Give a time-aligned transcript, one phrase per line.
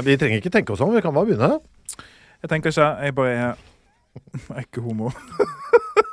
[0.00, 1.58] Vi trenger ikke tenke oss om, vi kan bare begynne.
[2.42, 2.86] Jeg tenker ikke.
[3.04, 3.52] Jeg bare er
[4.48, 5.10] Jeg er ikke homo.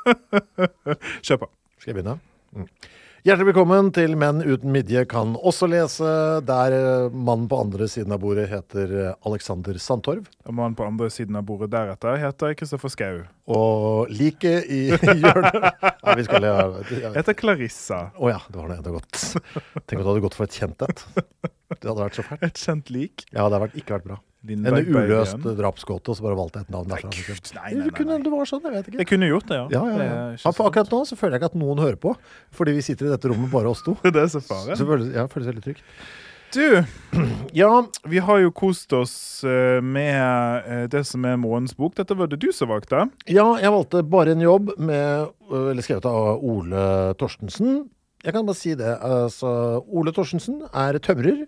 [1.26, 1.50] Kjør på.
[1.80, 2.20] Skal jeg begynne?
[2.52, 2.68] Mm.
[3.20, 6.12] Hjertelig velkommen til Menn uten midje kan også lese,
[6.48, 10.30] der eh, mannen på andre siden av bordet heter eh, Alexander Sandtorv.
[10.48, 13.20] Og mannen på andre siden av bordet deretter heter Kristoffer Schou.
[13.52, 14.80] Og like i
[15.26, 16.64] hjørnet ja, vi skal, ja,
[16.96, 17.12] ja.
[17.18, 18.00] Heter Clarissa.
[18.16, 19.20] Å ja, det var det enda godt.
[19.20, 21.06] Tenk at du hadde gått for et kjent et.
[21.76, 22.48] Det hadde vært så fælt.
[22.48, 23.28] Et kjent lik.
[23.34, 24.22] Ja, det hadde vært, ikke vært bra.
[24.48, 27.10] En uløst drapsgåte, og så bare valgte jeg et navn derfra.
[27.12, 29.02] Nei, gud, nei, Du nei, kunne, det var sånn, jeg vet ikke.
[29.02, 29.66] Jeg kunne gjort det, ja.
[29.74, 30.54] Ja, ja, ja.
[30.56, 32.14] for akkurat nå så føler jeg ikke at noen hører på,
[32.56, 33.98] fordi vi sitter i dette rommet bare oss to.
[34.16, 34.80] Det er så fare.
[34.80, 35.84] Så føles, ja, føles veldig trygt.
[36.56, 36.64] Du,
[37.62, 37.70] Ja,
[38.10, 41.94] vi har jo kost oss eh, med eh, det som er Månens bok.
[42.00, 43.10] Dette var det du som valgte.
[43.28, 47.84] ja, jeg valgte bare en jobb med, øh, eller skrevet av Ole Torstensen.
[48.24, 48.96] Jeg kan bare si det.
[49.04, 51.46] Altså, Ole Torstensen er tømrer.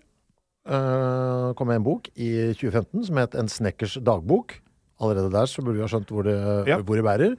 [0.62, 4.60] Uh, kom med en bok i 2015 som het En snekkers dagbok.
[5.02, 6.36] Allerede der så burde vi ha skjønt hvor det,
[6.70, 6.78] Ja.
[6.78, 7.36] hvor det bærer.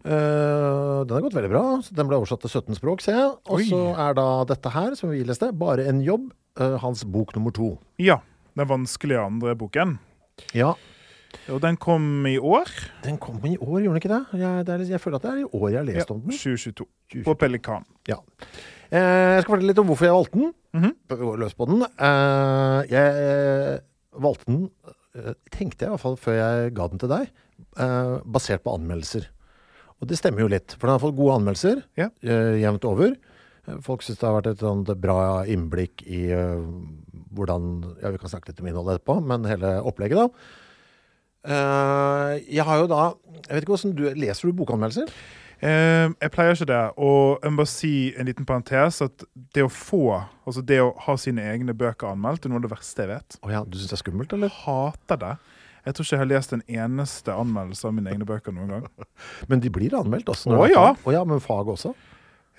[0.00, 1.62] Uh, den har gått veldig bra.
[1.84, 3.30] så Den ble oversatt til 17 språk, ser jeg.
[3.46, 6.30] Og så er da dette her, som vi leste, bare en jobb.
[6.58, 7.78] uh, hans bok nummer to.
[7.98, 8.18] Ja.
[8.58, 9.98] Den vanskelige andre boken.
[10.52, 10.74] Ja,
[11.54, 12.68] Og den kom i år.
[13.04, 14.40] den kom i år, gjorde den ikke det?
[14.40, 16.20] Jeg, det er, jeg føler at det er i år jeg har Ja, lest om
[16.20, 16.30] den.
[16.36, 16.86] 2022.
[17.10, 17.24] 2022.
[17.26, 17.84] På Pelikan.
[18.08, 18.18] Ja.
[18.90, 20.52] Eh, jeg skal fortelle litt om hvorfor jeg valgte den.
[20.72, 21.36] Mm -hmm.
[21.38, 21.82] løs på den.
[21.82, 23.08] Eh, jeg
[23.74, 23.78] eh,
[24.22, 24.70] valgte den,
[25.14, 27.28] eh, tenkte jeg i hvert fall før jeg ga den til deg,
[27.78, 29.26] eh, basert på anmeldelser.
[30.00, 32.10] Og det stemmer jo litt, for den har fått gode anmeldelser Ja.
[32.22, 33.14] eh, jevnt over.
[33.82, 36.64] Folk syns det har vært et sånt bra innblikk i uh,
[37.34, 40.28] hvordan Ja, vi kan snakke litt om innholdet etterpå, men hele opplegget, da.
[41.40, 43.04] Eh, jeg har jo da
[43.46, 45.12] Jeg vet ikke hvordan du Leser du bokanmeldelser?
[45.60, 46.82] Eh, jeg pleier ikke det.
[46.96, 49.24] Og jeg må bare si en liten parentes at
[49.54, 52.72] det å få, altså det å ha sine egne bøker anmeldt, er noe av det
[52.72, 53.40] verste jeg vet.
[53.44, 54.52] Oh ja, du syns det er skummelt, eller?
[54.62, 55.34] Hater det.
[55.84, 58.88] Jeg tror ikke jeg har lest en eneste anmeldelse av mine egne bøker noen gang.
[59.52, 60.52] Men de blir anmeldt også?
[60.56, 60.86] Å, ja.
[61.04, 61.94] Oh, ja, men fag også?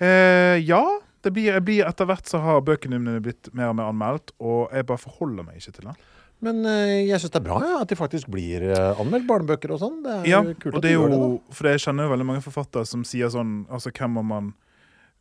[0.02, 0.82] Eh, ja,
[1.22, 4.34] det blir, jeg blir etter hvert så har bøkene mine blitt mer og mer anmeldt,
[4.42, 5.94] og jeg bare forholder meg ikke til det.
[6.42, 9.76] Men eh, jeg syns det er bra ja, at de faktisk blir eh, anmeldt, barnebøker
[9.76, 10.00] og sånn.
[10.02, 11.20] Det er Ja, kult at det de gjør det.
[11.22, 14.52] jo, for jeg kjenner jo veldig mange forfattere som sier sånn Altså, hvem må man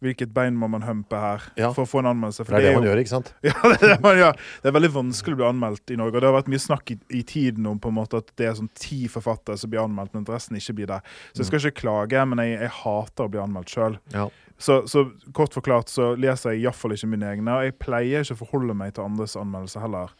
[0.01, 1.67] Hvilket bein må man humpe her Ja.
[1.77, 2.41] for å få en anmeldelse?
[2.47, 3.27] For det er det man jo- gjør, ikke sant?
[3.45, 4.39] Ja, det er det man gjør.
[4.63, 6.15] Det er veldig vanskelig å bli anmeldt i Norge.
[6.17, 8.47] Og det har vært mye snakk i, i tiden om på en måte at det
[8.49, 10.97] er sånn ti forfattere som blir anmeldt, men resten ikke blir det.
[11.35, 13.99] Så jeg skal ikke klage, men jeg, jeg hater å bli anmeldt sjøl.
[14.15, 14.25] Ja.
[14.57, 15.05] Så, så
[15.37, 17.59] kort forklart så leser jeg iallfall ikke mine egne.
[17.61, 20.17] Og jeg pleier ikke å forholde meg til andres anmeldelser heller.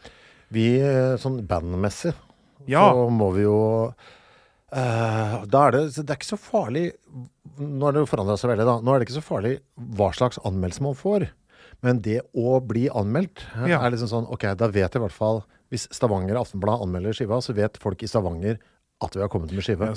[0.52, 2.14] Vi, eh, sånn bandmessig,
[2.68, 2.92] Ja.
[2.94, 3.94] så må vi jo
[4.76, 6.84] uh, Da er det Det er ikke så farlig
[7.58, 8.76] Nå har det forandra seg veldig, da.
[8.82, 9.56] Nå er det ikke så farlig
[9.98, 11.26] hva slags anmeldelse man får.
[11.84, 13.82] Men det å bli anmeldt eh, Ja.
[13.84, 15.42] er liksom sånn OK, da vet jeg i hvert fall
[15.72, 18.60] Hvis Stavanger Aftenblad anmelder skiva, så vet folk i Stavanger
[19.02, 19.88] at vi har kommet med skive.
[19.92, 19.96] Er.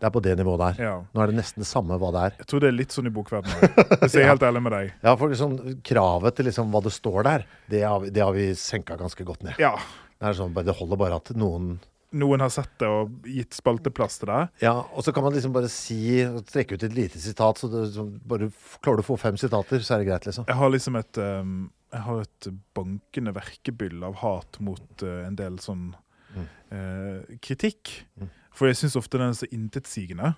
[0.00, 0.80] Det er på det nivået der.
[0.82, 0.94] Ja.
[1.14, 2.38] Nå er det nesten det samme hva det er.
[2.42, 3.74] Jeg tror det er litt sånn i bokverdenen.
[4.02, 4.90] Hvis jeg er helt ærlig med deg.
[5.06, 5.54] Ja, for liksom,
[5.86, 9.24] kravet til liksom hva det står der, det har, vi- det har vi senka ganske
[9.28, 9.54] godt ned.
[9.62, 9.76] Ja.
[10.18, 11.78] Det, er sånn, det holder bare at noen
[12.10, 14.40] Noen har sett det og gitt spalteplass til det.
[14.64, 16.18] Ja, og så kan man liksom bare si
[16.50, 18.48] Trekke ut et lite sitat, så det, så bare
[18.82, 20.48] klarer du å få fem sitater, så er det greit, liksom.
[20.50, 21.52] Jeg har liksom et um,
[21.94, 25.92] Jeg har et bankende verkebyll av hat mot uh, en del sånn
[26.30, 26.44] Mm.
[26.70, 27.88] uh, kritikk.
[28.18, 28.28] Mm.
[28.54, 30.34] For jeg syns ofte den er så intetsigende.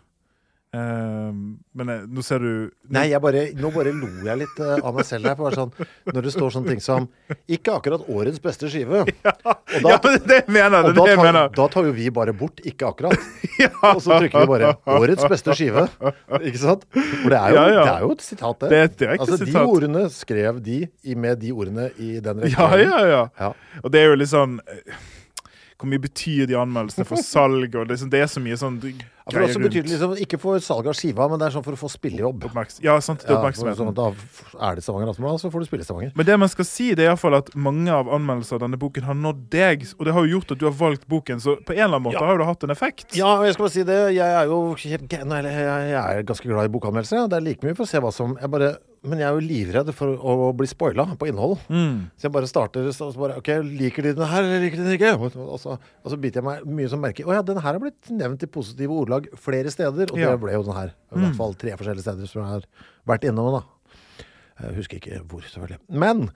[0.73, 1.33] Eh,
[1.77, 2.53] men jeg, nå ser du
[2.97, 5.53] Nei, bare, nå bare lo jeg litt uh, av meg selv her.
[5.53, 5.73] Sånn,
[6.09, 7.09] når det står sånne ting som
[7.45, 9.03] 'ikke akkurat årets beste skive'.
[9.05, 11.53] Og da, Ja, men det mener jeg og Det da, tar, mener.
[11.59, 13.29] da tar jo vi bare bort 'ikke akkurat'.
[13.93, 15.85] Og så trykker vi bare 'årets beste skive'.
[16.41, 16.89] Ikke sant?
[16.97, 17.85] For det er jo, Ja, ja.
[17.85, 18.71] Det er jo et sitat, det.
[18.73, 18.83] Det
[19.13, 19.53] et altså, sitat.
[19.53, 20.79] De ordene skrev de
[21.17, 22.89] med de ordene i den Ja, rekkefølgen.
[22.97, 23.25] ja, ja.
[23.39, 23.53] Ja.
[23.85, 24.97] Og det er jo litt sånn eh,
[25.83, 27.75] Hvor mye betyr de anmeldelsene for salg?
[27.75, 30.59] Og det, det er så mye sånn Ja, for også betyr det liksom ikke for
[30.63, 32.45] salg av skiva, men det er sånn for å få spillejobb.
[32.49, 33.23] Oppmerks ja, sant.
[33.27, 34.09] Det er Ja, sånn, da
[34.69, 36.13] er det Stavanger Aftenblad, så får du spille Stavanger.
[36.19, 39.07] Men det man skal si, det er iallfall at mange av anmeldelsene av denne boken
[39.11, 39.87] har nådd deg.
[39.99, 42.07] Og det har jo gjort at du har valgt boken, så på en eller annen
[42.07, 42.27] måte Ja.
[42.31, 43.07] har det hatt en effekt.
[43.19, 44.01] Ja, og jeg skal bare si det.
[44.15, 47.23] Jeg er jo jeg, jeg er ganske glad i bokanmeldelser.
[47.23, 47.27] ja.
[47.27, 49.43] Det er like mye for å se hva som jeg bare, Men jeg er jo
[49.43, 51.57] livredd for å bli spoila på innhold.
[51.67, 51.97] Mm.
[52.15, 54.85] Så jeg bare starter så så bare OK, liker de den her, eller liker de
[54.87, 55.11] den ikke?
[55.43, 57.83] Og, så, og så biter jeg meg mye som merker Å ja, den her har
[57.83, 60.13] blitt nevnt i positive ordlag flere steder.
[60.15, 60.31] Og Ja.
[60.31, 60.95] det ble jo den her.
[61.11, 62.69] I hvert fall tre forskjellige steder som jeg har
[63.11, 63.63] vært innom, da.
[64.63, 65.81] Jeg husker ikke hvor, selvfølgelig.
[65.91, 66.29] Men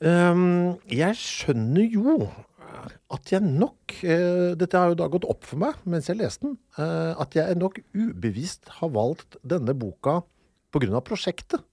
[0.00, 2.14] um, jeg skjønner jo
[3.12, 6.44] at jeg nok eh, Dette har jo da gått opp for meg mens jeg leste
[6.46, 6.56] den.
[6.78, 10.20] eh, at jeg nok ubevisst har valgt denne boka
[10.72, 11.00] pga.
[11.04, 11.64] prosjektet.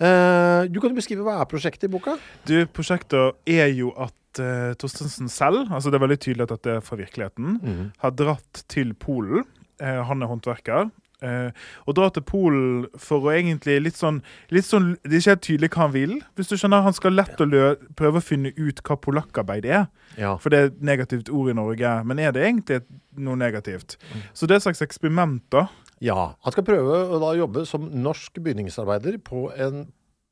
[0.00, 2.16] Eh, du kan jo beskrive hva er prosjektet i boka?
[2.48, 6.76] Du, prosjektet er jo at uh, Torstensen selv, altså det er veldig tydelig at dette
[6.78, 7.58] er fra virkeligheten,
[8.00, 9.44] har dratt til Polen.
[9.80, 10.90] Eh, han er håndverker.
[11.26, 11.50] Eh,
[11.86, 14.22] og drar til Polen for å egentlig litt sånn,
[14.54, 16.14] litt sånn Det er ikke helt tydelig hva han vil.
[16.38, 19.86] Hvis du skjønner, Han skal lett og lø prøve å finne ut hva polakkarbeid er.
[20.16, 20.36] Ja.
[20.40, 21.92] For det er et negativt ord i Norge.
[22.04, 22.80] Men er det egentlig
[23.16, 23.98] noe negativt?
[24.32, 25.68] Så det er et slags eksperiment, da.
[26.00, 26.32] ja.
[26.44, 29.88] Han skal prøve å da jobbe som norsk bygningsarbeider på en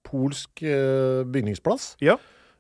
[0.09, 1.97] polsk uh, bygningsplass.
[2.01, 2.17] Ja.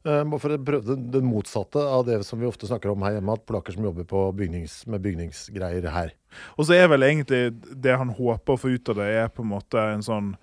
[0.06, 3.02] Eh, bare for å prøve den, den motsatte av det som vi ofte snakker om
[3.02, 6.12] her hjemme, at polakker som jobber på bygnings, med bygningsgreier her.
[6.56, 7.40] Og så er vel egentlig
[7.74, 10.36] det han håper å få ut av det, er på en måte en sånn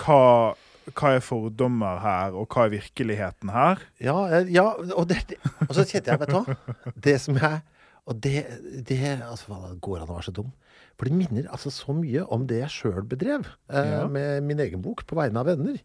[0.00, 0.54] Hva,
[0.96, 3.82] hva er fordommer her, og hva er virkeligheten her?
[4.00, 7.36] Ja, eh, ja og, det, det, og så kjente jeg, vet du hva Det som
[7.36, 7.60] jeg
[8.08, 8.46] Og det,
[8.88, 10.54] det altså, Går an å være så dum?
[10.96, 14.06] For det minner altså så mye om det jeg sjøl bedrev eh, Ja.
[14.08, 15.82] med min egen bok, 'På vegne av venner'.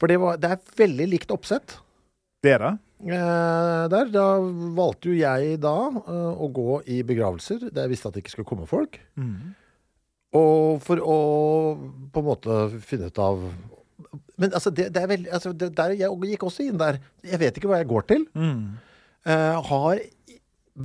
[0.00, 1.76] For det, var, det er veldig likt oppsett.
[2.42, 2.64] Det er.
[3.02, 4.26] Eh, der, da
[4.76, 8.34] valgte jo jeg da eh, å gå i begravelser der jeg visste at det ikke
[8.36, 8.98] skulle komme folk.
[10.38, 11.18] Og for å
[12.12, 13.42] på en måte finne ut av
[14.40, 16.98] Men altså, det, det er veldig altså, det, der, Jeg gikk også inn der.
[17.26, 18.24] Jeg vet ikke hva jeg går til.
[19.28, 20.00] Eh, har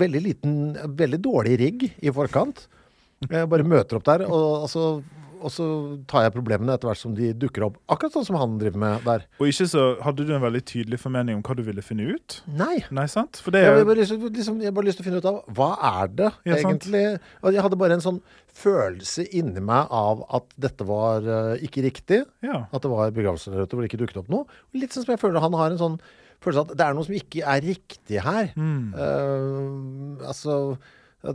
[0.01, 0.57] veldig liten
[0.99, 2.65] Veldig dårlig rigg i forkant.
[3.23, 4.83] Jeg bare møter opp der, og, og, så,
[5.41, 5.67] og så
[6.09, 7.77] tar jeg problemene etter hvert som de dukker opp.
[7.93, 9.25] Akkurat sånn som han driver med der.
[9.39, 12.39] Og ikke så hadde du en veldig tydelig formening om hva du ville finne ut?
[12.49, 12.81] Nei.
[12.93, 13.41] Nei, sant?
[13.43, 15.29] For det Jeg er har bare, lyst liksom, jeg bare lyst til å finne ut
[15.29, 17.05] av hva er det Ja, egentlig
[17.57, 18.21] jeg hadde bare en sånn
[18.57, 22.23] følelse inni meg av at dette var uh, ikke riktig.
[22.45, 22.65] Ja.
[22.71, 24.47] At det var begravelser der ute hvor det ikke dukket opp noe.
[24.77, 25.99] Litt sånn som jeg føler han har en sånn
[26.43, 28.53] følelse av at det er noe som ikke er riktig her.
[28.57, 28.93] Mm.
[28.97, 30.77] Uh, altså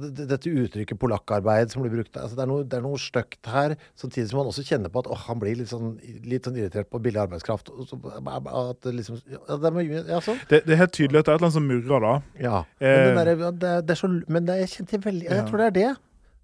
[0.01, 3.75] dette uttrykket polakkarbeid som blir brukt altså det, er noe, det er noe stygt her,
[3.99, 5.97] samtidig som man også kjenner på at oh, han blir litt sånn,
[6.29, 7.69] litt sånn irritert på billig arbeidskraft.
[7.89, 10.41] Så, at det liksom, ja, det er mye, ja, sånn.
[10.49, 12.15] Det, det er helt tydelig at det er et eller annet som murrer, da.
[12.41, 12.63] Ja.
[12.81, 13.37] Men, Eh.
[13.53, 15.91] der, det, er- så, men det, jeg kjente veldig Jeg tror det er det.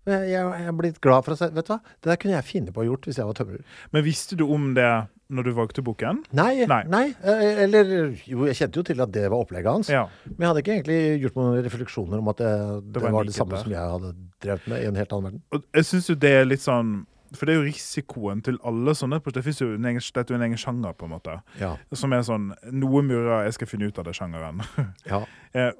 [0.08, 2.72] Jeg, er blitt glad for å si Vet du hva, det der kunne jeg finne
[2.74, 3.62] på å gjort hvis jeg var tømrer.
[3.94, 4.88] Men visste du om det
[5.28, 6.22] når du valgte boken?
[6.32, 6.80] Nei, Nei.
[6.88, 7.02] nei.
[7.20, 7.90] eh, Eller
[8.24, 9.90] Jo, jeg kjente jo til at det var opplegget hans.
[9.92, 10.06] Ja.
[10.24, 12.52] Men jeg hadde ikke egentlig gjort noen refleksjoner om at det,
[12.94, 13.62] det, var var det samme der.
[13.66, 15.42] som jeg hadde drevet med i en helt annen verden.
[15.52, 16.94] Og jeg syns jo det er litt sånn
[17.36, 20.34] For det er jo risikoen til alle sånne Det finnes jo en egen, det er
[20.38, 21.36] en egen sjanger, på en måte.
[21.60, 21.74] Ja.
[21.92, 24.64] Som er sånn Noe murrer, jeg skal finne ut av det sjangeren.
[25.04, 25.24] Ja.
[25.58, 25.72] Eh,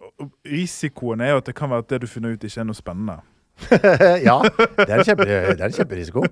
[0.49, 2.77] risikoen er jo at det kan være at det du finner ut, ikke er noe
[2.77, 3.19] spennende.
[4.29, 6.25] ja, det er en, kjempe, det er en kjemperisiko.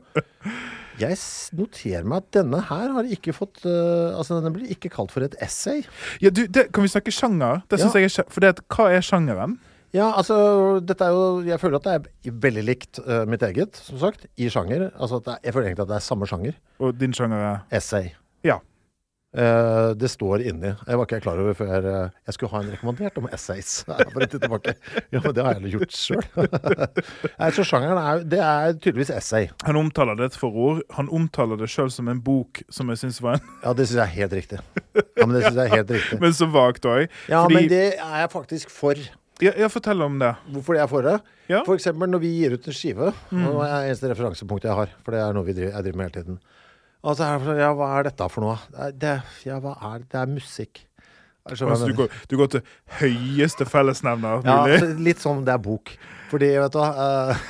[0.96, 1.18] Jeg
[1.58, 5.26] noterer meg at denne her har ikke fått uh, Altså, denne blir ikke kalt for
[5.26, 5.82] et essay.
[6.24, 7.60] Ja, du, det, Kan vi snakke sjanger?
[7.68, 8.00] Det synes Ja.
[8.06, 9.58] jeg er For det, hva er sjangeren?
[9.92, 10.36] Ja, altså,
[10.84, 11.96] dette er jo Jeg føler at det
[12.30, 14.88] er veldig likt uh, mitt eget, som sagt, i sjanger.
[14.96, 16.56] Altså, at det jeg føler egentlig at det er samme sjanger.
[16.80, 18.08] Og din sjanger er Essay.
[18.44, 18.58] Ja.
[19.36, 20.70] Eh, det står inni.
[20.72, 23.82] Jeg var ikke klar over før jeg, jeg skulle ha en rekommandert om essays.
[24.14, 24.72] For tilbake.
[25.12, 26.24] Ja, men det har jeg gjort sjøl.
[27.56, 29.50] så sjangeren er, det er tydeligvis essay.
[29.68, 30.80] Han omtaler det et forord.
[30.96, 34.00] Han omtaler det sjøl som en bok som jeg syns var en Ja, det syns
[34.00, 34.62] jeg er helt riktig.
[34.96, 36.20] Ja, men det synes jeg er helt riktig.
[36.24, 37.06] Men så vagt òg.
[37.28, 38.98] Ja, men det er jeg faktisk for.
[39.42, 40.32] ja, ja, fortell om det.
[40.54, 41.16] Hvorfor jeg er for det?
[41.50, 41.60] Ja.
[41.66, 43.12] For eksempel når vi gir ut en skive.
[43.30, 43.42] Mm.
[43.44, 46.00] det er det eneste referansepunktet jeg har, for det er noe vi driver, jeg driver
[46.00, 46.38] med hele tiden.
[47.06, 48.58] Og så er det sånn, ja, hva er dette for noe?
[48.98, 50.08] Det er, ja, hva er det?
[50.10, 50.82] Det er musikk.
[51.46, 52.62] Altså, du, går, du går til
[52.98, 55.92] høyeste fellesnevner Ja, altså, litt som det er bok.
[56.26, 57.44] Fordi, vet du eh,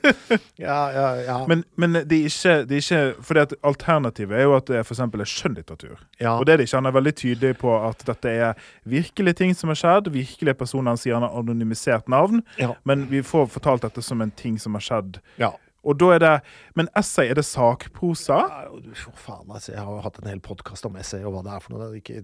[0.64, 1.34] Ja, ja, ja.
[1.50, 4.80] Men, men det er ikke, det er ikke Fordi at alternativet er jo at det
[4.88, 6.00] for eksempel er skjønnlitteratur.
[6.16, 6.32] ja.
[6.38, 6.80] Og det er det ikke.
[6.80, 10.08] Han er veldig tydelig på at dette er virkelige ting som har skjedd.
[10.16, 10.94] Virkelige personer.
[10.96, 12.72] Han sier han har anonymisert navn, Ja.
[12.88, 15.20] men vi får fortalt dette som en ting som har skjedd.
[15.36, 15.52] ja.
[15.84, 16.32] Og da er det
[16.78, 18.36] Men essay, er det sakprosa?
[18.48, 21.34] Ja, du, for faen, altså, jeg har jo hatt en hel podkast om essay og
[21.34, 21.88] hva det er for noe.
[21.88, 22.22] Det er ikke,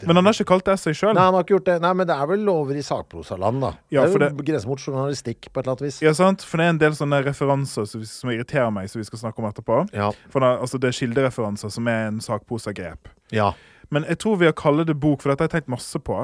[0.00, 1.12] det, Men han har ikke kalt det essay sjøl.
[1.14, 1.76] Nei, han har ikke gjort det.
[1.84, 3.72] Nei, men det er vel lover i sakprosaland, da.
[3.92, 6.00] Ja, det er jo det- grenser mot journalistikk på et eller annet vis.
[6.02, 6.42] Ja, sant?
[6.42, 9.38] For det er en del sånne referanser som, som irriterer meg, som vi skal snakke
[9.44, 9.82] om etterpå.
[9.92, 10.10] Ja.
[10.32, 13.08] For det, altså, det er kildereferanser som er en sakprosagrep.
[13.32, 13.52] ja.
[13.94, 16.16] Men jeg tror vi har kalt det bok, for dette har jeg tenkt masse på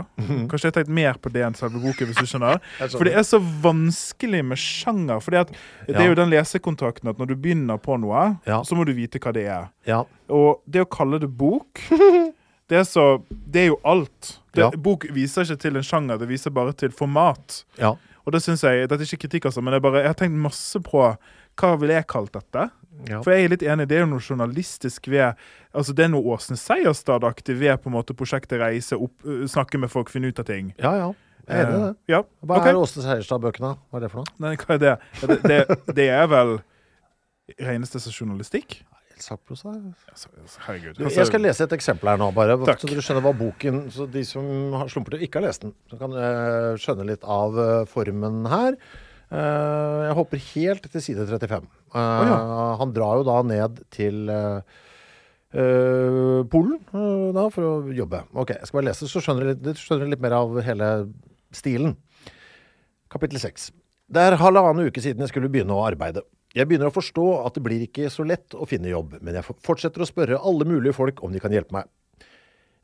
[0.50, 2.58] Kanskje jeg har tenkt mer på det enn selve boken, hvis du skjønner.
[2.80, 2.90] Mhm.
[2.98, 5.20] For det er så vanskelig med sjanger.
[5.22, 5.44] For det
[5.96, 8.36] er jo den lesekontrakten at når du begynner på noe,
[8.66, 9.70] så må du vite hva det er.
[10.28, 11.80] Og det å kalle det bok
[12.70, 14.36] det er, så, det er jo alt.
[14.54, 14.70] Det, Ja.
[14.74, 17.64] Bok viser ikke til en sjanger, det viser bare til format.
[17.78, 17.94] ja.
[18.26, 20.36] Og det synes jeg, Dette er ikke kritikk, altså, men jeg, bare, jeg har tenkt
[20.38, 21.00] masse på
[21.56, 22.66] hva ville jeg kalt dette.
[23.08, 23.22] Ja.
[23.24, 25.34] For jeg er litt enig, det er jo noe journalistisk ved
[25.72, 29.88] Altså Det er noe Åsne Seierstad-aktig ved på en måte prosjektet Reise, opp, snakke med
[29.92, 30.74] folk, finne ut av ting.
[30.78, 31.10] ja, ja.
[31.50, 31.88] Jeg er enig i det.
[31.90, 32.70] Eh, Ja, Hva okay.
[32.74, 33.70] er Åsne Seierstad-bøkene?
[33.90, 34.34] Hva er det for noe?
[34.44, 34.92] Nei, hva er det?
[35.22, 36.58] Det, det, det er vel
[37.58, 38.80] reneste som journalistikk?
[39.20, 39.72] Sakprosa?
[40.66, 40.96] Herregud.
[40.96, 42.80] Du, Altså, jeg skal lese et eksempel her nå, bare, Takk.
[42.80, 44.46] så dere skjønner hva boken Så de som
[44.78, 48.46] har slumpet og ikke har lest den, så kan eh, skjønne litt av eh, formen
[48.48, 48.78] her.
[49.30, 51.68] Eh, jeg hopper helt til side 35.
[51.94, 52.32] Eh,
[52.80, 54.78] Han drar jo da ned til eh,
[56.50, 56.78] Polen
[57.34, 58.24] da, for å jobbe.
[58.38, 60.90] Ok, jeg skal bare lese, så skjønner dere litt, litt mer av hele
[61.54, 61.96] stilen.
[63.10, 63.70] Kapittel 6.
[64.10, 66.22] Det er halvannen uke siden jeg skulle begynne å arbeide.
[66.54, 69.46] Jeg begynner å forstå at det blir ikke så lett å finne jobb, men jeg
[69.62, 71.90] fortsetter å spørre alle mulige folk om de kan hjelpe meg.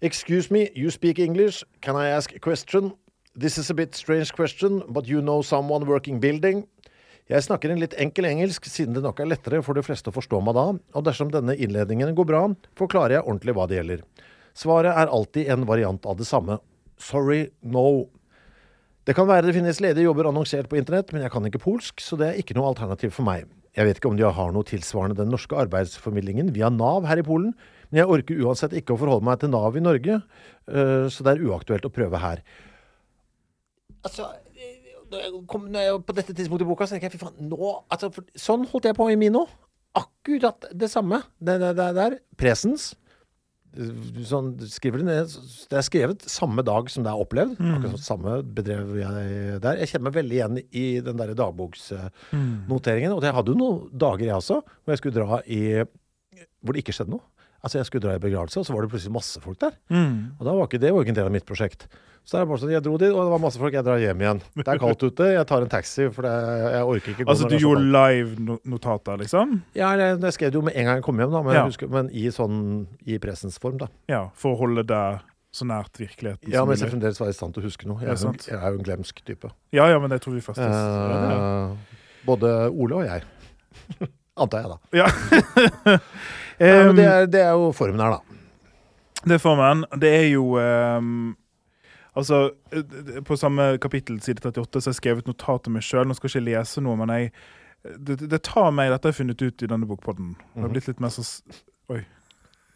[0.03, 1.65] Excuse me, you speak English.
[1.83, 2.93] Can I ask a question?
[3.39, 6.63] This is a bit strange question, but you know someone working building.
[7.29, 10.15] Jeg snakker en litt enkel engelsk, siden det nok er lettere for de fleste å
[10.15, 12.41] forstå meg da, og dersom denne innledningen går bra,
[12.81, 14.05] forklarer jeg ordentlig hva det gjelder.
[14.57, 16.57] Svaret er alltid en variant av det samme.
[16.97, 18.07] Sorry, no.
[19.05, 22.01] Det kan være det finnes ledige jobber annonsert på internett, men jeg kan ikke polsk,
[22.01, 23.45] så det er ikke noe alternativ for meg.
[23.77, 27.27] Jeg vet ikke om de har noe tilsvarende den norske arbeidsformidlingen via Nav her i
[27.27, 27.53] Polen,
[27.91, 30.23] men jeg orker uansett ikke å forholde meg til Nav i Norge,
[30.73, 32.41] øh, så det er uaktuelt å prøve her.
[34.07, 34.29] Altså,
[35.11, 37.51] når jeg kom, når jeg, på dette tidspunktet i boka, så tenker jeg fy faen,
[37.51, 39.51] nå altså, for, Sånn holdt jeg på i min òg.
[39.97, 41.23] Akkurat det samme.
[41.41, 42.17] Det, det, det der.
[42.41, 42.91] Presens.
[44.25, 45.33] Sånn, skriver det ned.
[45.71, 47.57] Det er skrevet samme dag som det er opplevd.
[47.61, 49.81] Akkurat sånn samme bedrev jeg der.
[49.83, 53.17] Jeg kjenner meg veldig igjen i den der dagboksnoteringen.
[53.17, 55.63] Og jeg hadde jo noen dager, jeg også, hvor jeg skulle dra i
[56.61, 57.25] Hvor det ikke skjedde noe.
[57.67, 59.75] Altså Jeg skulle dra i begravelse, og så var det plutselig masse folk der.
[59.91, 60.37] Mm.
[60.39, 61.89] Og da var ikke det var ikke en del av mitt prosjekt.
[62.27, 63.75] Så det bare sånn, jeg dro dit, og det var masse folk.
[63.75, 64.41] Jeg drar hjem igjen.
[64.59, 65.27] Det er kaldt ute.
[65.31, 66.33] Jeg tar en taxi, for det,
[66.75, 69.53] jeg orker ikke gå Altså, du gjorde live-notater, liksom?
[69.79, 71.63] Ja, jeg, jeg skrev det jo med en gang jeg kom hjem, da, men, Ja.
[71.69, 72.59] husker, men i sånn
[73.07, 73.87] i pressens form, da.
[74.11, 75.23] Ja, For å holde deg
[75.57, 76.93] så nært virkeligheten Ja, som men jeg mulig.
[76.97, 78.03] fremdeles være i stand til å huske noe.
[78.03, 79.53] Jeg Ja, er, jeg er jo en glemsk type.
[79.73, 80.67] Ja, ja, men det tror vi faktisk.
[80.67, 81.77] Ja, Eh,
[82.27, 83.23] både Ole og jeg.
[84.37, 84.79] Antar jeg, da.
[84.99, 85.07] ja.
[86.61, 88.39] Nei, det, er, det er jo formen her, da.
[89.27, 89.85] Det er formen.
[90.01, 91.37] Det er jo um,
[92.17, 92.39] Altså,
[92.73, 96.07] eh, på samme kapittel, side 38, så har jeg skrevet notat til meg sjøl.
[96.09, 97.33] Nå skal jeg ikke lese noe, men jeg
[98.03, 100.33] det, det tar meg, dette har jeg funnet ut i denne bokpodden.
[100.39, 100.63] Det Mhm.
[100.65, 101.23] har blitt litt mer så
[101.93, 102.01] Oi.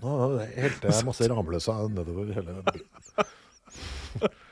[0.02, 0.12] Nå
[0.54, 2.60] helte jeg masse Ramløsa nedover hele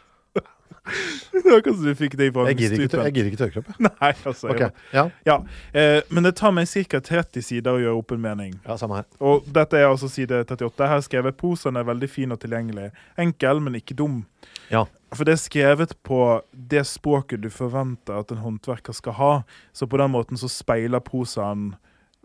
[2.49, 3.71] Jeg gidder ikke, jeg gidder ikke tørke opp.
[3.87, 4.51] Nei, altså.
[4.53, 4.69] okay.
[4.93, 5.05] ja.
[5.27, 5.39] Ja.
[5.73, 7.01] Eh, men det tar meg ca.
[7.05, 8.55] 30 sider å gjøre opp en mening.
[8.67, 9.09] ja, samme her.
[9.25, 10.89] Og dette er altså side 38.
[10.93, 12.91] Her skrevet posen er veldig fin og tilgjengelig.
[13.21, 14.23] Enkel, men ikke dum.
[14.73, 14.85] Ja.
[15.15, 16.21] For det er skrevet på
[16.53, 19.33] det språket du forventer at en håndverker skal ha.
[19.73, 21.73] Så på den måten så speiler prosaen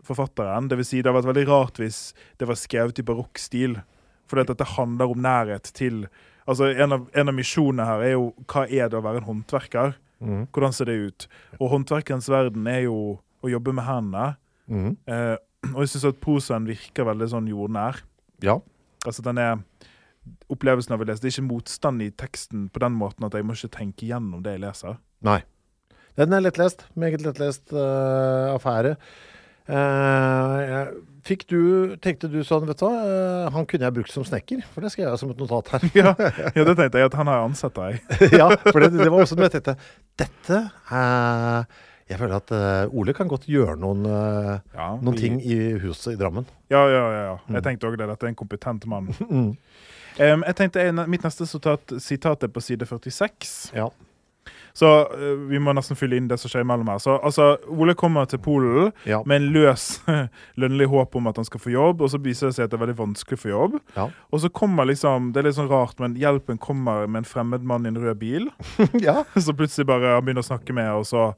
[0.04, 0.68] forfatteren.
[0.68, 2.00] Det vil si, det hadde vært veldig rart hvis
[2.40, 3.78] det var skrevet i barokkstil.
[4.28, 6.06] For dette handler om nærhet til
[6.44, 9.28] Altså, en av, en av misjonene her er jo hva er det å være en
[9.28, 9.94] håndverker?
[10.24, 10.44] Mm.
[10.52, 11.26] Hvordan ser det ut?
[11.58, 12.98] Og håndverkerens verden er jo
[13.44, 14.26] å jobbe med hendene.
[14.68, 14.92] Mm.
[15.08, 15.36] Eh,
[15.72, 18.02] og jeg syns at prosaen virker veldig sånn jordnær.
[18.44, 18.58] Ja.
[19.04, 19.58] Altså den er
[20.48, 23.44] Opplevelsen av å lese Det er ikke motstand i teksten på den måten at jeg
[23.44, 24.96] må ikke tenke gjennom det jeg leser.
[25.24, 25.42] Nei.
[26.16, 26.86] Den er lettlest.
[26.96, 28.94] Meget lettlest uh, affære.
[29.64, 30.90] Eh,
[31.24, 31.60] fikk du,
[32.04, 34.92] tenkte du sånn, vet du hva, eh, han kunne jeg brukt som snekker, for det
[34.92, 35.88] skrev jeg som et notat her.
[35.96, 36.12] Ja,
[36.52, 37.98] ja det tenkte jeg at han har ansett deg.
[38.40, 39.78] ja, for det, det var også noe jeg tenkte,
[40.20, 40.60] dette,
[40.92, 45.56] eh, jeg føler at eh, Ole kan godt gjøre noen, eh, Ja, noen ting i
[45.80, 46.44] huset i Drammen.
[46.72, 47.22] Ja, ja, ja.
[47.30, 47.36] ja.
[47.56, 48.08] Jeg tenkte òg det.
[48.10, 49.08] Dette er en kompetent mann.
[50.14, 53.72] Em, jeg tenkte en, Mitt neste sitat, sitat er på side 46.
[53.74, 53.88] Ja.
[54.74, 56.98] Så eh, vi må nesten fylle inn det som skjer mellom her.
[56.98, 59.20] Så altså, Ole kommer til Polen Ja.
[59.26, 60.00] med en løs,
[60.60, 62.80] lønnlig håp om at han skal få jobb, og så viser det seg at det
[62.80, 63.76] er veldig vanskelig å få jobb.
[63.96, 64.08] Ja.
[64.34, 67.62] Og så kommer liksom, Det er litt sånn rart, men hjelpen kommer med en fremmed
[67.62, 68.50] mann i en rød bil.
[69.06, 69.20] ja.
[69.46, 71.28] Så plutselig bare han begynner å snakke med, og så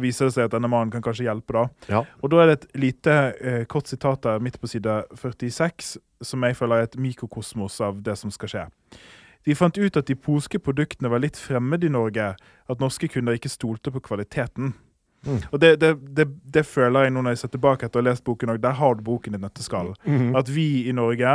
[0.00, 1.52] viser det seg at denne mannen kan kanskje hjelpe.
[1.54, 1.64] da.
[1.92, 2.00] Ja.
[2.24, 6.42] Og da er det et lite eh, kort sitat der midt på side 46, som
[6.48, 8.62] jeg føler er et mikrokosmos av det som skal skje.
[9.44, 12.32] De fant ut at de polske produktene var litt fremmede i Norge,
[12.68, 14.72] at norske kunder ikke stolte på kvaliteten.
[15.24, 15.40] Mm.
[15.50, 18.10] Og det, det, det, det føler jeg nå når jeg ser tilbake etter å ha
[18.10, 18.62] lest boken òg.
[18.64, 19.94] Der har du boken i nøtteskall.
[20.04, 20.38] Mm -hmm.
[20.38, 21.34] At vi i Norge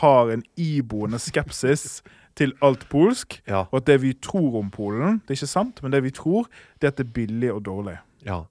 [0.00, 2.02] har en iboende skepsis
[2.34, 3.42] til alt polsk.
[3.48, 3.66] Ja.
[3.70, 6.46] Og at det vi tror om Polen, det er ikke sant, men det vi tror,
[6.80, 7.98] det er at det er billig og dårlig.
[8.26, 8.42] ja.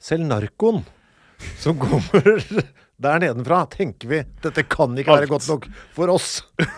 [0.00, 0.84] Selv narkoen
[1.60, 2.38] som kommer
[3.00, 6.40] der nedenfra, tenker vi dette kan ikke være godt nok for oss.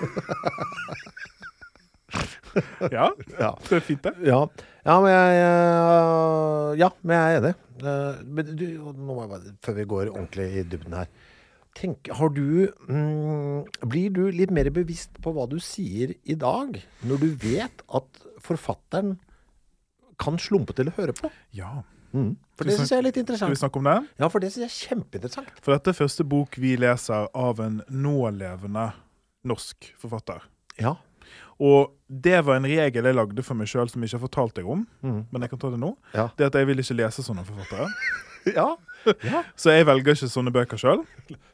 [2.92, 3.06] Ja,
[3.40, 3.54] Ja.
[3.64, 4.12] det er fint, det.
[4.28, 4.42] Ja,
[4.84, 7.52] ja men jeg øh, Ja, men jeg er enig.
[7.80, 11.08] Eh, Men du, nå må jeg bare, før vi går ordentlig i dybden her
[11.78, 16.76] Tenk, har du mm, Blir du litt mer bevisst på hva du sier i dag,
[17.08, 19.14] når du vet at forfatteren
[20.20, 21.30] kan slumpe til å høre på?
[21.56, 21.78] Ja.
[22.12, 22.32] Mm.
[22.58, 23.48] For det syns jeg er litt interessant.
[23.48, 23.96] Skal vi snakke om det?
[24.20, 25.62] Ja, for det syns jeg er kjempeinteressant.
[25.64, 28.90] For dette er første bok vi leser av en nålevende
[29.48, 30.44] norsk forfatter.
[30.80, 30.96] Ja.
[31.62, 34.56] Og det var en regel jeg lagde for meg sjøl som jeg ikke har fortalt
[34.58, 34.84] deg om.
[35.04, 35.20] Mm.
[35.30, 35.94] Men jeg kan ta det nå.
[36.14, 36.28] Ja.
[36.38, 37.88] Det at jeg vil ikke lese sånne forfattere.
[38.58, 38.68] ja.
[39.32, 39.42] ja.
[39.58, 41.02] Så jeg velger ikke sånne bøker sjøl.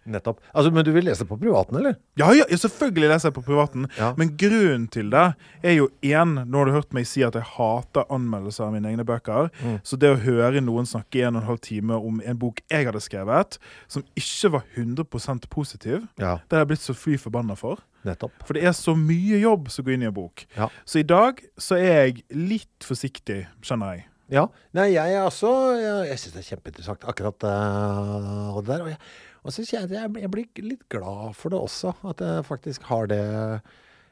[0.09, 0.39] Nettopp.
[0.57, 1.99] Altså, men du vil lese på privaten, eller?
[2.19, 3.87] Ja, ja, selvfølgelig leser jeg på privaten.
[3.99, 4.13] Ja.
[4.17, 5.27] Men grunnen til det
[5.63, 8.89] er jo én Nå har du hørt meg si at jeg hater anmeldelser av mine
[8.93, 9.51] egne bøker.
[9.61, 9.79] Mm.
[9.85, 12.63] Så det å høre noen snakke i en og en halv time om en bok
[12.73, 13.59] jeg hadde skrevet,
[13.91, 16.39] som ikke var 100% positiv, Ja.
[16.49, 17.83] det har jeg blitt så fly forbanna for.
[18.07, 18.33] Nettopp.
[18.47, 20.45] For det er så mye jobb som går inn i en bok.
[20.87, 24.05] Så i dag så er jeg litt forsiktig, skjønner jeg.
[24.29, 24.43] Ja.
[24.77, 28.83] Nei, jeg også Jeg, jeg syns det er kjempeinteressant, akkurat uh, det der.
[28.85, 28.99] Og, jeg,
[29.43, 33.09] og så kjenner jeg, jeg blir- litt glad for det også, at jeg faktisk har
[33.09, 33.23] det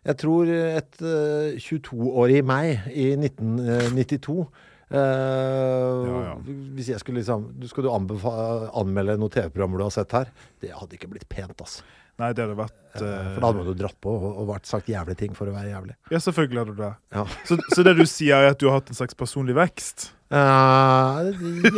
[0.06, 6.34] Jeg tror et uh, 22-årig meg i 1992 uh, Ja, ja.
[6.78, 10.30] Hvis jeg skulle liksom Skal du anbefale, anmelde noen TV-programmer du har sett her?
[10.62, 11.82] Det hadde ikke blitt pent, altså.
[12.16, 14.88] Nei, det hadde vært For eh, da hadde jo dratt på og, og vært sagt
[14.88, 15.96] jævlige ting for å være jævlig.
[16.08, 16.92] Ja, selvfølgelig hadde du det.
[17.16, 17.24] Ja.
[17.48, 20.10] Så, så det du sier, er at du har hatt en slags personlig vekst?
[20.26, 21.28] Uh,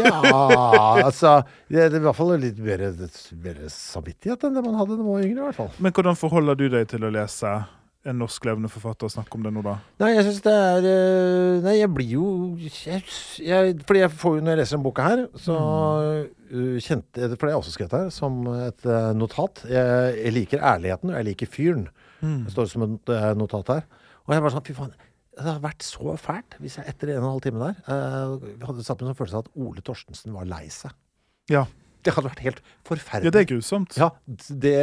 [0.01, 0.15] ja
[1.05, 1.35] Altså
[1.69, 2.81] det, det er i hvert fall litt mer,
[3.45, 5.75] mer samvittighet enn det man hadde da man var yngre, i hvert fall.
[5.85, 7.53] Men hvordan forholder du deg til å lese
[8.07, 9.75] en norsk levende forfatter å snakke om det nå, da?
[9.99, 12.27] Nei, jeg syns det er eh, Nei, jeg blir jo
[12.63, 13.03] jeg,
[13.43, 17.43] jeg, Fordi jeg får jo når jeg leser denne boka her, så uh, kjente For
[17.43, 19.65] det har jeg også skrevet her, som et eh, notat.
[19.69, 21.89] Jeg, jeg liker ærligheten, og jeg liker fyren.
[22.21, 23.85] Det står som et eh, notat her.
[24.27, 24.95] Og jeg var sånn, fy faen.
[25.39, 28.49] Det hadde vært så fælt hvis jeg etter en og en halv time der uh,
[28.67, 30.97] hadde satt meg en følelse av at Ole Torstensen var lei seg.
[31.53, 31.63] Ja.
[32.07, 33.27] Det hadde vært helt forferdelig.
[33.27, 33.97] ja, det er grusomt.
[33.99, 34.09] Ja,
[34.65, 34.75] det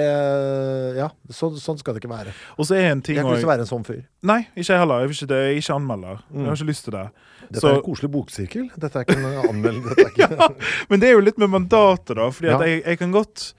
[0.97, 2.33] Ja, så, sånn skal det ikke være.
[2.59, 4.01] Og så er en ting Jeg har ikke lyst til å være en sånn fyr.
[4.25, 4.99] Nei, ikke jeg heller.
[5.05, 5.39] Jeg, vil ikke det.
[5.45, 6.21] jeg er ikke anmelder.
[6.35, 7.05] Jeg har ikke lyst til det.
[7.45, 8.69] Dette Så- er en koselig boksirkel.
[8.77, 10.07] Dette er ikke en anmeldelse.
[10.09, 10.29] Ikke...
[10.41, 10.49] ja,
[10.89, 12.29] Men det er jo litt med mandatet, da.
[12.35, 12.65] Fordi at Ja.
[12.67, 13.53] jeg, jeg kan godt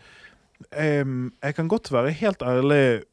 [0.76, 3.04] um, Jeg kan godt være helt ærlig mm,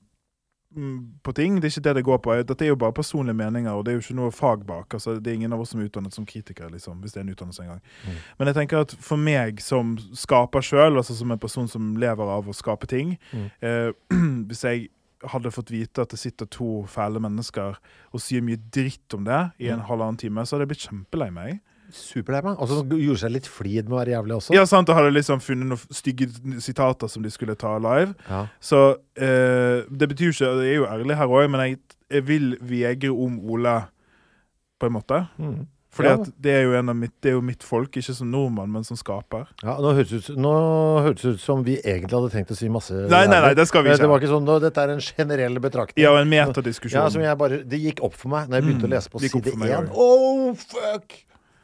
[1.24, 1.56] på ting.
[1.62, 2.34] Det er ikke det det går på.
[2.48, 4.94] Dette er jo bare personlige meninger, og det er jo ikke noe fag bak.
[4.94, 7.26] Altså, det er ingen av oss som er utdannet som kritikere, liksom, hvis det er
[7.28, 7.82] en utdannelse engang.
[8.08, 8.18] Mm.
[8.40, 12.24] Men jeg tenker at for meg som skaper sjøl, altså som en person som lever
[12.38, 13.50] av å skape ting Mm.
[13.62, 13.92] eh,
[14.50, 14.90] Hvis jeg
[15.24, 17.78] hadde fått vite at det sitter to fæle mennesker
[18.12, 19.86] og sier mye dritt om det i en Mm.
[19.88, 21.62] halvannen time, så hadde jeg blitt kjempelei meg.
[21.96, 22.60] Superlei meg.
[22.60, 24.54] Og så gjorde seg litt flid med å være jævlig også.
[24.58, 26.30] Ja, sant, og hadde liksom funnet noen stygge
[26.64, 28.14] sitater som de skulle ta live.
[28.30, 28.46] Ja.
[28.64, 28.84] Så
[29.16, 31.78] eh, det betyr jo ikke Jeg er jo ærlig her òg, men jeg,
[32.12, 33.78] jeg vil vegre om Ole,
[34.80, 35.26] på en måte.
[35.40, 35.62] Mm.
[35.94, 36.14] Fordi Ja.
[36.18, 38.72] at det er, jo en av mitt, det er jo mitt folk, ikke som nordmann,
[38.74, 39.44] men som skaper.
[39.62, 43.28] Ja, nå høres det ut, ut som vi egentlig hadde tenkt å si masse Nei,
[43.30, 44.02] nei, nei, det skal vi ikke.
[44.02, 44.32] Det var ikke.
[44.32, 46.02] sånn, nå, Dette er en generell betraktning.
[46.02, 46.98] Ja, en metadiskusjon.
[46.98, 49.14] Ja, som jeg bare, Det gikk opp for meg når jeg begynte Mm, å lese
[49.14, 49.92] på side én.
[49.94, 51.14] Oh, fuck!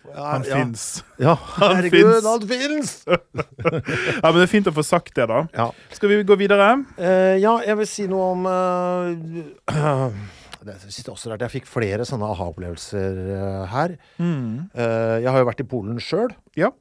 [0.08, 0.56] Ja, Han ja.
[0.56, 1.04] fins.
[1.18, 3.04] Ja, Han herregud, han fins!
[4.22, 5.44] Ja, men det er fint å få sagt det, da.
[5.54, 5.70] Ja.
[5.94, 6.72] Skal vi gå videre?
[6.98, 10.12] Uh, ja, jeg vil si noe om uh,
[10.60, 11.44] Det synes jeg også rart.
[11.46, 13.94] Jeg fikk flere sånne aha-opplevelser uh, her.
[14.20, 16.34] Eh, jeg har jo vært i Polen sjøl.
[16.60, 16.74] Ja.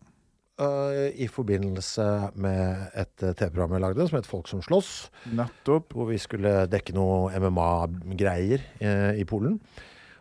[0.58, 2.04] I forbindelse
[2.42, 4.90] med et TV-program jeg lagde som het Folk som slåss.
[5.30, 5.94] Nettopp.
[5.94, 8.66] Hvor vi skulle dekke noe MMA-greier
[9.14, 9.60] i Polen.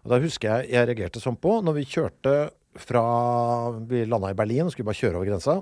[0.05, 2.35] Og da husker jeg jeg reagerte sånn på når vi kjørte
[2.81, 3.03] fra
[3.89, 5.61] Vi landa i Berlin og skulle bare kjøre over grensa.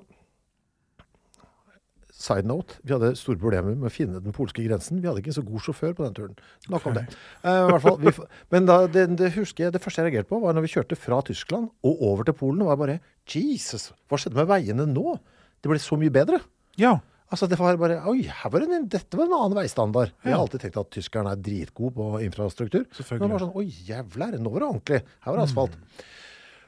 [2.25, 5.01] side note, vi hadde store problemer med å finne den polske grensen.
[5.01, 6.38] Vi hadde ikke en så god sjåfør på den turen.
[6.71, 7.04] Nok om det.
[7.43, 8.13] Uh, hvert fall, vi,
[8.54, 10.97] men da, det, det husker jeg, det første jeg reagerte på, var når vi kjørte
[10.99, 12.63] fra Tyskland og over til Polen.
[12.65, 15.17] var bare Jesus, hva skjedde med veiene nå?
[15.62, 16.39] Det ble så mye bedre.
[16.82, 16.97] Ja.
[17.34, 20.13] Altså det var bare, Oi, her var det en, dette var en annen veistandard.
[20.23, 22.86] Vi har alltid tenkt at tyskerne er dritgode på infrastruktur.
[22.86, 25.01] Men det var sånn, Oi, jævler, nå var det ordentlig.
[25.25, 25.80] Her var det asfalt.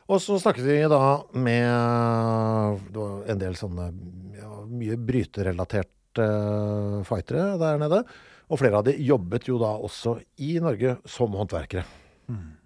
[0.08, 1.02] Og så snakket vi da
[1.36, 2.88] med
[3.28, 3.90] en del sånne
[4.38, 8.02] ja, mye bryterelaterte uh, fightere der nede.
[8.48, 11.84] Og flere av de jobbet jo da også i Norge som håndverkere.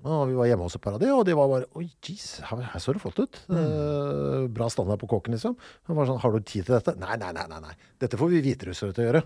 [0.02, 2.40] Og vi var hjemme hos et par av de, og de var bare Oi, jeez,
[2.50, 3.42] her, her så det flott ut.
[3.54, 5.54] Eh, bra standard på kåken, liksom.
[5.90, 6.96] Han var sånn, Har du tid til dette?
[7.02, 7.46] Nei, nei, nei.
[7.52, 7.76] nei, nei.
[8.02, 9.24] Dette får vi hviterussere til å gjøre.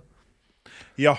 [1.08, 1.16] ja.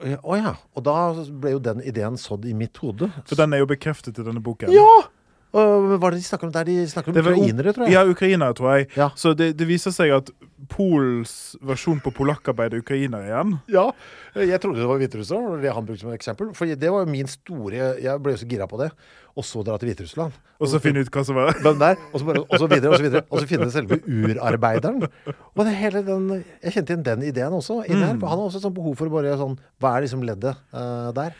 [0.00, 0.54] Å ja.
[0.76, 0.96] Og da
[1.28, 3.10] ble jo den ideen sådd i mitt hode.
[3.28, 4.72] For den er jo bekreftet i denne boken.
[4.72, 5.02] Ja!
[5.50, 6.68] Og hva er det de snakker om der?
[6.68, 7.94] De snakker om var ukrainere, tror jeg.
[7.96, 8.86] Ja, ukrainere, tror jeg.
[8.98, 9.08] Ja.
[9.18, 10.30] Så det, det viser seg at
[10.70, 13.56] Pols versjon på polakkarbeid er ukrainere igjen.
[13.72, 13.88] Ja,
[14.36, 16.52] jeg trodde det var Hviterussland, det han brukte som eksempel.
[16.54, 18.90] For det var jo min store Jeg ble jo så gira på det.
[19.38, 20.36] Og så dra til Hviterussland.
[20.60, 21.98] Og så finne ut hva som var Hvem der?
[22.12, 23.24] Og så, bare, og så videre, og så videre.
[23.26, 25.06] Og så finne selve urarbeideren.
[25.54, 27.82] Og det hele den Jeg kjente igjen den ideen også.
[27.88, 28.02] Mm.
[28.04, 30.26] her, for han har også et sånt behov for å bare sånn Hva er liksom
[30.28, 31.34] leddet uh, der?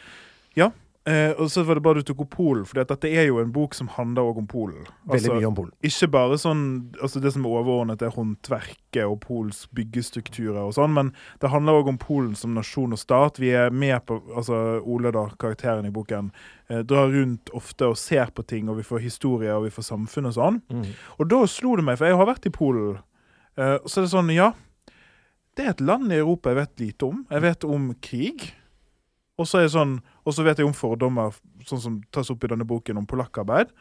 [0.59, 0.73] Ja.
[1.09, 3.53] Eh, og så var det bare du tok opp Polen, for dette er jo en
[3.55, 4.83] bok som handler også om Polen.
[5.09, 5.73] Veldig mye om Polen.
[5.89, 6.61] Ikke bare sånn
[7.01, 11.81] altså Det som er overordnet, er håndverket og Pols byggestrukturer og sånn, men det handler
[11.81, 13.41] òg om Polen som nasjon og stat.
[13.41, 16.31] Vi er med på altså Ole, da, karakteren i boken,
[16.69, 19.89] eh, drar rundt ofte og ser på ting, og vi får historier, og vi får
[19.89, 20.63] samfunn og sånn.
[21.17, 23.01] Og da slo det meg, for jeg har vært i Polen,
[23.57, 24.53] eh, og så er det sånn, ja
[25.57, 27.27] Det er et land i Europa jeg vet lite om.
[27.29, 28.53] Jeg vet om krig.
[29.41, 32.45] Og så er det sånn, og så vet jeg om fordommer, sånn som tas opp
[32.45, 33.73] i denne boken om polakkarbeid.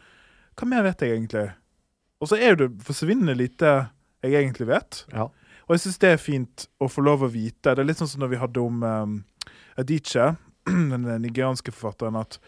[0.59, 1.49] Hva mer vet jeg egentlig?
[2.19, 3.73] Og så er det forsvinnende lite
[4.23, 5.03] jeg egentlig vet.
[5.13, 5.29] Ja.
[5.67, 7.75] Og jeg syns det er fint å få lov å vite.
[7.75, 9.19] Det er litt sånn som når vi hadde om um,
[9.79, 10.33] Adiche,
[10.65, 12.39] den nigerianske forfatteren, at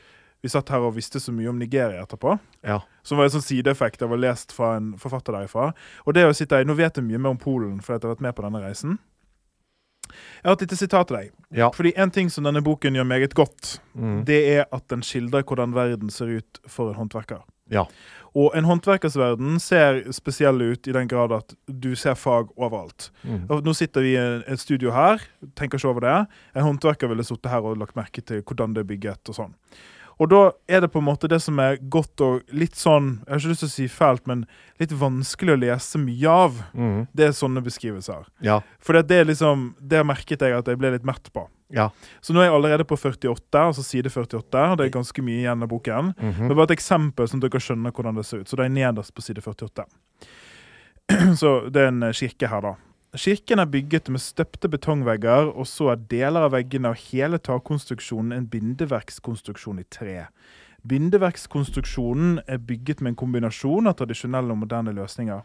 [0.42, 2.34] vi satt her og visste så mye om Nigeria etterpå.
[2.66, 2.80] Ja.
[3.06, 5.70] Som var en sånn sideeffekt av å ha lest fra en forfatter derifra.
[6.08, 8.16] Og det å sitte her, Nå vet jeg mye mer om Polen fordi jeg har
[8.16, 8.98] vært med på denne reisen.
[10.44, 11.32] Jeg har et lite sitat til deg.
[11.56, 11.70] Ja.
[11.76, 14.24] Fordi En ting som denne boken gjør meget godt, Mm.
[14.26, 17.42] det er at den skildrer hvordan verden ser ut for en håndverker.
[17.72, 17.84] Ja.
[18.36, 23.10] Og en håndverkers verden ser spesiell ut i den grad at du ser fag overalt.
[23.24, 23.48] Mm.
[23.64, 25.20] Nå sitter vi i et studio her,
[25.56, 26.28] tenker ikke over det.
[26.56, 29.54] En håndverker ville sittet her og lagt merke til hvordan det er bygget og sånn.
[30.22, 33.32] Og da er det på en måte det som er godt og litt sånn, jeg
[33.32, 34.44] har ikke lyst til å si fælt, men
[34.82, 36.60] litt vanskelig å lese mye av.
[36.78, 37.00] Mm.
[37.18, 38.28] Det er sånne beskrivelser.
[38.46, 38.60] Ja.
[38.84, 41.48] For det er liksom, det merket jeg at jeg ble litt mett på.
[41.74, 41.88] Ja.
[42.22, 44.44] Så nå er jeg allerede på 48, altså side 48.
[44.44, 46.14] og Det er ganske mye igjen av boken.
[46.20, 46.46] Mhm.
[46.46, 48.52] Det er bare et eksempel, sånn at dere skjønner hvordan det ser ut.
[48.52, 49.88] Så det er nederst på side 48.
[51.42, 52.76] Så det er en eh, kirke her, da.
[53.12, 58.32] Kirken er bygget med støpte betongvegger, og så er deler av veggene og hele takkonstruksjonen
[58.32, 60.14] en bindeverkskonstruksjon i tre.
[60.88, 65.44] Bindeverkskonstruksjonen er bygget med en kombinasjon av tradisjonelle og moderne løsninger.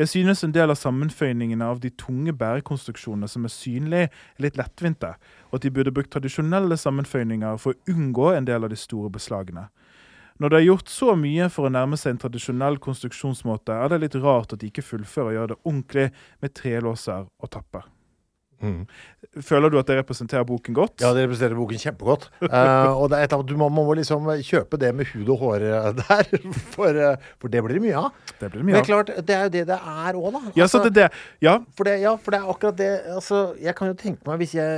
[0.00, 4.56] Jeg synes en del av sammenføyningene av de tunge bærekonstruksjonene som er synlige, er litt
[4.56, 5.12] lettvinte,
[5.52, 9.12] og at de burde brukt tradisjonelle sammenføyninger for å unngå en del av de store
[9.12, 9.68] beslagene.
[10.42, 14.00] Når det er gjort så mye for å nærme seg en tradisjonell konstruksjonsmåte, er det
[14.02, 16.08] litt rart at de ikke fullfører og gjør det ordentlig
[16.42, 17.86] med trelåser og tapper.
[18.64, 18.84] Mm.
[19.44, 21.02] Føler du at det representerer boken godt?
[21.02, 22.28] Ja, det representerer boken kjempegodt.
[22.40, 25.42] Uh, og det er et eller du må, må liksom kjøpe det med hud og
[25.42, 26.30] hår eh, der,
[26.74, 28.10] for, eh, for det blir det mye av.
[28.38, 28.80] Det blir det mye av.
[28.80, 30.42] Men klart, det er jo det det er òg, da.
[30.54, 31.24] Ja, så Altså, det er det.
[31.44, 34.40] Ja, for det, ja, for det er akkurat det altså, Jeg kan jo tenke meg
[34.42, 34.72] hvis jeg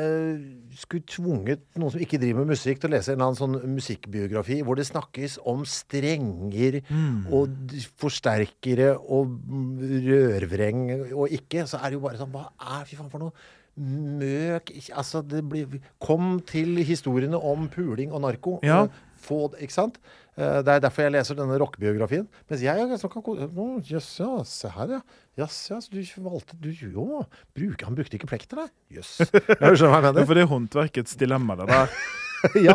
[0.77, 3.75] skulle tvunget noen som ikke driver med musikk, til å lese en eller annen sånn
[3.77, 7.27] musikkbiografi hvor det snakkes om strenger Mm.
[7.33, 7.49] og
[7.99, 9.37] forsterkere og
[10.07, 13.33] rørvreng og ikke, så er det jo bare sånn Hva er fy faen for noe
[13.77, 18.59] møk Altså, det blir Kom til historiene om puling og narko.
[18.65, 18.87] Ja.
[19.21, 19.99] Få ikke sant?
[20.37, 22.27] Eh, Det er derfor jeg leser denne rockebiografien.
[22.51, 24.31] Mens jeg er sånn kan Jøss, ja.
[24.45, 25.01] Se her, ja.
[25.41, 25.81] Jøss, ja.
[25.81, 27.25] Så du valgte Du jo,
[27.57, 28.69] bruk, Han brukte ikke plekter, nei.
[28.99, 29.19] Jøss.
[29.25, 31.99] Jeg skjønner hva jeg Ja, for det er håndverkets dilemma, det der.
[32.69, 32.75] ja,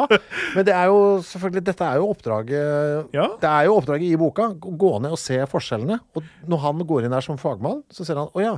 [0.55, 3.27] men det er jo selvfølgelig Dette er jo oppdraget Ja.
[3.39, 4.49] Det er jo oppdraget i boka.
[4.57, 5.99] Gå ned og se forskjellene.
[6.17, 8.55] Og når han går inn der som fagmann, så ser han å ja,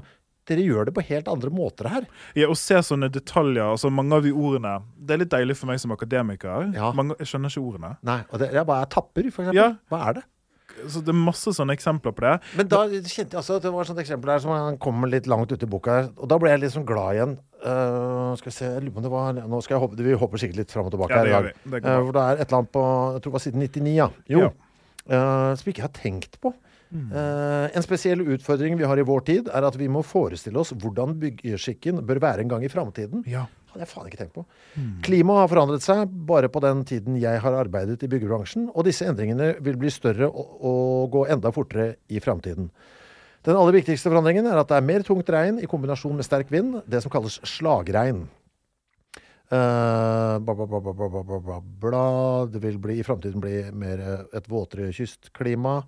[0.49, 2.07] dere gjør det på helt andre måter her.
[2.37, 5.71] Ja, Å se sånne detaljer, altså mange av de ordene Det er litt deilig for
[5.71, 6.71] meg som akademiker.
[6.75, 6.91] Ja.
[6.95, 7.95] Mange, jeg skjønner ikke ordene.
[8.05, 9.59] Nei, og det, er bare tapper, for eksempel.
[9.61, 9.73] Ja.
[9.91, 10.27] Hva er det?
[10.89, 12.33] Så Det er masse sånne eksempler på det.
[12.57, 15.11] Men da kjente jeg altså at det var et sånt eksempel der som han kommer
[15.11, 16.09] litt langt ute i boka her.
[16.17, 17.35] Og da ble jeg sånn glad igjen.
[17.63, 20.15] Uh, skal vi se, jeg lurer på om det var Nå skal jeg hoppe, vi
[20.19, 21.61] hopper sikkert litt fram og tilbake Ja, her i dag.
[21.63, 23.93] Det uh, hvor det er et eller annet på Jeg tror det var siden 99,
[23.95, 24.07] ja.
[24.33, 24.41] Jo.
[24.43, 24.51] Ja.
[25.03, 26.51] Uh, som jeg ikke har tenkt på.
[26.93, 27.09] Mm.
[27.09, 30.75] Eh, en spesiell utfordring vi har i vår tid, er at vi må forestille oss
[30.77, 33.25] hvordan byggeskikken bør være en gang i framtiden.
[33.29, 33.47] Ja.
[33.73, 34.43] Hadde jeg faen ikke tenkt på.
[34.77, 34.89] Mm.
[35.05, 39.07] Klimaet har forandret seg bare på den tiden jeg har arbeidet i byggebransjen, og disse
[39.09, 42.69] endringene vil bli større og, og gå enda fortere i framtiden.
[43.43, 46.53] Den aller viktigste forandringen er at det er mer tungt regn i kombinasjon med sterk
[46.53, 48.27] vind, det som kalles slagregn.
[49.53, 52.03] Uh, bla, bla, bla,
[52.49, 55.81] det vil bli, i framtiden bli mer eh, et våtere kystklima.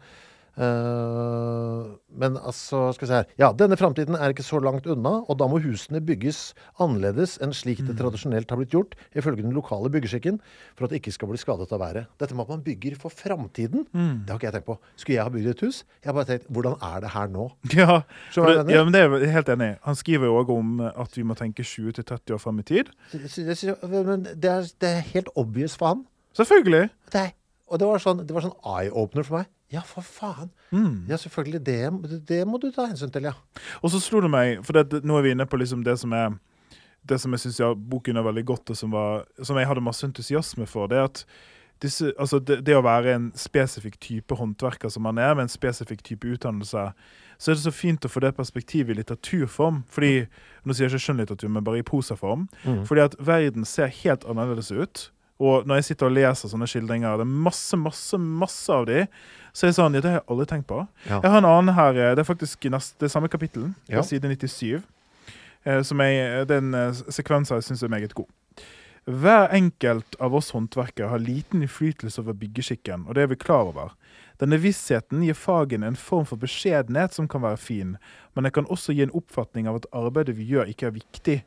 [0.56, 1.84] Eh,
[2.16, 5.36] men altså, skal vi se her Ja, denne framtiden er ikke så langt unna, og
[5.40, 9.92] da må husene bygges annerledes enn slik det tradisjonelt har blitt gjort, ifølge den lokale
[9.92, 10.40] byggeskikken,
[10.78, 12.08] for at det ikke skal bli skadet av været.
[12.22, 14.78] Dette med at man bygger for framtiden, det har ikke jeg tenkt på.
[14.96, 15.84] Skulle jeg ha bygd et hus?
[16.02, 17.50] Jeg har bare tenkt, hvordan er det her nå?
[17.76, 19.78] Ja, det, ja, men det er jeg helt enig i.
[19.84, 22.92] Han skriver jo òg om at vi må tenke 20-30 år fram i tid.
[23.12, 26.06] Det, det er, det er helt obvious for han.
[26.36, 26.90] Selvfølgelig.
[27.12, 27.34] Det er,
[27.66, 29.52] og det var sånn, det var sånn eye-opener for meg.
[29.74, 30.52] Ja, for faen.
[31.10, 31.64] Ja, selvfølgelig.
[31.66, 33.34] Det, det må du ta hensyn til, ja.
[33.82, 36.14] Og så slo det meg, for det, nå er vi inne på liksom det som
[36.16, 36.36] er
[37.06, 39.84] det som jeg syns ja, boken er veldig godt, og som, var, som jeg hadde
[39.86, 41.20] masse entusiasme for, det er at
[41.84, 45.52] disse, altså det, det å være en spesifikk type håndverker som man er, med en
[45.52, 46.86] spesifikk type utdannelse,
[47.38, 49.82] så er det så fint å få det perspektivet i litteraturform.
[49.92, 50.14] Fordi,
[50.64, 52.48] Nå sier jeg ikke skjønnlitteratur, men bare i prosaform.
[52.88, 55.10] Fordi at verden ser helt annerledes ut.
[55.40, 59.02] Og når jeg sitter og leser sånne skildringer, det er masse, masse, masse av de,
[59.52, 60.78] så er det sånn Ja, det har jeg aldri tenkt på.
[61.10, 61.20] Ja.
[61.22, 64.02] Jeg har en annen her, eh, det er faktisk neste, det samme kapittel, Ja.
[64.02, 64.82] side 97.
[65.66, 68.28] eh, Som jeg, den eh, sekvensen jeg syns er meget god.
[69.06, 73.68] Hver enkelt av oss håndverkere har liten innflytelse over byggeskikken, og det er vi klar
[73.70, 73.92] over.
[74.40, 77.98] Denne vissheten gir fagene en form for beskjedenhet som kan være fin,
[78.36, 81.44] men det kan også gi en oppfatning av at arbeidet vi gjør, ikke er viktig.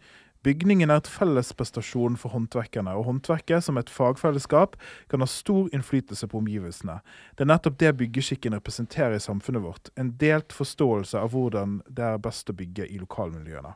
[0.47, 4.77] Bygningen er et fellesprestasjon for håndverkerne, og håndverket som et fagfellesskap
[5.11, 7.01] kan ha stor innflytelse på omgivelsene.
[7.35, 9.91] Det er nettopp det byggeskikken representerer i samfunnet vårt.
[9.99, 13.75] En delt forståelse av hvordan det er best å bygge i lokalmiljøene.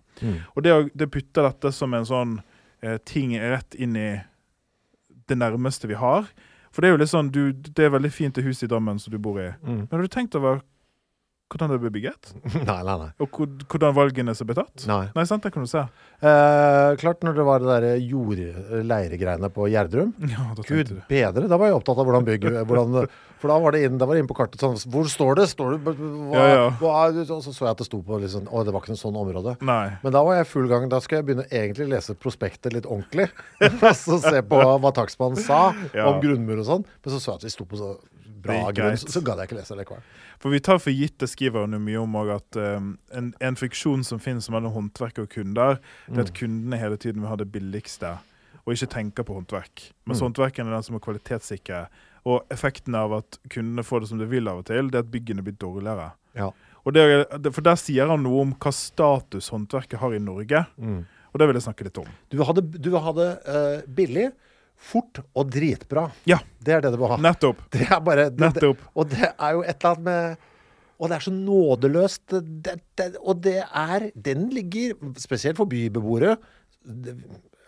[0.55, 2.38] Og det, det putter dette som en sånn
[2.81, 4.11] eh, ting rett inn i
[5.29, 6.31] det nærmeste vi har.
[6.72, 9.01] For det er jo litt sånn, du, det er veldig fint det huset i Drammen
[9.03, 9.51] som du bor i.
[9.61, 9.83] Mm.
[9.83, 10.62] Men har du tenkt over
[11.53, 12.33] hvordan det ble bygget?
[12.69, 13.11] nei, nei, nei.
[13.23, 14.87] Og hvordan valgene som ble tatt?
[14.88, 15.05] nei.
[15.15, 15.85] Nei, sant, det kan du se.
[16.23, 20.15] Eh, klart når det var det der jordleiregreiene på Gjerdrum.
[20.33, 23.07] Ja, Gud bedre, da var jeg opptatt av hvordan bygge hvordan,
[23.43, 25.47] For da var det inn, var det inn på kartet sånn Hvor står det?
[25.51, 25.95] Står det hva,
[26.33, 26.62] Ja, ja.
[26.81, 29.03] Hva, og så så jeg at det sto på liksom Å, det var ikke noe
[29.03, 29.57] sånn område.
[29.67, 29.97] Nei.
[30.05, 30.87] Men da var jeg full gang.
[30.93, 33.29] Da skal jeg begynne egentlig lese prospektet litt ordentlig.
[33.61, 35.61] Og så se på hva takstmannen sa
[35.93, 36.07] Ja.
[36.09, 36.87] om grunnmur og sånn.
[37.03, 37.93] Men så så jeg at vi sto på så
[38.42, 40.02] bra grunn, så, så gadd jeg ikke lese det likevel.
[40.42, 43.57] For vi tar for gitt, det skriver hun mye om òg, at um, en, en
[43.59, 45.78] friksjon som finnes mellom håndverk og kunder,
[46.09, 48.16] det er at kundene hele tiden vil ha det billigste,
[48.64, 49.88] og ikke tenker på håndverk.
[50.07, 51.87] Mens håndverken er den som må kvalitetssikre.
[52.31, 55.02] Og effekten av at kundene får det som de vil av og til, det er
[55.07, 56.12] at byggene blir dårligere.
[56.38, 56.50] Ja.
[56.87, 60.66] Det- for der sier han noe om hva status håndverket har i Norge.
[61.33, 62.07] Og det vil jeg snakke litt om.
[62.31, 64.26] Du vil ha det, du vil ha det eh, billig,
[64.83, 66.09] fort og dritbra.
[66.29, 67.18] Ja, Det er det du må ha.
[67.21, 67.62] nettopp.
[67.75, 68.83] Det er bare det, det, Nettopp.
[68.95, 70.49] Og det er jo et eller annet med
[71.03, 72.35] Og det er så nådeløst.
[72.64, 76.37] Det, det, og det er Den ligger spesielt for bybeboere.
[76.83, 77.16] Det,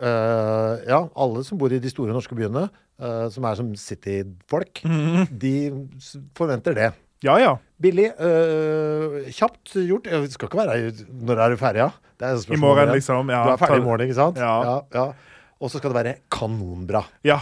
[0.00, 2.68] øh, ja, alle som bor i de store norske byene,
[3.00, 5.26] øh, som er som city-folk, -hmm.
[5.38, 5.88] de
[6.36, 6.92] forventer det.
[7.24, 7.56] Ja, ja.
[7.82, 10.06] Billig, øh, kjapt gjort.
[10.06, 11.90] Jeg skal ikke være Når er du ferdig, ja?
[12.20, 13.30] Det er I morgen, liksom.
[13.30, 14.38] Ja, du er ferdig i morgen, ikke sant?
[14.38, 14.62] Ja.
[14.62, 15.12] ja, ja.
[15.60, 17.04] Og så skal det være kanonbra.
[17.26, 17.40] Ja.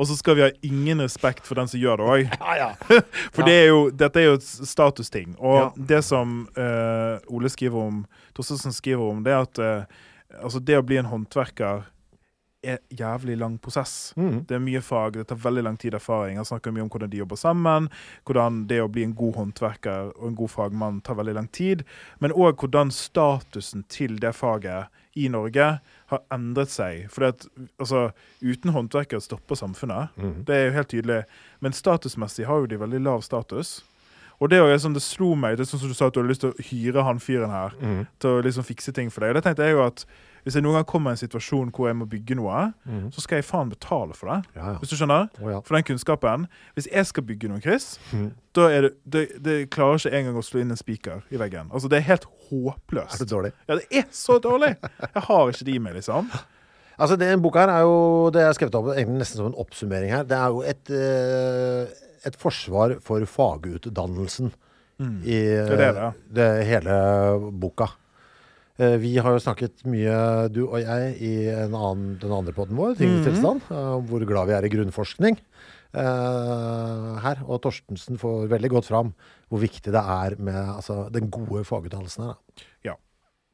[0.00, 2.32] Og så skal vi ha ingen respekt for den som gjør det òg.
[2.42, 3.00] Ja, ja.
[3.34, 5.36] For det er jo, dette er jo et statusting.
[5.38, 8.02] Og det som uh, Ole skriver om,
[8.36, 10.04] Torstensen skriver om, det er at uh,
[10.42, 11.84] altså det å bli en håndverker
[12.62, 14.12] er jævlig lang prosess.
[14.16, 14.44] Mm.
[14.46, 16.38] Det er mye fag, det tar veldig lang tid erfaring.
[16.38, 17.88] Han snakker mye om hvordan de jobber sammen,
[18.28, 21.82] hvordan det å bli en god håndverker og en god fagmann tar veldig lang tid,
[22.22, 25.66] men òg hvordan statusen til det faget i Norge
[26.12, 27.06] har endret seg.
[27.12, 27.46] For at,
[27.78, 30.14] altså, uten håndverkere stopper samfunnet.
[30.48, 31.22] Det er jo helt tydelig.
[31.60, 33.82] Men statusmessig har jo de veldig lav status.
[34.42, 36.20] Og det, er sånn, det slo meg, det er sånn som du sa at du
[36.22, 37.76] hadde lyst til å hyre han fyren her
[38.18, 39.30] til å liksom fikse ting for deg.
[39.30, 40.06] Og det tenkte jeg jo at
[40.42, 42.64] hvis jeg noen gang kommer i en situasjon hvor jeg må bygge noe,
[43.14, 44.38] så skal jeg faen betale for det.
[44.56, 44.78] Ja, ja.
[44.82, 45.28] Hvis du skjønner?
[45.38, 45.60] Oh.
[45.62, 46.46] For den kunnskapen.
[46.74, 47.92] Hvis jeg skal bygge noe, Chris,
[48.56, 51.70] da er det, det, det klarer ikke engang å slå inn en spiker i veggen.
[51.70, 53.20] Altså, det er helt håpløst.
[53.20, 53.52] Er det dårlig?
[53.68, 54.74] Ja, det er så dårlig!
[54.82, 56.32] Jeg har ikke det i meg, liksom.
[56.98, 57.94] Altså, den boka her er jo
[58.34, 60.26] Det er skrevet opp nesten som en oppsummering her.
[60.28, 64.52] Det er jo et, eh, et forsvar for fagutdannelsen i
[65.02, 65.18] Mm.
[65.24, 66.10] Det er det, ja.
[66.30, 66.96] det hele
[67.58, 67.88] boka.
[68.78, 72.76] Eh, Vi har jo snakket mye, du og jeg, i en annen, den andre podden
[72.76, 73.24] vår, Mhm.
[73.24, 75.38] tilstand, eh, om hvor glad vi er i grunnforskning.
[75.94, 77.42] uh, her.
[77.44, 79.10] Og Torstensen får veldig godt fram
[79.50, 82.32] hvor viktig det er med altså, den gode fagutdannelsen her.
[82.32, 82.62] Da.
[82.82, 82.94] Ja.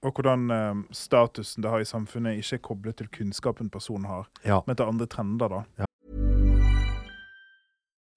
[0.04, 4.28] Og hvordan uh, statusen det har i samfunnet, ikke er koblet til kunnskapen personen har,
[4.44, 4.60] Ja.
[4.68, 5.48] men til andre trender.
[5.48, 5.86] da.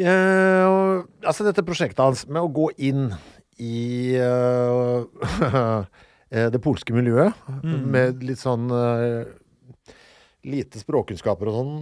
[0.00, 3.10] Og- altså dette prosjektet hans med å gå inn
[3.60, 5.84] i eh,
[6.54, 9.28] det polske miljøet med litt sånn uh,
[10.48, 11.74] lite språkkunnskaper og sånn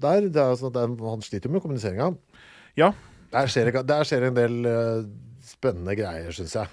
[0.00, 0.30] der.
[0.32, 2.08] Det er, sånn er, han sliter jo med kommuniseringa.
[2.80, 2.92] Ja.
[3.34, 4.56] Der skjer, der skjer en del
[5.44, 6.72] spennende greier, syns jeg.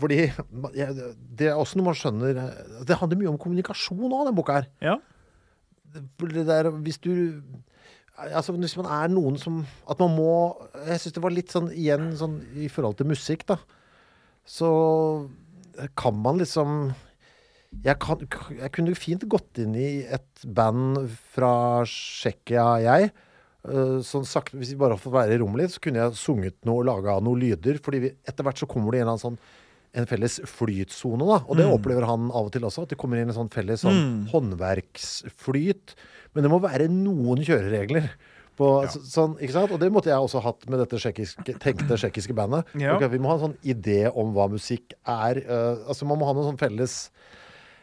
[0.00, 0.18] Fordi
[0.76, 2.36] ja, Det er også noe man skjønner
[2.84, 4.66] Det handler mye om kommunikasjon òg, den boka her.
[4.84, 4.96] Ja.
[5.92, 7.42] Der, hvis du
[8.16, 10.32] Altså Hvis man er noen som At man må
[10.86, 13.58] Jeg syns det var litt sånn igjen sånn i forhold til musikk, da.
[14.44, 14.68] Så
[15.96, 16.92] kan man liksom
[17.80, 18.20] jeg, kan,
[18.52, 20.98] jeg kunne fint gått inn i et band
[21.32, 23.12] fra Tsjekkia, jeg.
[23.62, 26.58] Eh, sånn sakte, Hvis vi bare får være i rommet litt, så kunne jeg sunget
[26.68, 27.78] noe og laga noen lyder.
[27.82, 29.40] fordi etter hvert så kommer det en eller annen sånn
[29.92, 31.38] en felles flytsone, da.
[31.46, 33.84] Og det opplever han av og til også, at det kommer inn en sånn felles
[33.84, 35.96] sånn håndverksflyt.
[36.32, 38.08] Men det må være noen kjøreregler.
[38.56, 39.72] På, så, sånn, ikke sant?
[39.72, 42.68] Og det måtte jeg også hatt med dette tjekkiske, tenkte tsjekkiske bandet.
[42.80, 42.96] Ja.
[42.96, 45.40] Okay, vi må ha en sånn idé om hva musikk er.
[45.48, 46.96] Uh, altså Man må ha noe sånn felles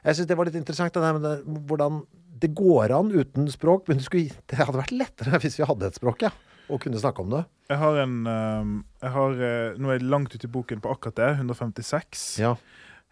[0.03, 2.03] Jeg syns det var litt interessant, det der med det, hvordan
[2.39, 3.89] det går an uten språk.
[3.89, 6.33] Men det, skulle, det hadde vært lettere hvis vi hadde et språk, ja.
[6.69, 7.43] Og kunne snakke om det.
[7.69, 10.91] Jeg har en ehm, jeg har, eh, Nå er jeg langt ute i boken på
[10.93, 11.29] akkurat det.
[11.39, 12.39] 156.
[12.39, 12.55] Ja.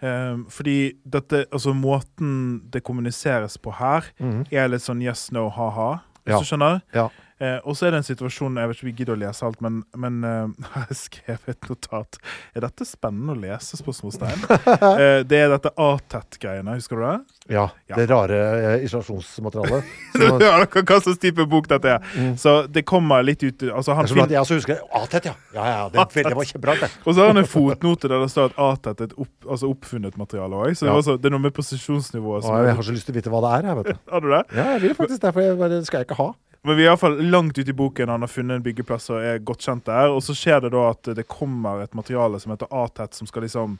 [0.02, 4.06] Ehm, fordi dette, altså måten det kommuniseres på her,
[4.52, 6.02] er litt sånn yes, no, ha-ha.
[6.26, 6.40] Hvis Ja.
[6.40, 6.82] du skjønner?
[6.94, 7.10] Ja.
[7.38, 9.46] Eh, og så er det en situasjon Jeg vet ikke om vi gidder å lese
[9.46, 12.18] alt, men, men eh, jeg har skrevet et notat.
[12.58, 13.78] Er dette spennende å lese?
[13.78, 14.46] spørsmålstegn?
[15.04, 16.78] eh, det er dette ATET-greiene.
[16.80, 17.18] Husker du det?
[17.54, 17.68] ja.
[17.88, 17.96] Ja.
[17.96, 18.38] Det rare
[18.74, 19.86] eh, isolasjonsmaterialet.
[20.18, 22.10] Som- ja, hva slags type bok dette er.
[22.42, 24.82] Så det kommer litt ut altså han Det jeg også husker.
[24.98, 25.36] Atet, ja.
[25.54, 26.76] Ja, ja, det, det var kjempebra.
[26.82, 26.90] det.
[27.06, 29.70] Og så har han en fotnote der det står at ATET er et opp, altså
[29.72, 30.74] oppfunnet materiale òg.
[30.76, 31.06] Så det, Ja.
[31.06, 33.32] så, det er noe med posisjonsnivået Å, som jeg har så lyst til å vite
[33.34, 33.70] hva det er.
[33.72, 34.04] Jeg, vet du.
[34.12, 34.44] Har du det?
[34.58, 36.30] Ja, jeg vil faktisk det, for jeg skal jeg ikke ha.
[36.68, 38.10] Men vi er iallfall langt ute i boken.
[38.12, 40.12] Han har funnet en byggeplass og er godt kjent der.
[40.12, 43.46] Og så skjer det da at det kommer et materiale som heter ATET, som skal
[43.46, 43.78] liksom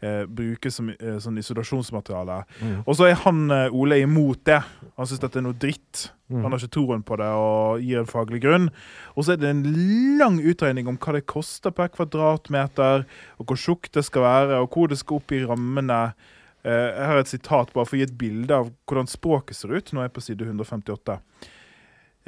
[0.00, 2.38] eh, brukes som eh, sånn isolasjonsmateriale.
[2.86, 4.62] Og så er han eh, Ole imot det.
[4.96, 6.06] Han syns dette er noe dritt.
[6.30, 8.68] Han har ikke troen på det og gir en faglig grunn.
[9.18, 9.64] Og så er det en
[10.20, 13.02] lang utregning om hva det koster per kvadratmeter,
[13.36, 16.04] og hvor tjukt det skal være, og hvor det skal opp i rammene.
[16.62, 19.74] Eh, jeg har et sitat bare for å gi et bilde av hvordan språket ser
[19.74, 19.92] ut.
[19.92, 21.18] Nå er jeg på side 158.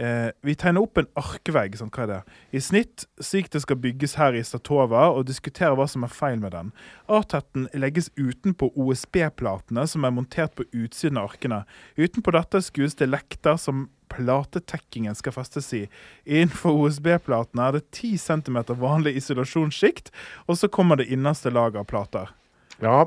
[0.01, 2.21] Eh, vi tegner opp en arkvegg Sånn, hva er det?
[2.57, 6.41] i snitt, slik det skal bygges her i Statova, og diskuterer hva som er feil
[6.41, 6.71] med den.
[7.13, 11.65] A-tetten legges utenpå OSB-platene som er montert på utsiden av arkene.
[12.01, 15.83] Utenpå dette skues det lekter som platetekkingen skal festes i.
[16.25, 20.09] Innenfor OSB-platene er det 10 cm vanlig isolasjonssjikt,
[20.49, 22.33] og så kommer det innerste laget av plater.
[22.81, 23.07] Ja,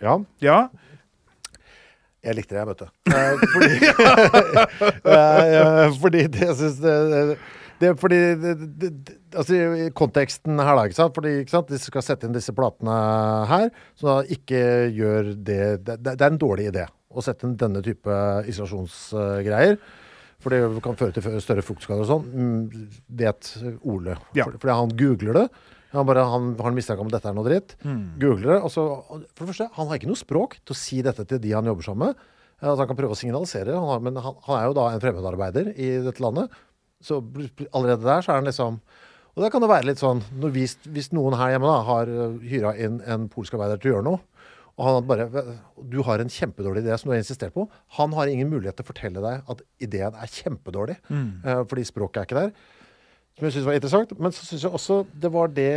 [0.00, 0.68] Ja, Ja.
[2.26, 2.86] Jeg likte det, jeg, vet du.
[3.12, 3.74] Eh, fordi,
[6.02, 6.96] fordi det syns det,
[7.80, 10.86] det fordi det, det, altså, i Konteksten her, da.
[10.88, 11.14] ikke sant?
[11.16, 11.70] Fordi ikke sant?
[11.70, 12.96] De skal sette inn disse platene
[13.50, 13.68] her.
[13.98, 14.62] Så da ikke
[14.96, 18.16] gjør det Det, det er en dårlig idé å sette inn denne type
[18.50, 19.78] isolasjonsgreier.
[20.42, 22.26] For det kan føre til større fuktskader og sånn.
[22.32, 22.88] Mm,
[23.20, 23.52] Vet
[23.88, 24.18] Ole.
[24.36, 24.44] Ja.
[24.44, 25.46] For, fordi han googler det.
[25.94, 27.76] Han, bare, han har en mistanke om at dette er noe dritt.
[28.20, 28.60] Googler det.
[28.66, 31.40] Og så, for det første, han har ikke noe språk til å si dette til
[31.42, 32.24] de han jobber sammen med.
[32.60, 34.86] Eh, Altså han kan prøve å signalisere, han har, men han, han er jo da
[34.92, 36.54] en fremmedarbeider i dette landet.
[37.04, 37.20] Så
[37.76, 38.78] allerede der så er han liksom
[39.36, 42.08] Og det kan det være litt sånn når hvis, hvis noen her hjemme da har
[42.08, 44.22] uh, hyra inn en polsk arbeider til å gjøre noe,
[44.76, 45.26] og han bare
[45.92, 47.66] Du har en kjempedårlig idé som du har insistert på.
[47.96, 51.30] Han har ingen mulighet til å fortelle deg at ideen er kjempedårlig, mm.
[51.68, 52.50] fordi språket er ikke der.
[53.36, 54.14] Som jeg syns var interessant.
[54.18, 55.72] Men så syns jeg også det var det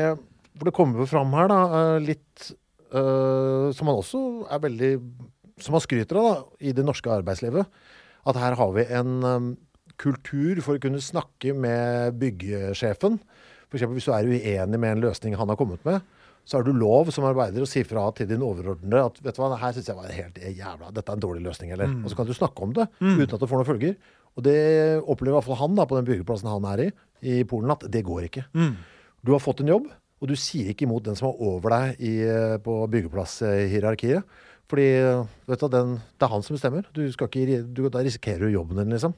[0.58, 2.52] For det kommer fram her, da, eh, litt
[2.96, 4.92] uh, Som man også er veldig
[5.60, 7.68] Som man skryter av da, i det norske arbeidslivet.
[8.28, 9.50] At her har vi en um,
[10.00, 13.18] kultur for å kunne snakke med byggesjefen.
[13.68, 13.84] F.eks.
[13.92, 16.00] hvis du er uenig med en løsning han har kommet med,
[16.48, 19.42] så har du lov som arbeider å si fra til din overordnede at vet du
[19.42, 21.92] hva, her synes jeg var helt jævla, dette er en dårlig løsning, eller?
[22.02, 22.88] Og så kan du snakke om det
[23.20, 23.98] uten at det får noen følger.
[24.40, 24.60] Og det
[25.04, 26.92] opplever i hvert fall han da, på den byggeplassen han er i,
[27.28, 28.46] i Polen, at det går ikke.
[29.28, 32.00] Du har fått en jobb, og du sier ikke imot den som er over deg
[32.08, 32.14] i,
[32.64, 34.24] på byggeplasshierarkiet.
[34.70, 34.88] Fordi
[35.50, 36.88] vet du, den, det er han som bestemmer.
[36.94, 39.16] Du skal ikke, du, da risikerer du jobben din, liksom.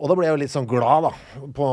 [0.00, 1.12] Og da ble jeg jo litt sånn glad, da,
[1.56, 1.68] på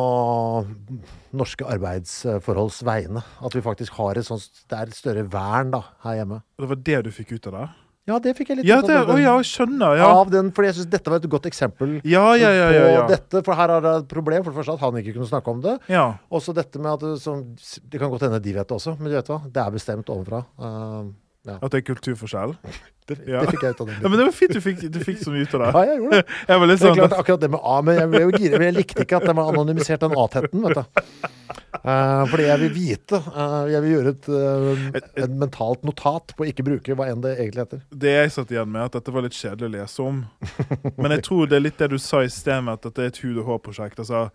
[1.38, 3.22] norske arbeidsforholds vegne.
[3.44, 6.42] At vi faktisk har et sånt Det er et større vern, da, her hjemme.
[6.58, 7.68] Og det var det du fikk ut av det?
[8.08, 9.98] Ja, det fikk jeg litt Ja, det, av den- å ja, skjønner.
[10.00, 10.08] Ja.
[10.22, 13.02] Av den, fordi jeg syns dette var et godt eksempel Ja, ja, ja, ja, ja.
[13.04, 13.44] på dette.
[13.44, 14.44] For her er det et problem.
[14.46, 15.78] For det første at han ikke kunne snakke om det.
[15.92, 16.06] ja.
[16.32, 17.44] Også dette med at det, som,
[17.90, 19.42] det kan godt hende de vet det også, men du vet hva?
[19.52, 20.46] Det er bestemt ovenfra.
[20.58, 21.12] Uh,
[21.48, 21.58] ja.
[21.62, 22.56] At det er kulturforskjell?
[23.08, 24.00] Det, det fikk jeg ut av den.
[24.04, 25.68] Ja, men det var fint du fikk, du fikk så mye ut av det.
[25.72, 26.34] Ja, jeg gjorde det.
[26.50, 28.58] Jeg var litt Det sånn klart akkurat det med A, men jeg ble jo gira.
[28.60, 31.30] men Jeg likte ikke at det var anonymisert den A-tetten, vet du.
[31.88, 33.22] Uh, fordi jeg vil vite.
[33.32, 37.24] Uh, jeg vil gjøre et, uh, et mentalt notat på å ikke bruke hva enn
[37.24, 37.86] det egentlig heter.
[38.04, 40.22] Det jeg satt igjen med, at dette var litt kjedelig å lese om.
[41.00, 43.14] Men jeg tror det er litt det du sa i sted med at dette er
[43.14, 44.04] et hud og hår-prosjekt.
[44.04, 44.28] Altså,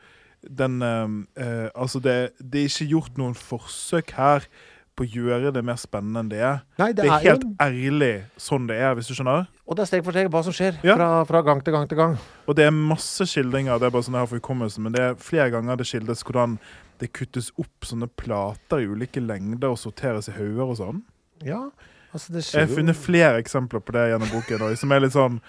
[0.48, 4.48] den, altså det, det er ikke gjort noen forsøk her
[4.96, 6.58] på å gjøre det mer spennende enn det er.
[6.78, 9.46] Nei, Det er helt ærlig sånn det er, hvis du skjønner.
[9.66, 10.96] Og det er steg for steg hva som skjer Ja.
[10.96, 12.18] fra, fra gang til gang til gang.
[12.46, 15.14] Og det er masse skildringer, det er bare sånn har for hukommelsen, men det er
[15.14, 16.58] flere ganger det skildres hvordan
[17.00, 21.02] det kuttes opp sånne plater i ulike lengder og sorteres i hauger og sånn.
[21.42, 21.70] Ja,
[22.12, 25.40] altså det Jeg har funnet flere eksempler på det gjennom boken, som er litt sånn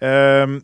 [0.00, 0.62] ehm,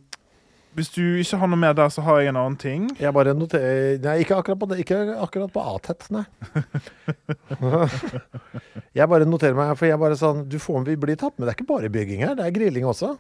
[0.76, 2.84] Hvis du ikke har noe mer der, så har jeg en annen ting.
[3.00, 4.78] Jeg bare noterer Nei, ikke akkurat på det.
[4.84, 6.24] Ikke akkurat på A-tett, nei.
[8.98, 11.48] jeg bare noterer meg, for jeg bare sånn Du får vi blir tatt med.
[11.48, 13.14] Det er ikke bare bygging her, det er grilling også.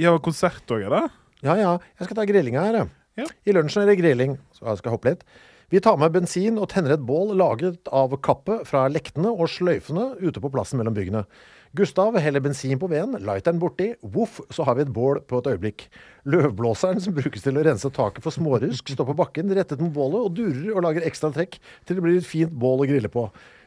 [0.00, 1.02] Ja, konsert òg, er det?
[1.46, 2.80] Ja ja, jeg skal ta grillinga her.
[3.16, 3.26] Ja.
[3.48, 4.36] I lunsjen er det grilling.
[4.56, 5.26] Så jeg skal hoppe litt.
[5.72, 10.12] Vi tar med bensin og tenner et bål laget av kappet fra lektene og sløyfene
[10.20, 11.24] ute på plassen mellom byggene.
[11.76, 15.48] Gustav heller bensin på veden, lighteren borti, voff, så har vi et bål på et
[15.50, 15.82] øyeblikk.
[16.24, 20.22] Løvblåseren som brukes til å rense taket for smårusk, står på bakken rettet mot bålet
[20.24, 23.26] og durer og lager ekstra trekk til det blir et fint bål å grille på.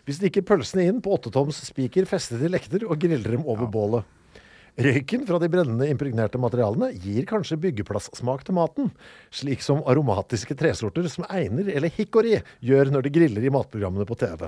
[0.09, 4.07] Vi stikker pølsene inn på åttetoms spiker festet i lekter og griller dem over bålet.
[4.79, 8.89] Røyken fra de brennende impregnerte materialene gir kanskje byggeplasssmak til maten,
[9.29, 14.17] slik som aromatiske tresorter som einer eller hikori gjør når de griller i matprogrammene på
[14.23, 14.47] TV.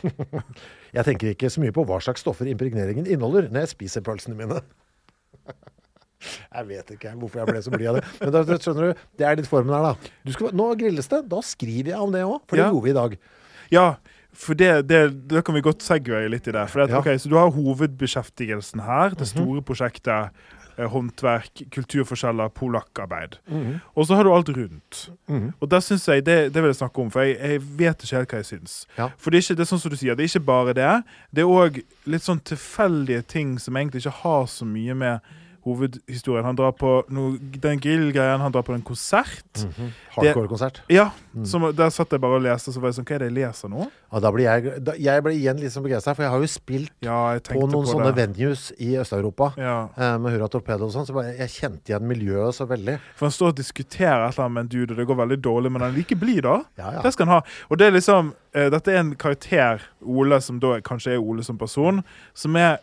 [0.96, 4.38] jeg tenker ikke så mye på hva slags stoffer impregneringen inneholder når jeg spiser pølsene
[4.38, 4.60] mine.
[6.52, 8.02] Jeg vet ikke hvorfor jeg ble så blid av det.
[8.20, 10.10] Men da, skjønner du, det er litt formen her, da.
[10.22, 11.18] Du skal, nå grilles det.
[11.32, 12.68] Da skriver jeg om det òg, for det Ja.
[12.70, 13.16] gjorde vi i dag.
[13.74, 13.86] Ja,
[14.32, 16.68] for det, det, da kan vi godt segway litt i det.
[16.70, 16.98] For det, Ja.
[16.98, 20.30] okay, så du har hovedbeskjeftigelsen her, det store prosjektet.
[20.78, 23.36] eh, Håndverk, kulturforskjeller, polakkarbeid.
[23.46, 23.80] Mhm.
[23.94, 25.10] Og så har du alt rundt.
[25.60, 28.16] Og der synes jeg, det, det vil jeg snakke om, for jeg, jeg vet ikke
[28.16, 28.86] helt hva jeg syns.
[28.98, 29.10] Ja.
[29.18, 31.02] For det er, ikke, det er sånn som du sier, det er ikke bare det.
[31.30, 35.20] Det er òg litt sånn tilfeldige ting som egentlig ikke har så mye med
[35.64, 36.44] hovedhistorien.
[36.44, 39.64] Han drar på noe, den grillgreien, han drar på en konsert.
[40.16, 40.80] Hardcore-konsert.
[40.92, 41.10] Ja,
[41.48, 43.36] som, Der satt jeg bare og leste, så var jeg sånn Hva er det jeg
[43.38, 43.86] leser nå?
[44.12, 46.50] Ja, da blir jeg, da, jeg ble igjen litt sånn begeistra, for jeg har jo
[46.52, 48.26] spilt Ja, på noen på sånne det.
[48.36, 49.52] venues i Øst-Europa.
[49.56, 49.76] Ja.
[49.96, 52.98] eh, Med Hurra Torpedo og sånn, så bare, jeg kjente igjen miljøet så veldig.
[53.16, 55.40] For han står og diskuterer et eller annet med en dude, og det går veldig
[55.46, 56.58] dårlig, men han er like blid, da.
[56.78, 56.92] Ja.
[57.02, 57.42] Det skal han ha.
[57.70, 61.44] Og det er liksom eh, Dette er en karakter, Ole, som da kanskje er Ole
[61.46, 62.02] som person,
[62.36, 62.80] som er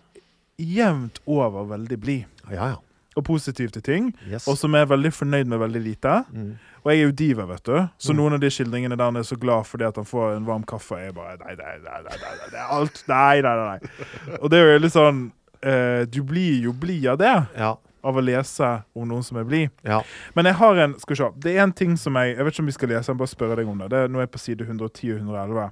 [0.59, 2.25] jevnt over veldig blid.
[2.51, 2.75] Ja, ja.
[3.17, 4.47] og positiv til ting, Yes.
[4.47, 6.13] og som er veldig fornøyd med veldig lite.
[6.31, 6.51] Mm.
[6.83, 7.87] Og jeg er jo diva, vet du.
[7.99, 10.45] Så noen av de skildringene der han er så glad fordi at han får en
[10.47, 13.55] varm kaffe, er jeg bare Nei, nei, nei, nei, nei, nei, det alt Nei, nei,
[13.59, 13.77] nei.
[13.81, 14.37] nei.
[14.39, 15.19] Og det er jo litt sånn
[15.61, 17.33] eh, Du blir jo blid av det.
[17.59, 17.73] Ja.
[18.03, 19.69] Av å lese om noen som er blid.
[19.83, 20.01] ja.
[20.35, 21.29] Men jeg har en Skal vi se.
[21.43, 23.33] Det er en ting som jeg Jeg vet ikke om vi skal lese, jeg bare
[23.33, 23.89] spørre deg om det.
[23.91, 25.69] det er, nå er jeg på side 110 og 111.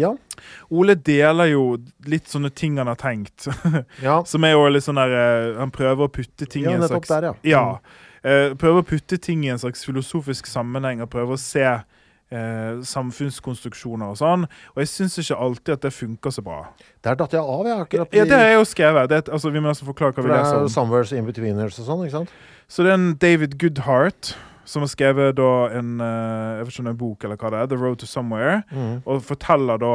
[0.00, 0.10] Ja.
[0.70, 1.64] Ole deler jo
[2.08, 3.46] litt sånne ting han har tenkt.
[4.06, 4.22] ja.
[4.24, 6.88] som er jo litt sånn der eh, Han prøver å putte ting Ja, i en
[6.88, 7.34] slags der, ja.
[7.44, 7.64] ja.
[8.22, 11.66] Eh, prøver å putte ting i en slags filosofisk sammenheng og prøver å se
[12.30, 14.44] eh, samfunnskonstruksjoner og sånn.
[14.74, 16.60] Og jeg syns ikke alltid at det funker så bra.
[17.04, 17.80] Der datt jeg av, jeg.
[17.86, 19.08] Akkurat Ja, det er jo skrevet.
[19.10, 20.72] Det altså, vi må nesten forklare hva For vi det leser er om.
[20.76, 22.30] Somewheres in betweeners og sånn, ikke sant?
[22.70, 24.34] Så det er en David Goodhart
[24.70, 27.36] som har skrevet da en eh, jeg vet ikke om det er en bok eller
[27.40, 29.02] hva det er, The Road to Somewhere, Mm.
[29.04, 29.94] og forteller da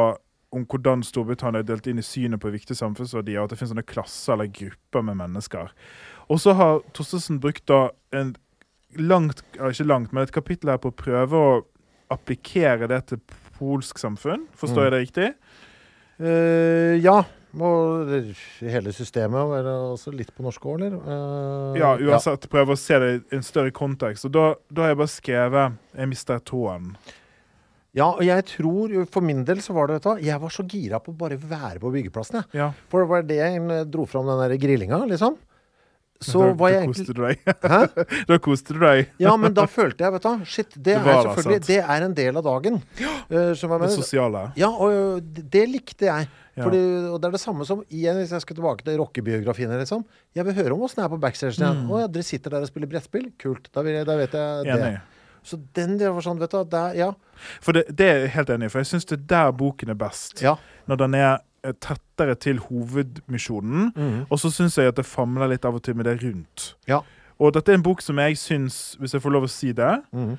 [0.56, 3.72] om hvordan Storbritannia er delt inn i synet på viktige samfunnsverdier, og at det finnes
[3.74, 5.72] sånne klasser eller grupper med mennesker.
[6.32, 8.36] Og så har Torstensen brukt da en
[8.98, 11.50] langt, ikke langt, men et kapittel her på å prøve å
[12.12, 13.20] applikere det til
[13.58, 14.46] polsk samfunn.
[14.60, 14.86] Forstår Mm.
[14.86, 15.30] jeg det riktig?
[16.20, 17.24] Uh, ja.
[17.56, 18.10] Og
[18.60, 20.96] hele systemet, er det også litt på norsk òg, eller?
[21.00, 22.50] Uh, Ja, uansett.
[22.52, 24.26] Prøve å se det i en større kontekst.
[24.28, 26.96] Og da, da har jeg bare skrevet Jeg mister tåen'.
[27.96, 30.18] Ja, og jeg tror For min del så var det dette.
[30.26, 32.60] Jeg var så gira på å bare være på byggeplassen, jeg.
[32.60, 32.74] Ja.
[32.92, 35.38] For det var det jeg eh, dro fram den der grillinga, liksom.
[36.24, 37.36] Så var jeg egentlig.
[37.46, 37.80] Hæ?
[38.30, 39.10] da koste du deg.
[39.20, 41.66] Ja, men da følte jeg, vet du Shit, det, Det er selvfølgelig.
[41.68, 42.80] Det er en del av dagen.
[43.28, 44.46] Uh, Det sosiale.
[44.60, 46.30] Ja, og det, det likte jeg.
[46.56, 46.80] Fordi,
[47.12, 49.76] og det er det samme som igjen, hvis jeg skal tilbake til rockebiografiene.
[49.82, 50.06] Liksom.
[50.38, 51.60] Jeg vil høre om åssen det er på backstage.
[51.60, 51.90] Mm.
[51.92, 53.28] Å ja, dere sitter der og spiller brettspill?
[53.42, 53.68] Kult.
[53.76, 54.78] Da, jeg, da vet jeg det.
[54.80, 55.02] Enig.
[55.46, 57.12] Så den der var sånn, vet du der, Ja.
[57.62, 59.92] For det, det er jeg helt enig i, for jeg syns det er der boken
[59.92, 60.40] er best.
[60.42, 60.56] ja.
[60.88, 61.44] Når den er eh,
[61.74, 63.92] tettere til hovedmisjonen.
[63.96, 64.18] Mm.
[64.30, 66.74] Og så syns jeg at det famler litt av og til med det rundt.
[66.90, 67.02] Ja.
[67.42, 69.92] Og dette er en bok som jeg syns, hvis jeg får lov å si det,
[70.16, 70.36] mm.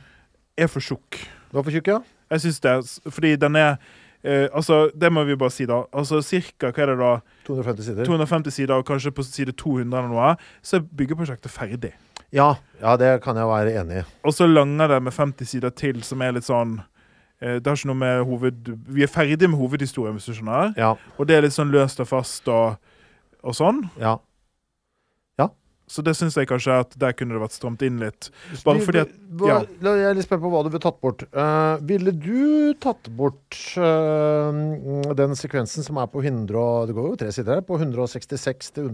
[0.56, 1.20] er for tjukk.
[1.50, 2.00] Du var for tjukk, ja?
[2.32, 2.74] Jeg syns det,
[3.12, 3.76] fordi den er
[4.24, 5.82] eh, Altså, det må vi bare si, da.
[5.94, 7.12] Altså cirka, hva er det da,
[7.46, 8.08] 250 sider.
[8.08, 11.92] 250 sider, og kanskje på side 200 eller noe, så er byggeprosjektet ferdig.
[12.34, 14.04] Ja, ja, det kan jeg være enig i.
[14.26, 16.95] Og så langer det med 50 sider til, som er litt sånn eh,
[17.40, 18.70] Det har ikke noe med hoved...
[18.96, 20.70] Vi er ferdig med hovedhistorien, hvis du skjønner.
[20.78, 20.94] Ja.
[21.16, 22.78] Og det er litt sånn løst og fast og,
[23.44, 23.84] og sånn.
[24.00, 24.16] ja.
[25.86, 28.28] Så det syns jeg kanskje at der kunne det vært stramt inn litt.
[28.66, 29.12] Bare fordi at
[29.46, 29.60] ja.
[29.86, 31.22] Jeg er litt spent på hva du ville tatt bort.
[31.30, 34.50] Uh, ville du tatt bort uh,
[35.20, 37.66] den sekvensen som er på 100 Det går jo tre sider her.
[37.66, 38.90] På 166 til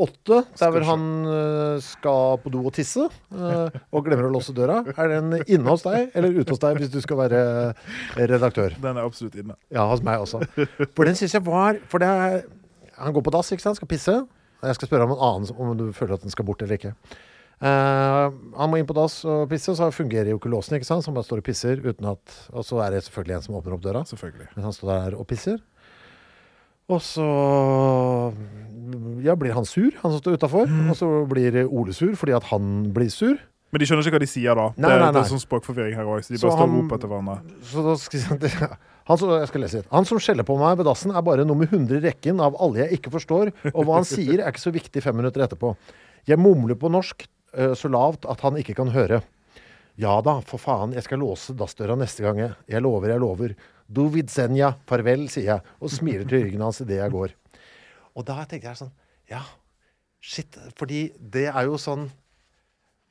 [0.00, 0.60] 168.
[0.60, 4.80] Der hvor han eh, skal på do og tisse eh, og glemmer å låse døra.
[4.96, 7.42] Er den inne hos deg eller ute hos deg hvis du skal være
[8.16, 8.76] redaktør?
[8.80, 9.56] Den er absolutt inne.
[9.72, 10.42] Ja, hos meg også.
[10.96, 12.40] For den syns jeg var For det er
[13.00, 13.78] Han går på dass, ikke sant?
[13.80, 14.14] Skal pisse.
[14.60, 16.94] Jeg skal spørre om en annen om du føler at den skal bort eller ikke.
[17.60, 20.88] Uh, han må inn på dass og pisse, og så fungerer jo ikke låsen, ikke
[20.88, 21.04] sant?
[21.04, 23.58] Så han bare står og pisser uten at Og så er det selvfølgelig en som
[23.58, 24.04] åpner opp døra.
[24.08, 24.48] Selvfølgelig.
[24.54, 25.60] Mens han står der og pisser.
[26.90, 27.24] Og så
[29.22, 30.70] ja, blir han sur, han som står utafor.
[30.90, 33.38] Og så blir Ole sur fordi at han blir sur.
[33.70, 34.64] Men de skjønner ikke hva de sier da.
[34.74, 36.24] Nei, det, nei, det er sånn språkforvirring her òg.
[36.26, 37.36] Så de Så bare står og roper etter hverandre.
[37.70, 38.22] Så da skal
[39.10, 39.90] han, som- jeg skal lese litt.
[39.94, 42.82] Han som skjeller på meg ved dassen, er bare nummer 100 i rekken av alle
[42.82, 45.76] jeg ikke forstår, og hva han sier, er ikke så viktig fem minutter etterpå.
[46.26, 47.22] Jeg mumler på norsk
[47.54, 49.20] eh, så lavt at han ikke kan høre.
[50.00, 52.38] Ja da, for faen, jeg skal låse dassdøra neste gang.
[52.42, 52.56] jeg.
[52.74, 53.54] Jeg lover, jeg lover.
[53.90, 57.32] Do vidzenja, farvel, sier jeg, og smiler til ryggen hans idet jeg går.
[58.14, 58.92] Og da tenkte jeg sånn
[59.30, 59.40] Ja,
[60.22, 60.56] shit.
[60.78, 62.08] Fordi det er jo sånn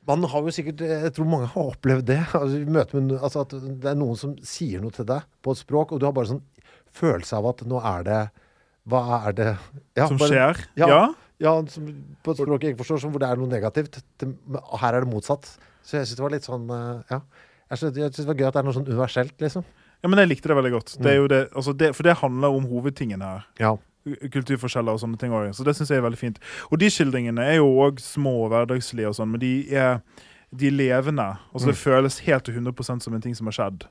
[0.07, 2.19] man har jo sikkert Jeg tror mange har opplevd det.
[2.33, 5.53] Altså, vi møter med, altså at det er noen som sier noe til deg på
[5.53, 6.39] et språk, og du har bare sånn
[6.95, 8.21] følelse av at nå er det
[8.89, 9.49] Hva er det
[9.99, 10.63] ja, Som bare- skjer.
[10.79, 10.87] Ja.
[10.89, 11.01] Ja.
[11.39, 11.85] Ja, som,
[12.25, 13.99] på et språk jeg ikke forstår, som hvor det er noe negativt.
[14.19, 14.27] Det,
[14.81, 15.45] her er det motsatt.
[15.87, 17.19] Så jeg syns det var litt sånn eh, Ja.
[17.69, 19.63] Jeg syns det var gøy at det er noe sånn universelt, liksom.
[20.03, 20.95] Ja, men jeg likte det veldig godt.
[21.01, 21.27] Det Mm.
[21.27, 23.45] det, altså det, for det handler om hovedtingen her.
[23.59, 23.75] Ja.
[24.31, 25.59] kulturforskjeller og sånne ting også.
[25.59, 26.39] Så det syns jeg er veldig fint.
[26.71, 29.99] Og de skildringene er jo òg små og hverdagslige og sånn, men de er,
[30.55, 31.37] de levende.
[31.53, 33.83] Altså Det føles helt til 100 som en ting som har skjedd.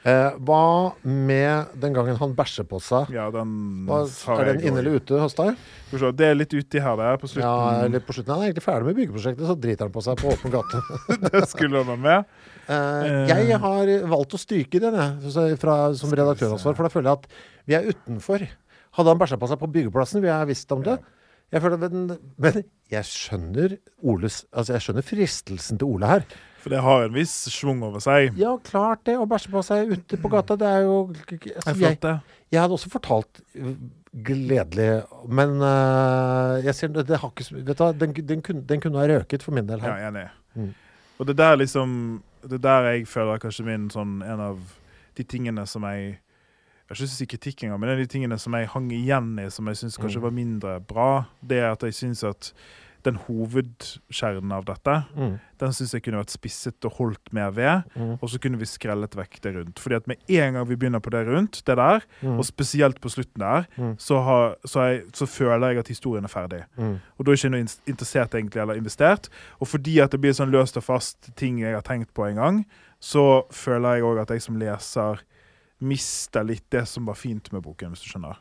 [0.00, 3.10] Eh, hva med den gangen han bæsjer på seg?
[3.12, 3.50] Ja, den
[3.88, 5.58] Hva, har er den inne eller ute hos deg?
[5.90, 8.32] Vi Det er litt uti her, det er på Ja, litt på slutten.
[8.32, 10.80] Han er egentlig ferdig med byggeprosjektet, så driter han på seg på åpen gate.
[11.26, 12.32] det skulle han ha med.
[12.64, 17.20] Eh, jeg har valgt å stryke den jeg, fra, som redaktøransvar, for da føler jeg
[17.20, 17.30] at
[17.68, 18.48] vi er utenfor.
[18.96, 20.96] Hadde han bæsja på seg på byggeplassen, ville jeg visst om det.
[21.50, 22.60] Jeg føler, men, men
[22.92, 23.74] jeg skjønner
[24.06, 26.26] Oles Altså, jeg skjønner fristelsen til Ole her.
[26.60, 28.34] For det har en viss schwung over seg.
[28.38, 29.14] Ja, klart det.
[29.16, 31.98] Å bæsje på seg ute på gata, det er jo altså, jeg,
[32.52, 33.70] jeg hadde også fortalt uh,
[34.26, 34.88] gledelig.
[35.28, 38.82] Men uh, jeg sier det, det har ikke, vet du, hva, den, den, kunne, den
[38.84, 40.02] kunne ha røket for min del Ja, her.
[40.04, 40.26] er enig.
[40.58, 40.72] Mm.
[41.20, 41.90] Og det der liksom
[42.42, 44.56] Det der jeg føler er kanskje min sånn En av
[45.14, 48.38] de tingene som jeg Jeg vil ikke si kritikk engang, men en av de tingene
[48.40, 50.24] som jeg hang igjen i, som jeg syns kanskje Mm.
[50.24, 51.10] var mindre bra,
[51.46, 52.48] det er at jeg syns at
[53.02, 55.38] den hovedkjernen av dette, Mm.
[55.58, 57.82] den syns jeg kunne vært spisset og holdt mer ved.
[57.96, 58.18] Mm.
[58.22, 59.78] Og så kunne vi skrellet vekk det rundt.
[59.78, 62.38] Fordi at med en gang vi begynner på det rundt, det der, Mm.
[62.38, 63.96] og spesielt på slutten der, Mm.
[63.98, 66.64] så, har, så, jeg, så føler jeg at historien er ferdig.
[66.76, 67.00] Mm.
[67.18, 69.28] Og da er jeg ikke noe interessert egentlig, eller investert.
[69.60, 72.36] Og fordi at det blir sånn løst og fast ting jeg har tenkt på en
[72.36, 72.66] gang,
[73.00, 75.20] så føler jeg òg at jeg som leser
[75.80, 78.36] mister litt det som var fint med boken, hvis du skjønner.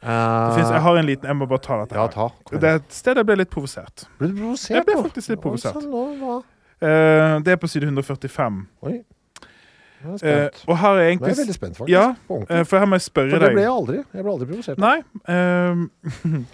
[0.00, 2.12] Det finnes, jeg har en liten Jeg må bare ta dette Ja, her.
[2.14, 2.28] ta.
[2.44, 4.06] Kom Det er et sted jeg ble litt provosert.
[4.18, 4.70] Ble du provosert?
[4.78, 5.74] Jeg ble faktisk litt provosert.
[5.82, 6.44] Sånn?
[6.80, 8.66] Eh, det er på side 145.
[8.82, 9.02] Oi.
[10.02, 10.64] Nå er jeg Eh, spent.
[10.68, 11.90] og her er Nå er egentlig jeg veldig spent, faktisk.
[11.92, 12.14] Ja,
[12.48, 13.96] eh, For her må jeg spørre For det ble jeg aldri.
[14.14, 14.78] Jeg ble aldri provosert.
[14.78, 15.02] Nei.
[15.28, 15.90] ehm,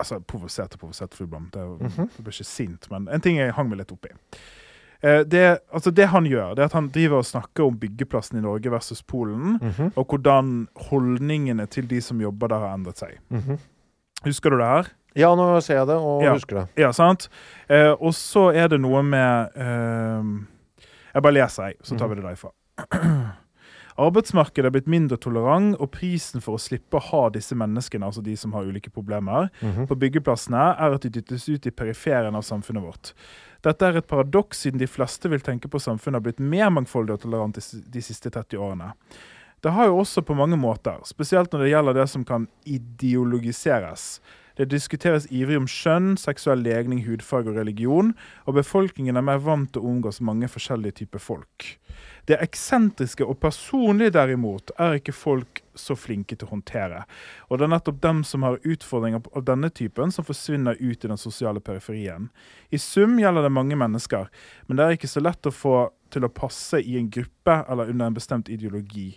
[0.00, 1.50] altså, provosert og provosert, fru Blom.
[1.52, 2.08] Det, jo- Mhm.
[2.16, 4.08] jeg ble ikke sint, men en ting jeg hang meg litt opp i.
[5.02, 8.38] Eh, det, altså det han gjør, det er at han driver og snakker om byggeplassen
[8.38, 12.98] i Norge versus Polen, Mhm, og hvordan holdningene til de som jobber der, har endret
[12.98, 13.18] seg.
[13.30, 13.58] mhm.
[14.24, 14.88] Husker du det her?
[15.16, 16.32] Ja, nå ser jeg det, og Ja.
[16.34, 16.68] husker det.
[16.76, 17.28] Ja, sant?
[17.70, 20.22] Eh, og så er det noe med eh,
[21.14, 22.50] Jeg bare leser, jeg, så tar vi det derfra.
[23.98, 28.22] Arbeidsmarkedet er blitt mindre tolerant, og prisen for å slippe å ha disse menneskene, altså
[28.22, 29.88] de som har ulike problemer, Mhm.
[29.88, 33.12] på byggeplassene, er at de dyttes ut i periferien av samfunnet vårt.
[33.62, 37.10] Dette er et paradoks, siden de fleste vil tenke på samfunnet har blitt mer mangfoldig
[37.10, 37.54] og tolerant
[37.90, 38.92] de siste 30 årene.
[39.60, 44.20] Det har jo også på mange måter, spesielt når det gjelder det som kan ideologiseres.
[44.58, 48.10] Det diskuteres ivrig om skjønn, seksuell legning, hudfarge og religion,
[48.42, 51.68] og befolkningen er mer vant til å omgås mange forskjellige typer folk.
[52.26, 57.04] Det eksentriske og personlige derimot er ikke folk så flinke til å håndtere.
[57.48, 61.12] Og det er nettopp dem som har utfordringer av denne typen, som forsvinner ut i
[61.12, 62.28] den sosiale periferien.
[62.74, 64.26] I sum gjelder det mange mennesker,
[64.66, 65.76] men det er ikke så lett å få
[66.12, 69.12] til å passe i en gruppe eller under en bestemt ideologi.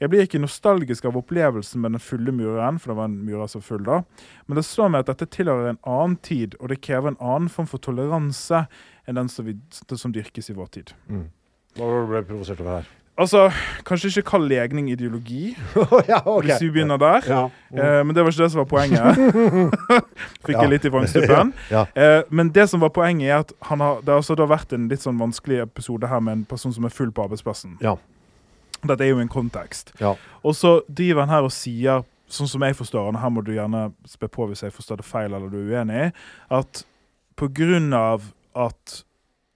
[0.00, 3.50] Jeg blir ikke nostalgisk av opplevelsen med den fulle muren, for det var en murer
[3.52, 3.98] som full da,
[4.48, 7.50] men det slår meg at dette tilhører en annen tid, og det krever en annen
[7.52, 8.62] form for toleranse
[9.06, 9.58] enn den som, vi,
[9.92, 10.94] som dyrkes i vår tid.
[11.10, 11.26] Mm.
[11.76, 12.88] Hva ble du provosert over her?
[13.20, 13.50] Altså,
[13.84, 15.50] kanskje ikke kall legning ideologi,
[16.08, 16.46] ja, okay.
[16.46, 17.26] hvis vi begynner der.
[17.28, 17.40] Ja.
[17.74, 19.20] Eh, men det var ikke det som var poenget.
[20.46, 20.62] Fikk Ja.
[20.62, 21.52] jeg litt i vrangstupen.
[21.74, 21.82] Ja.
[21.92, 24.88] Eh, men det som var poenget, er at han har, det har altså vært en
[24.88, 27.76] litt sånn vanskelig episode her med en person som er full på arbeidsplassen.
[27.84, 27.98] Ja.
[28.86, 29.92] Dette er jo en kontekst.
[30.00, 30.14] Ja.
[30.44, 33.52] Og så driver han her og sier, sånn som jeg forstår han, her må du
[33.52, 36.12] gjerne spe på hvis jeg forstår det feil eller du er uenig,
[36.50, 36.84] at
[37.36, 39.00] på grunn av at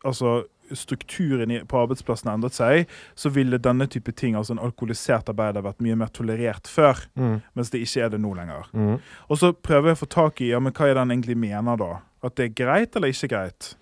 [0.04, 0.42] altså,
[0.74, 5.62] strukturen på arbeidsplassen har endret seg, så ville denne type ting, altså en alkoholisert arbeider,
[5.62, 7.42] vært mye mer tolerert før, Mm.
[7.54, 8.66] mens det ikke er det nå lenger.
[8.72, 8.98] Mm.
[9.28, 11.36] Og så prøver jeg å få tak i ja, men hva er det han egentlig
[11.36, 11.90] mener da?
[12.24, 13.74] At det er greit eller ikke greit?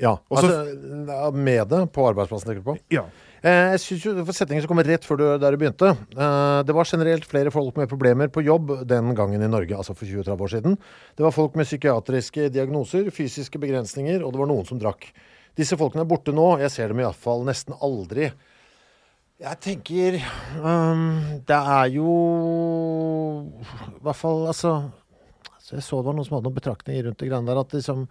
[0.00, 0.16] Ja.
[0.30, 2.78] Også, Altså, med det på arbeidsplassen, tenker du på?
[2.90, 3.04] Ja.
[3.40, 5.94] Eh, jeg synes jo, for Setningen som kommer rett før du, der du begynte.
[6.12, 9.96] Eh, det var generelt flere folk med problemer på jobb den gangen i Norge, altså
[9.96, 10.76] for 20-30 år siden.
[11.16, 15.08] Det var folk med psykiatriske diagnoser, fysiske begrensninger, og det var noen som drakk.
[15.56, 16.52] Disse folkene er borte nå.
[16.60, 18.28] Jeg ser dem iallfall nesten aldri.
[19.40, 20.18] Jeg tenker
[20.60, 22.10] um, Det er jo
[23.56, 24.74] I hvert fall, altså
[25.56, 27.60] altså Jeg så det var noen som hadde noen betraktninger rundt det greiene der.
[27.62, 28.04] At liksom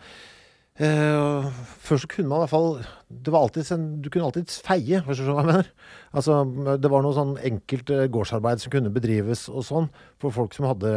[0.80, 1.50] eh,
[1.86, 2.70] Før kunne man i hvert fall
[3.10, 5.72] det var alltid, en- Du kunne alltid feie, hvis du skjønner hva jeg mener.
[6.14, 6.38] Altså,
[6.80, 9.90] det var noe sånn enkelt eh, gårdsarbeid som kunne bedrives og sånn,
[10.22, 10.94] for folk som hadde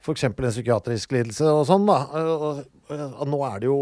[0.00, 0.24] f.eks.
[0.24, 1.98] en psykiatrisk lidelse og sånn, da.
[2.18, 3.80] Og, og, nå er det jo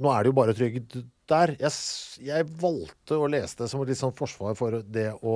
[0.00, 1.52] nå er det jo bare trygd der.
[1.60, 1.70] Jeg,
[2.26, 5.34] jeg valgte å lese det som et litt sånn forsvar for det å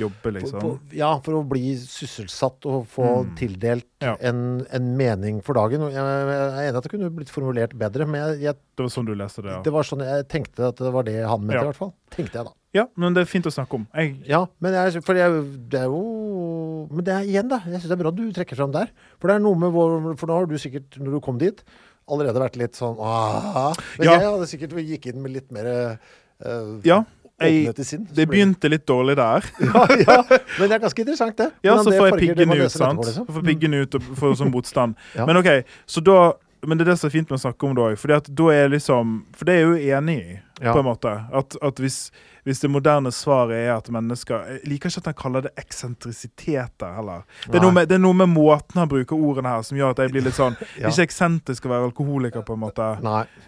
[0.00, 0.56] Jobbe, liksom.
[0.62, 3.34] for, Ja, for å bli sysselsatt og få Mm.
[3.36, 4.14] tildelt Ja.
[4.20, 5.82] en, en mening for dagen.
[5.90, 8.88] Jeg, jeg er enig i at det kunne blitt formulert bedre, men jeg, Det var
[8.94, 9.60] sånn du leste det, ja.
[9.66, 11.62] det var sånn jeg tenkte at det var det han mente, Ja.
[11.66, 11.92] i hvert fall.
[12.14, 12.54] Tenkte jeg da.
[12.76, 13.86] Ja, men det er fint å snakke om.
[14.28, 17.58] Ja, men jeg, for jeg, det er jo Men det er igjen, da.
[17.66, 18.88] Jeg syns det er bra du trekker fram der.
[19.20, 21.60] For det er noe med vår For nå har du sikkert, når du kom dit,
[22.08, 24.16] allerede vært litt sånn ah, Men Ja.
[24.18, 27.02] jeg hadde sikkert gikk inn med litt mer uh, ja,
[27.38, 27.70] jeg.
[28.16, 29.46] Det begynte litt dårlig der.
[29.68, 30.16] ja, ja,
[30.58, 31.52] men det er ganske interessant, det.
[31.62, 33.04] Ja, så får jeg piggen ut, sant?
[33.04, 33.28] liksom.
[33.30, 34.98] Får piggen ut og får sånn motstand.
[35.14, 35.26] Ja.
[35.28, 35.50] Men OK,
[35.86, 36.18] så da
[36.66, 38.70] Men det er det som er fint med å snakke om det òg.
[38.72, 40.72] Liksom For det er jeg jo enig i, Ja.
[40.74, 41.12] på en måte.
[41.32, 42.10] At, at hvis,
[42.44, 46.82] hvis det moderne svaret er at mennesker Jeg liker ikke at han kaller det eksentrisitet
[46.82, 47.22] heller.
[47.46, 50.02] Det er, med, det er noe med måten han bruker ordene her, som gjør at
[50.02, 50.88] jeg blir litt sånn Ja.
[50.90, 52.88] Ikke eksentrisk å være alkoholiker, på en måte.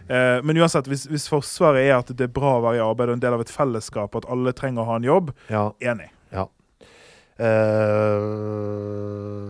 [0.08, 3.10] Eh, men uansett, hvis, hvis forsvaret er at det er bra å være i arbeid
[3.10, 5.72] og en del av et fellesskap, at alle trenger å ha en jobb, Ja.
[5.80, 6.10] enig.
[6.32, 6.46] ja.
[7.40, 8.24] Eh,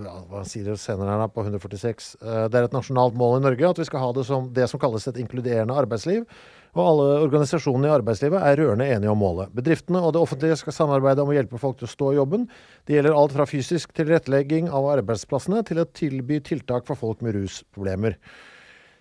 [0.06, 2.12] ja, hva sier det senere her da, på 146?
[2.22, 4.68] Uh, det er et nasjonalt mål i Norge at vi skal ha det som det
[4.70, 6.22] som kalles et inkluderende arbeidsliv.
[6.78, 9.50] Og alle organisasjonene i arbeidslivet er rørende enige om målet.
[9.56, 12.46] Bedriftene og det offentlige skal samarbeide om å hjelpe folk til å stå i jobben.
[12.86, 17.34] Det gjelder alt fra fysisk tilrettelegging av arbeidsplassene til å tilby tiltak for folk med
[17.40, 18.14] rusproblemer.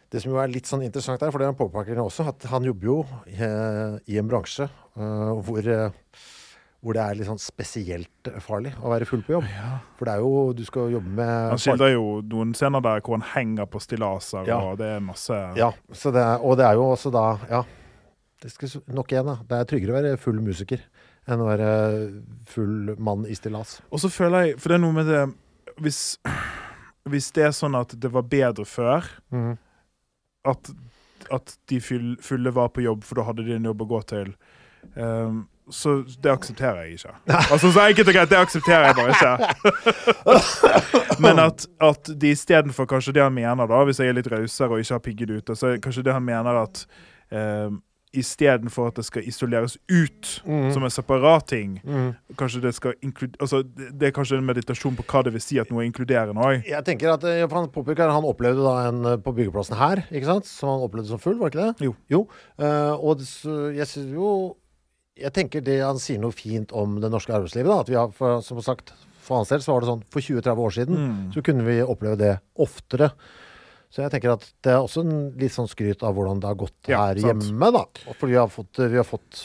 [0.09, 2.65] Det som jo er litt sånn interessant her, for det han påpeker også, at han
[2.65, 2.97] jobber jo
[3.29, 5.93] eh, i en bransje uh, hvor, eh,
[6.79, 9.47] hvor det er litt sånn spesielt farlig å være full på jobb.
[9.99, 13.17] For det er jo Du skal jobbe med Han skildrer jo noen scener der hvor
[13.17, 14.61] han henger på stillaser, Ja.
[14.63, 17.63] og det er masse Ja, så det er, og det er jo også da Ja.
[18.39, 19.35] Det skal, nok igjen, da.
[19.43, 20.79] Det er tryggere å være full musiker
[21.27, 21.71] enn å være
[22.47, 23.81] full mann i stillas.
[23.91, 25.25] Og så føler jeg For det er noe med det
[25.83, 26.17] Hvis,
[27.11, 29.53] hvis det er sånn at det var bedre før, mm.
[30.51, 30.71] at,
[31.31, 34.33] at de fulle var på jobb, for da hadde de en jobb å gå til,
[34.95, 37.13] ehm, så det aksepterer jeg ikke.
[37.51, 39.33] Altså Så enkelt og greit, det aksepterer jeg bare ikke.
[41.23, 44.71] Men at, at de istedenfor kanskje det han mener, da, hvis jeg er litt rausere
[44.77, 46.85] og ikke har pigget ute, så er kanskje det han mener at
[47.35, 47.69] eh,
[48.17, 50.29] istedenfor at det skal isoleres ut
[50.73, 51.75] som en separat ting,
[52.39, 52.95] kanskje det skal
[53.37, 55.89] altså, det, det er kanskje en meditasjon på hva det vil si at noe er
[55.91, 56.63] inkluderende òg.
[56.65, 60.31] Jeg tenker at eh, Han påpeker han opplevde da en eh, på byggeplassen her, ikke
[60.31, 60.49] sant?
[60.49, 61.91] som han opplevde som full, var ikke det?
[62.15, 62.23] Jo.
[62.57, 64.33] Eh, og det- jeg synes jo
[65.19, 67.69] Jeg tenker det han sier noe fint om det norske arbeidslivet.
[67.69, 68.93] da, at vi har, for, Som sagt,
[69.25, 72.17] for hans del så var det sånn for 20-30 år siden så kunne vi oppleve
[72.17, 73.11] det oftere.
[73.89, 76.57] Så jeg tenker at det er også en litt sånn skryt av hvordan det har
[76.61, 77.43] gått Ja, her sant.
[77.43, 77.83] hjemme, da.
[78.13, 79.43] Fordi vi har fått, vi har fått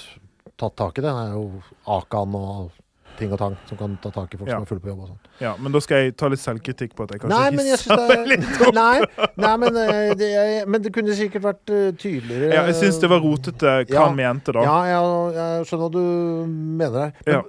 [0.61, 1.11] tatt tak i det.
[1.11, 2.71] Det er jo Akan og
[3.19, 4.57] ting og tang som kan ta tak i folk Ja.
[4.59, 5.19] som er fulle på jobb og sånn.
[5.41, 7.79] Ja, men da skal jeg ta litt selvkritikk på at jeg kanskje Nei, men jeg
[7.79, 8.75] synes det meg litt opp.
[8.75, 12.53] Nei, nei men, eh, det, jeg, men det kunne sikkert vært eh, tydeligere.
[12.55, 14.07] Ja, jeg syns det var rotete hva Ja.
[14.09, 14.63] han mente, da.
[14.67, 17.13] Ja, jeg, jeg skjønner hva du mener her.
[17.27, 17.43] Men, Ja.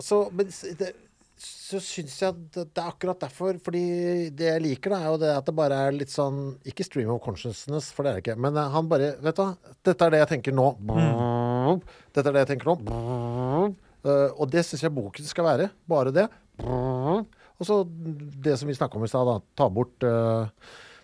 [0.00, 0.46] så, men
[0.80, 0.92] det,
[1.38, 3.56] så syns jeg at det er akkurat derfor.
[3.62, 6.84] Fordi det jeg liker, da, er jo det at det bare er litt sånn Ikke
[6.86, 8.38] stream of consciousness, for det er det ikke.
[8.40, 9.50] Men eh, han bare Vet du hva,
[9.84, 10.68] dette er det jeg tenker nå.
[12.14, 13.74] Dette er det jeg tenker nå.
[14.06, 15.70] Eh, og det syns jeg boken skal være.
[15.90, 16.28] Bare det.
[17.56, 19.30] Og så det som vi snakka om i stad.
[19.58, 20.50] Ta bort eh,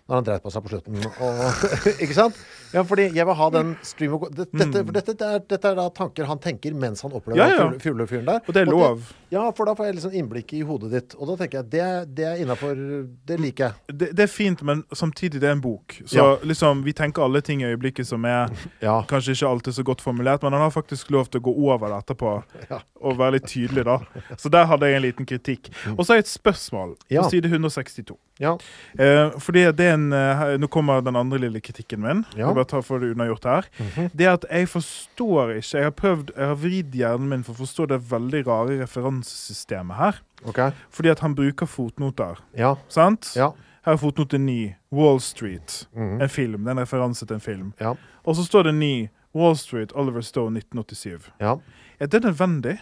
[0.03, 0.99] når han dreit på seg på slutten.
[1.23, 1.41] Og,
[2.03, 2.39] ikke sant?
[2.73, 5.69] Ja, fordi jeg vil ha den stream of det- dette, for dette, det er, dette
[5.71, 7.57] er da tanker han tenker mens han opplever Ja, ja.
[7.69, 8.41] den fulle- fulle fyren der.
[8.47, 9.03] Og det er lov.
[9.33, 11.15] Ja, for da får jeg liksom innblikk i hodet ditt.
[11.17, 11.87] Og da tenker jeg det,
[12.19, 12.77] det er innafor
[13.25, 13.97] Det liker jeg.
[13.99, 15.97] Det, det er fint, men samtidig det er en bok.
[16.05, 16.27] Så Ja.
[16.45, 18.49] liksom, vi tenker alle ting i øyeblikket som er
[18.81, 18.99] Ja.
[19.09, 21.89] kanskje ikke alltid så godt formulert, men han har faktisk lov til å gå over
[21.89, 22.33] det etterpå
[22.71, 22.79] Ja.
[23.01, 23.97] og være litt tydelig, da.
[24.37, 25.71] Så der hadde jeg en liten kritikk.
[25.97, 28.15] Og så har jeg et spørsmål på side 162.
[28.41, 28.55] Ja.
[28.97, 32.23] Eh, fordi det er en eh, Nå kommer den andre lille kritikken min.
[32.33, 32.47] Ja.
[32.47, 33.67] Jeg bare tar for det unnagjort her.
[34.13, 37.53] Det er at jeg forstår ikke Jeg har prøvd, jeg har vridd hjernen min for
[37.53, 38.87] å forstå det veldig rare
[39.23, 40.21] referansesystemet her.
[40.45, 40.71] Okay.
[40.89, 42.43] Fordi at han bruker fotnoter.
[42.57, 42.75] Ja.
[42.89, 43.35] Sant?
[43.35, 43.51] Ja.
[43.85, 44.73] Her er fotnote 9.
[44.91, 45.87] Wall Street.
[45.95, 46.21] Mm.
[46.21, 46.63] En film.
[46.63, 47.73] Det er en referanse til en film.
[47.79, 47.95] Ja.
[48.23, 49.09] Og så står det 9.
[49.35, 51.31] Wall Street, Oliver Stone, 1987.
[51.41, 51.55] ja.
[51.99, 52.81] Er det nødvendig?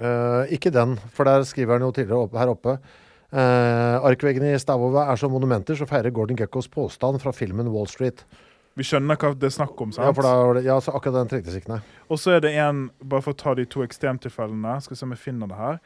[0.00, 2.78] Uh, ikke den, for der skriver han jo tidligere opp, her oppe.
[3.32, 7.86] Uh, arkveggene i Stavova er som monumenter som feirer Gordon Geckos påstand fra filmen Wall
[7.86, 8.24] Street.
[8.76, 10.06] Vi skjønner hva det er snakk om, sant?
[10.06, 11.80] Ja, for da, var det- ja, så akkurat den trengtes ikke, nei.
[12.08, 15.04] Og så er det en, bare for å ta de to ekstremtilfellene, skal vi se
[15.04, 15.80] om jeg finner det her.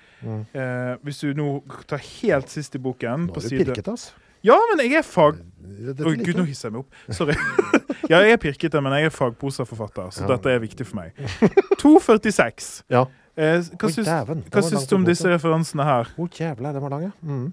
[0.55, 1.49] Eh, hvis du nå
[1.91, 4.12] tar helt sist i boken Nå på er du side pirket, ass.
[4.47, 5.41] Ja, men jeg er fag...
[5.66, 6.53] Dette Oi, liker gud, nå jeg.
[6.55, 6.95] hisser jeg meg opp.
[7.11, 7.34] Sorry.
[8.12, 10.28] ja, jeg er pirkete, men jeg er fagposerforfatter, så Ja.
[10.37, 11.12] dette er viktig for meg.
[11.82, 12.84] 246.
[12.89, 13.07] Ja.
[13.37, 16.12] Eh, hva Oi, syns, dæven, den hva var syns langt du om disse referansene her?
[16.16, 17.11] Å, jævla, den var lang, ja.
[17.26, 17.49] Mm.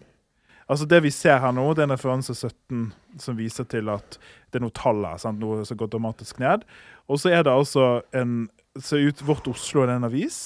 [0.73, 2.87] Altså Det vi ser her nå, det er en referanse 17
[3.21, 4.17] som viser til at
[4.49, 5.21] det er noe tall her.
[5.21, 5.37] Sant?
[5.41, 6.65] Noe som går dramatisk ned.
[7.07, 8.47] Og så er det altså en
[8.81, 10.37] Ser ut Vårt Oslo er det en avis.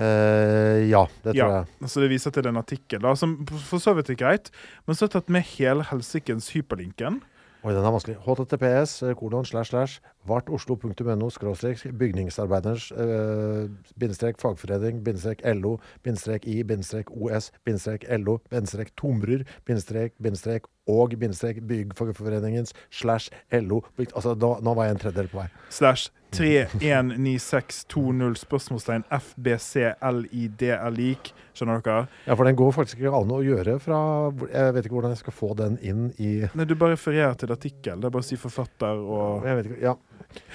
[0.00, 1.48] Eh, ja, det tror Ja.
[1.82, 1.88] jeg.
[1.92, 4.48] Så det viser til en artikkel da, som for så vidt er greit,
[4.86, 7.20] men så har jeg tatt med hele helsikens hyperlinken.
[7.62, 8.16] Oi, den er vanskelig.
[8.24, 16.64] HTTPS, eh, kolon, slash, slash, vartoslo.no, skråstrek, bygningsarbeiders, eh, bindestrek, fagforening, bindestrek, LO, bindestrek I,
[16.64, 23.82] bindestrek OS, bindestrek LO, bindestrek Tomrer, bindestrek, bindestrek og, bindestrek Byggfagforeningens, slash LO.
[24.16, 25.46] Altså, nå, nå var jeg en tredjedel på vei.
[25.70, 31.34] Slash 319620 spørsmålstegn FBCLID er lik.
[31.52, 32.06] Skjønner dere?
[32.26, 33.98] Ja, for den går faktisk ikke an å gjøre fra
[34.52, 37.52] Jeg vet ikke hvordan jeg skal få den inn i Nei, Du bare refererer til
[37.52, 38.00] artikkel.
[38.00, 39.96] Det er bare å si forfatter og Jeg vet ikke, ja.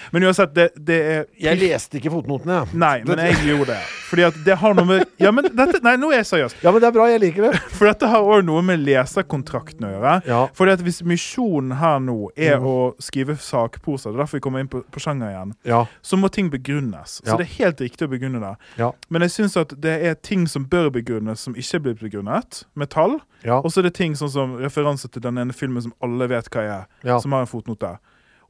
[0.10, 2.78] Men uansett, det, det er Jeg leste ikke fotnotene, jeg.
[2.82, 3.82] Nei, men jeg gjorde det.
[4.08, 6.56] Fordi at det har noe med Ja, men dette Nei, nå er jeg seriøs.
[6.64, 7.06] Ja, men det er bra.
[7.12, 7.60] Jeg liker det.
[7.78, 10.14] For dette har òg noe med leserkontrakten å gjøre.
[10.26, 10.40] Ja.
[10.58, 12.74] Fordi at Hvis misjonen her nå er å
[13.04, 15.84] skrive sakposer, det er derfor vi kommer inn på, på sjanger igjen, Ja.
[16.02, 17.20] så må ting begrunnes.
[17.22, 18.54] Så det er helt riktig å begrunne det.
[18.82, 18.90] Ja.
[19.14, 22.64] Men jeg syns at det er ting som bør begrunnes, som ikke er blitt begrunnet,
[22.76, 23.20] med tall.
[23.44, 23.60] Ja.
[23.62, 26.50] Og så er det ting sånn som referanse til den ene filmen som alle vet
[26.54, 27.20] hva er, Ja.
[27.20, 27.98] som har en fotnote.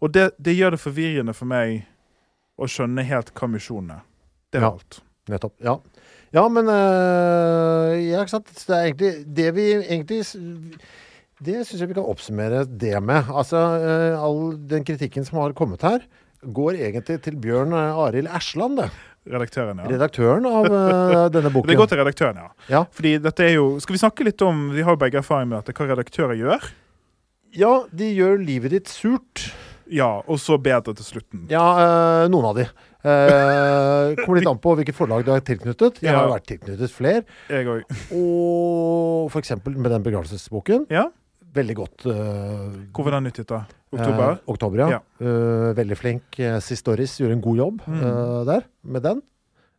[0.01, 1.85] Og det, det gjør det forvirrende for meg
[2.59, 4.01] å skjønne helt hva misjonen er.
[4.51, 4.71] Det er Ja.
[4.71, 5.01] alt.
[5.27, 5.53] Nettopp.
[5.59, 5.77] Ja,
[6.33, 8.53] ja men øh, Ja, ikke sant.
[8.67, 10.21] Det er egentlig det vi egentlig
[11.43, 13.27] Det syns jeg vi kan oppsummere det med.
[13.29, 15.99] Altså, øh, all den kritikken som har kommet her,
[16.41, 18.89] går egentlig til Bjørn øh, Arild Ersland, det.
[19.27, 19.91] Redaktøren, ja.
[19.91, 21.69] Redaktøren av uh, denne boken.
[21.71, 22.51] Det går til redaktøren, ja.
[22.71, 22.83] Ja.
[22.95, 25.59] Fordi dette er jo Skal vi snakke litt om Vi har jo begge erfaring med
[25.61, 26.69] dette, hva redaktører gjør.
[27.57, 29.49] ja, de gjør livet ditt surt.
[29.87, 31.45] Ja, og så bedre til slutten.
[31.51, 32.65] Ja, øh, noen av de.
[33.07, 36.01] Uh, kommer litt an på hvilket forlag du er tilknyttet.
[36.03, 37.23] Jeg har jo vært tilknyttet flere.
[37.47, 38.19] Jeg også.
[38.19, 40.89] Og eksempel med den begravelsesboken.
[40.91, 41.07] Ja.
[41.53, 43.63] Veldig godt Uh, Hvor var den utgitt, da?
[43.93, 44.35] Oktober?
[44.35, 44.89] Eh, oktober, ja.
[44.97, 45.01] Ja.
[45.21, 46.23] Uh, veldig flink.
[46.59, 48.01] Sist Sistoris gjorde en god jobb Mm.
[48.03, 49.21] uh, der med den.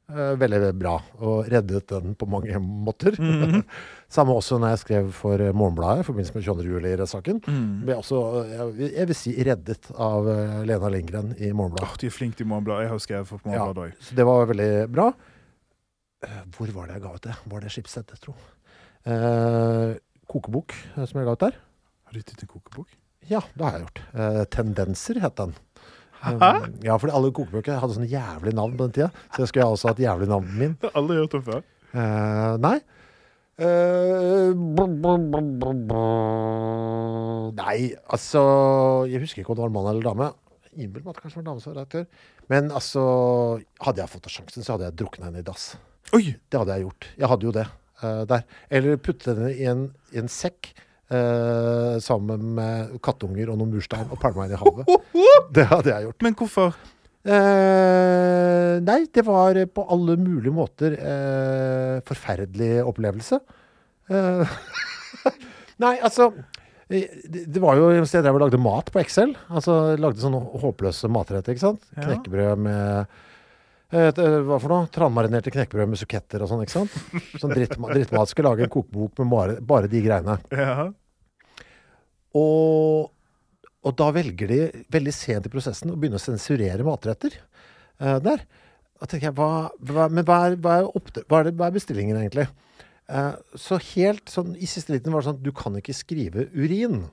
[0.09, 2.57] Eh, veldig bra, og reddet den på mange
[2.87, 3.13] måter.
[3.21, 3.61] Mm.
[4.09, 6.65] Samme også når jeg skrev for eh, Morgenbladet i forbindelse med 22.
[6.73, 7.43] juli-rettssaken.
[7.45, 7.83] Mm.
[7.85, 11.91] Ble også, eh, jeg, jeg vil si, reddet av eh, Lena Lindgren i Morgenbladet.
[11.93, 12.87] Oh, de er flinke, i Morgenbladet.
[12.87, 14.01] Jeg har skrevet for Morgenbladet òg.
[14.09, 15.11] Så det var veldig bra.
[16.25, 17.37] Eh, hvor var det jeg ga ut det?
[17.53, 18.41] Var det Skipsted, jeg tror.
[20.29, 21.61] Kokebok eh, som jeg ga ut der.
[22.09, 22.93] Har du gitt ut en kokebok?
[23.29, 24.03] Ja, det har jeg gjort.
[24.15, 25.57] Eh, Tendenser het den.
[26.19, 26.41] Um,
[26.83, 29.09] ja, fordi alle kokebøker hadde sånne jævlig navn på den tida.
[29.35, 30.73] Så jeg skulle også ha et jævlig navn min.
[30.81, 31.67] Det har aldri hørt om før.
[31.95, 32.79] Eh, nei.
[33.59, 34.51] Eh.
[37.59, 38.43] Nei, altså
[39.11, 40.31] Jeg husker ikke om det var mann eller dame.
[40.79, 42.07] Innbill meg at det kanskje var dame som var redaktør.
[42.53, 43.03] Men altså
[43.83, 45.73] Hadde jeg fått sjansen, så hadde jeg drukna henne i dass.
[46.15, 46.37] Oi!
[46.49, 47.09] Det hadde jeg gjort.
[47.19, 47.67] Jeg hadde jo det
[48.03, 48.45] eh, der.
[48.71, 50.75] Eller putte henne i en, i en sekk
[51.09, 55.07] Uh, sammen med kattunger og noen murstein og pælma henne i havet.
[55.57, 56.25] Det hadde jeg gjort.
[56.27, 56.75] Men hvorfor?
[57.25, 60.99] Uh, nei, det var på alle mulige måter
[62.05, 63.41] forferdelig opplevelse.
[65.85, 66.29] Nei, altså
[66.89, 69.35] det, var jo et sted der vi lagde mat på Excel.
[69.49, 71.85] Altså lagde sånne håpløse matretter, ikke sant.
[71.97, 72.07] Ja.
[72.07, 73.19] Knekkebrød med
[73.89, 74.89] et, eh, hva for noe?
[74.93, 76.97] Tranmarinerte knekkebrød med suketter og sånn, ikke sant.
[77.41, 77.95] Sånn drittmat.
[77.95, 78.29] drittmat.
[78.29, 80.37] skal lage en kokebok med bare, bare de greiene.
[80.53, 80.91] Ja.
[82.37, 83.09] Og,
[83.89, 84.61] og da velger de
[84.93, 87.39] veldig sent i prosessen å begynne å sensurere matretter
[88.03, 88.45] uh, der.
[88.99, 91.71] Da tenker jeg, hva, hva, men hva er, hva, er oppdre, hva, er det, hva
[91.71, 92.49] er bestillingen egentlig?
[93.09, 96.51] Uh, så helt sånn i siste liten var det sånn at du kan ikke skrive
[96.53, 97.07] urin.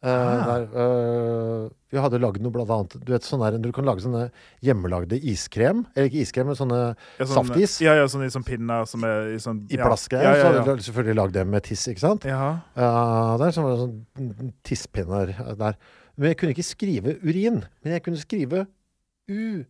[0.00, 0.44] Eh, Ah.
[0.46, 3.98] der, eh, vi hadde lagd noe blant annet Du vet sånn der, du kan lage
[4.04, 4.28] sånne
[4.62, 5.80] hjemmelagde iskrem.
[5.96, 9.02] Eller ikke iskrem, men sånne Ja, sånn- saftis Ja, ja, sånn i sånn pinner som
[9.02, 9.84] er i sånn i ja.
[9.84, 10.22] plastgreier.
[10.22, 12.22] Ja, Så ja, hadde du selvfølgelig lagd det med tiss, ikke sant?
[12.24, 12.60] ja.
[12.76, 15.74] Uh, der så var det sånn tisspinner der.
[16.16, 17.64] Men jeg kunne ikke skrive urin.
[17.82, 18.68] Men jeg kunne skrive
[19.28, 19.64] U.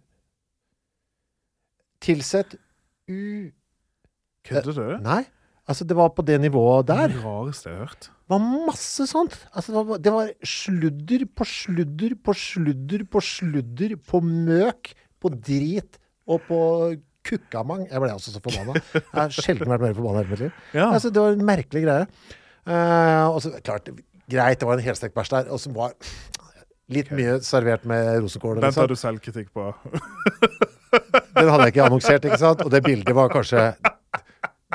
[2.01, 2.55] Tilsett
[3.09, 3.51] U.
[4.45, 4.99] Kødder du?
[5.03, 5.25] Nei,
[5.69, 7.13] altså det var på det nivået der.
[7.13, 8.09] Det rareste jeg har hørt.
[8.09, 9.37] Det var masse sånt.
[9.53, 15.33] Altså det, var, det var sludder på sludder på sludder på sludder på møk, på
[15.37, 16.61] drit og på
[17.29, 17.87] kukkamang.
[17.89, 18.81] Jeg ble altså så forbanna.
[18.95, 20.61] Jeg har sjelden vært mer forbanna i hele mitt liv.
[20.77, 20.91] Ja.
[20.91, 22.09] Altså, det var en merkelig greie.
[22.69, 23.89] Uh, og så, klart,
[24.29, 25.95] greit, det var en helstekt bæsj der, og som var
[26.93, 28.61] litt mye servert med rosenkål.
[28.65, 29.71] Den tar du du selvkritikk på.
[31.37, 32.65] Den hadde jeg ikke annonsert, ikke sant?
[32.65, 33.71] Og det bildet var kanskje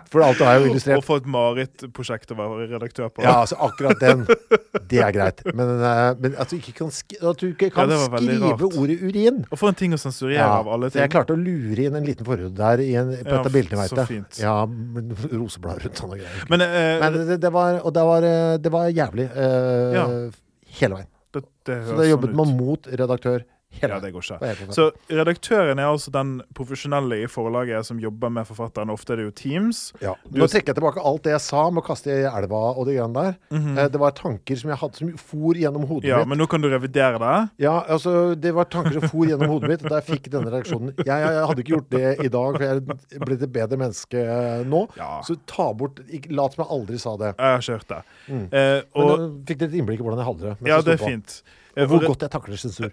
[0.09, 0.97] For alt er jo illustrert.
[0.97, 3.21] Og få et marerittprosjekt å være redaktør på.
[3.21, 4.23] Ja, altså akkurat den.
[4.89, 5.43] Det er greit.
[5.53, 8.63] Men, eh, men at du ikke kan, sk at du ikke kan Ja, skrive rart.
[8.81, 11.03] ordet urin Og få en ting å sensurere Ja, av alle ting.
[11.03, 13.85] jeg klarte å lure inn en liten forhud der i en, på Ja, av bildene,
[13.85, 14.25] veit jeg.
[14.41, 14.55] Ja,
[15.37, 16.43] roseblad rundt sånne greier.
[16.49, 20.31] Men, uh, Men det, det var, og det var, eh, det var jævlig Uh,
[20.79, 21.09] hele veien.
[21.33, 23.45] det, det Så da det jobbet sånn man mot redaktør
[23.81, 24.67] Ja, det går ikke.
[24.75, 28.91] Så redaktøren er altså den profesjonelle i forlaget som jobber med forfatteren.
[28.93, 29.81] Ofte er det jo Teams.
[30.03, 30.13] Ja.
[30.31, 32.97] Nå trekker jeg tilbake alt det jeg sa med å kaste i elva og de
[32.97, 33.37] greiene der.
[33.53, 36.09] Eh, Det var tanker som jeg hadde som for gjennom hodet.
[36.09, 36.31] Ja, mitt.
[36.33, 37.35] men nå kan du revidere det.
[37.65, 40.93] Ja, altså, Det var tanker som for gjennom hodet mitt da jeg fikk denne reaksjonen.
[41.03, 42.83] Jeg, jeg, hadde ikke gjort det i dag, for jeg
[43.19, 44.85] er blitt et bedre menneske eh, nå.
[44.99, 45.11] Ja.
[45.25, 45.99] Så ta bort
[46.33, 47.33] Lat som jeg aldri sa det.
[47.37, 48.01] Jeg har ikke hørt det.
[48.53, 50.69] Eh, og, Men du nå fikk dere et innblikk i hvordan jeg hadde det.
[50.69, 51.11] ja, det er på.
[51.11, 51.35] fint.
[51.75, 52.91] Eh, Og hvor godt jeg takler sensur.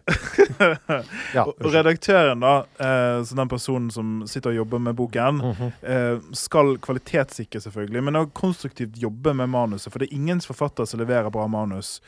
[1.36, 5.72] ja, redaktøren, da, eh, så den personen som sitter og jobber med boken, Mhm.
[5.82, 9.92] eh, skal kvalitetssikre, selvfølgelig, men også konstruktivt jobbe med manuset.
[9.92, 12.00] For det er ingen forfatter som leverer bra manus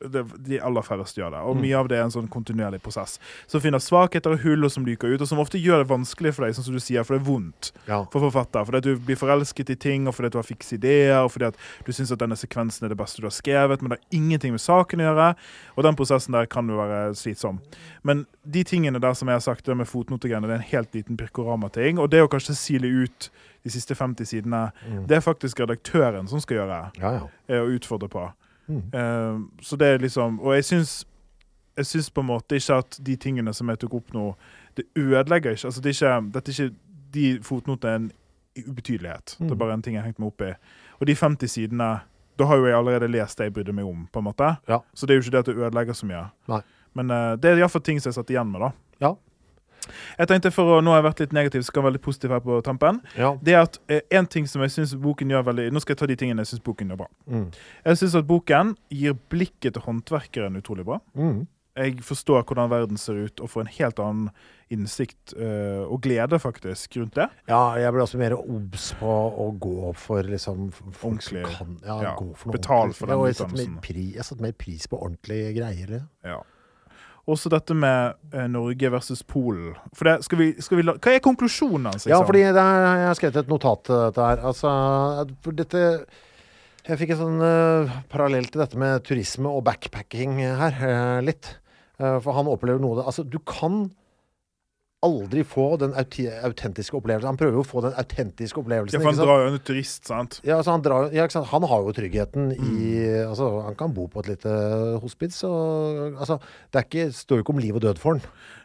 [0.00, 1.40] det, de aller færreste gjør det.
[1.48, 3.18] Og mye av det er en sånn kontinuerlig prosess.
[3.46, 6.44] Som finner svakheter og hull som lyker ut, og som ofte gjør det vanskelig for
[6.44, 8.02] deg, sånn som du sier, for det er vondt Ja.
[8.12, 8.64] for forfatter.
[8.66, 11.30] Fordi at du blir forelsket i ting, og fordi at du har fikse ideer, og
[11.32, 13.98] fordi at du syns at denne sekvensen er det beste du har skrevet, men det
[14.00, 15.30] har ingenting med saken å gjøre.
[15.78, 17.60] Og den prosessen der kan jo være slitsom.
[18.02, 20.92] Men de tingene der som jeg har sagt, det med fotnotegreiene, det er en helt
[20.94, 21.98] liten Pirkorama-ting.
[21.98, 23.30] Og det å kanskje sile ut
[23.64, 24.72] de siste 50 sidene,
[25.08, 27.28] det er faktisk redaktøren som skal gjøre Ja, ja.
[27.48, 28.26] eh, og utfordre på.
[28.68, 28.82] Mm.
[28.92, 31.04] Eh, så det er liksom Og jeg syns
[31.76, 34.34] jeg syns på en måte ikke at de tingene som jeg tok opp nå,
[34.76, 35.66] det ødelegger ikke.
[35.66, 36.76] Altså det er ikke dette er ikke
[37.14, 38.12] De fotnotene er en
[38.68, 39.36] ubetydelighet.
[39.38, 39.58] Det er Mm.
[39.58, 40.52] bare en ting jeg har hengt meg opp i.
[41.00, 42.00] Og de 50 sidene
[42.38, 44.56] Da har jo jeg allerede lest det jeg brydde meg om, på en måte.
[44.68, 44.78] Ja.
[44.94, 46.24] Så det er jo ikke det at det ødelegger så mye.
[46.48, 46.60] Nei.
[46.94, 48.70] Men uh, det er iallfall ting som jeg satt igjen med, da.
[49.00, 49.14] Ja.
[50.18, 52.06] Jeg tenkte for å, Nå har jeg vært litt negativ, så skal jeg være litt
[52.06, 53.00] positiv her på tampen.
[53.18, 53.34] ja.
[53.42, 56.02] Det er at eh, En ting som jeg synes boken gjør veldig Nå skal jeg
[56.02, 57.08] ta de tingene jeg syns boken gjør bra.
[57.30, 57.48] Mm.
[57.84, 61.00] Jeg syns at boken gir blikket til håndverkeren utrolig bra.
[61.14, 61.46] Mm.
[61.74, 64.28] Jeg forstår hvordan verden ser ut, og får en helt annen
[64.70, 67.26] innsikt eh, og glede faktisk rundt det.
[67.50, 71.44] Ja, jeg ble også mer obs på å gå for liksom folk som Ordentlig.
[71.50, 73.74] Kan, ja, Ja, gå for noe betal for den utdannelsen.
[73.74, 75.96] mer jeg setter mer pris på ordentlige greier.
[76.22, 76.38] Ja.
[77.24, 79.72] Også dette med eh, Norge versus Polen.
[79.96, 82.04] For det, skal vi, skal vi la, hva er konklusjonen hans?
[82.04, 82.28] Ja, liksom?
[82.28, 84.42] fordi det er, jeg har skrevet et notat til dette her.
[84.50, 84.72] Altså,
[85.44, 85.84] for dette
[86.84, 91.54] Jeg fikk en sånn uh, parallell til dette med turisme og backpacking her, uh, litt.
[91.96, 93.86] Uh, for han opplever noe det- Altså, du kan
[95.04, 97.28] aldri få den autentiske opplevelsen.
[97.28, 98.96] Han prøver jo å få den autentiske opplevelsen.
[98.96, 100.38] ja, for han drar jo en turist, sant?
[100.46, 103.28] Ja, altså han, drar, ja, han har jo tryggheten i Mm.
[103.30, 104.54] altså, Han kan bo på et lite
[105.04, 105.42] hospits.
[105.44, 106.38] Og, altså,
[106.72, 108.22] det er ikke, står jo ikke om liv og død for han.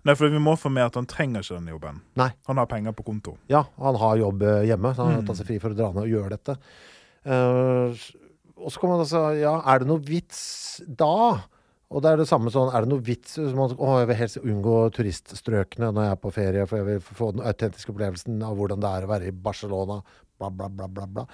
[0.08, 2.02] Nei, for vi må få med at han trenger ikke den jobben.
[2.16, 2.30] Nei.
[2.48, 3.36] Han har penger på konto.
[3.52, 5.28] Ja, han har jobb eh, hjemme, så han har Mm.
[5.28, 6.58] tatt seg fri for å dra ned og gjøre dette.
[7.28, 7.92] Uh,
[8.60, 11.42] og så kan man altså Ja, er det noe vits da?
[11.90, 14.38] Og det er det samme sånn, er det noe vits man, Å, jeg vil helst
[14.44, 18.60] unngå turiststrøkene når jeg er på ferie, for jeg vil få den autentiske opplevelsen av
[18.60, 19.98] hvordan det er å være i Barcelona,
[20.38, 21.26] bla, bla, bla, bla, bla.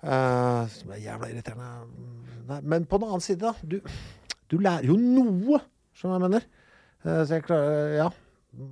[0.00, 2.06] Uh, som er jævla irriterende.
[2.48, 3.52] Nei, men på den annen side, da.
[3.66, 3.80] Du,
[4.48, 5.58] du lærer jo noe,
[5.98, 6.46] som jeg mener.
[7.02, 8.06] Uh, så jeg klarer Ja,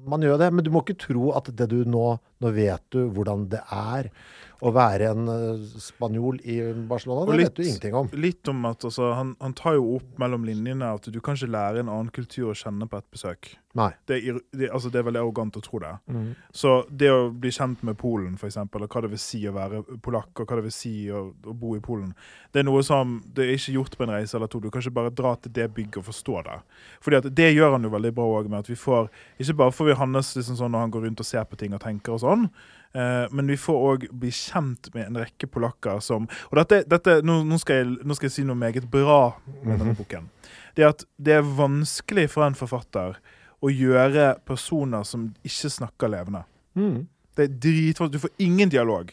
[0.08, 0.52] man gjør det.
[0.54, 2.06] Men du må ikke tro at det du nå
[2.38, 4.12] Nå vet du hvordan det er
[4.58, 6.58] å være en eh, spanjol i
[6.90, 7.22] Barcelona.
[7.22, 8.08] Og Det litt- vet du ingenting om.
[8.18, 11.52] Litt om at altså, han, han tar jo opp mellom linjene at du kan ikke
[11.54, 13.52] lære en annen kultur å kjenne på et besøk.
[13.78, 13.92] Nei.
[14.10, 15.92] Det er, det, altså, det er veldig arrogant å tro det.
[16.10, 16.32] Mm.
[16.56, 19.82] Så det å bli kjent med Polen, eksempel, og hva det vil si å være
[20.02, 22.10] polakk, og hva det vil si å, å bo i Polen,
[22.50, 24.58] det er noe som det er ikke gjort på en reise eller to.
[24.64, 26.58] Du kan ikke bare dra til det bygget og forstå det.
[27.04, 29.06] Fordi at det gjør han jo veldig bra òg, med at vi får
[29.38, 31.76] Ikke bare får vi hans liksom sånn når han går rundt og ser på ting
[31.76, 32.48] og tenker og sånn,
[32.94, 37.42] men vi får òg bli kjent med en rekke polakker som Og dette, dette nå,
[37.44, 40.30] nå, skal jeg, nå skal jeg si noe meget bra med denne boken.
[40.74, 43.18] Det er at det er vanskelig for en forfatter
[43.60, 46.44] å gjøre personer som ikke snakker levende.
[46.78, 47.06] Mm.
[47.36, 48.14] Det er dritvanskelig.
[48.14, 49.10] Du får ingen dialog.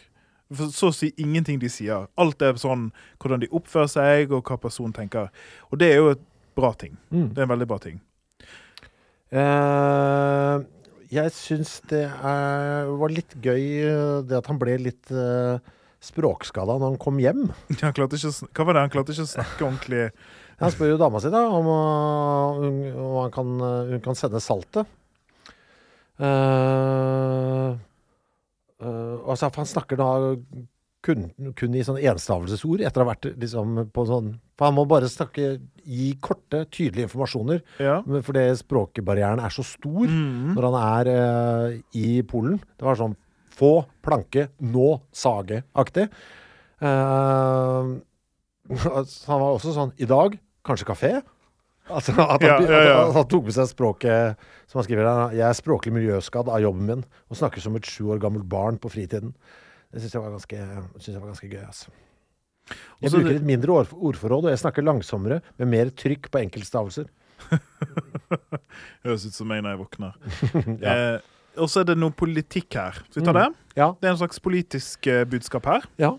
[0.49, 2.05] Du får så å si ingenting de sier.
[2.21, 5.31] Alt er sånn hvordan de oppfører seg, og hva personen tenker.
[5.71, 6.21] Og det er jo et
[6.57, 6.93] bra ting.
[7.09, 7.31] Mm.
[7.33, 7.99] Det er en veldig bra ting.
[9.35, 10.65] Eh,
[11.13, 15.57] jeg syns det er, var litt gøy eh, det at han ble litt uh,
[16.03, 17.47] språkskada når han kom hjem.
[17.83, 18.83] Han å hva var det?
[18.85, 20.03] Han klarte ikke å snakke ordentlig
[20.61, 21.67] Han spør jo dama si da om,
[22.61, 24.87] hun, om han kan, uh, hun kan sende saltet.
[26.15, 27.75] Uh,
[28.79, 30.09] uh, altså, han snakker da
[31.05, 31.27] kun,
[31.57, 35.09] kun i sånn enstavelsesord etter å ha vært liksom på sånn For han må bare
[35.11, 37.59] snakke Gi korte, tydelige informasjoner.
[37.77, 37.99] Ja.
[38.25, 40.55] Fordi språkbarrieren er så stor mm.
[40.55, 42.57] når han er eh, i Polen.
[42.73, 43.13] Det var sånn
[43.53, 46.07] få, planke, nå, sage-aktig.
[46.81, 47.91] Eh,
[49.13, 51.13] så han var også sånn I dag, kanskje kafé?
[51.85, 52.97] Altså, at, han, Ja, ja, ja.
[53.03, 55.35] At, han tok med seg språket Som han skriver her.
[55.37, 58.81] Jeg er språklig miljøskadd av jobben min og snakker som et sju år gammelt barn
[58.81, 59.35] på fritiden.
[59.95, 60.57] Det syns jeg var ganske,
[60.99, 61.61] synes jeg var ganske gøy.
[61.63, 61.93] Altså.
[62.99, 66.41] Jeg Også bruker litt mindre ord, ordforråd, og jeg snakker langsommere med mer trykk på
[66.41, 67.07] enkeltstavelser.
[69.05, 70.17] Høres ut som meg når jeg våkner.
[70.83, 70.95] Ja.
[71.15, 72.97] eh, og så er det noe politikk her.
[73.07, 73.37] Skal vi ta Mm.
[73.39, 73.77] det?
[73.79, 73.87] Ja.
[74.01, 75.85] Det er en slags politisk eh, budskap her.
[76.01, 76.09] Ja.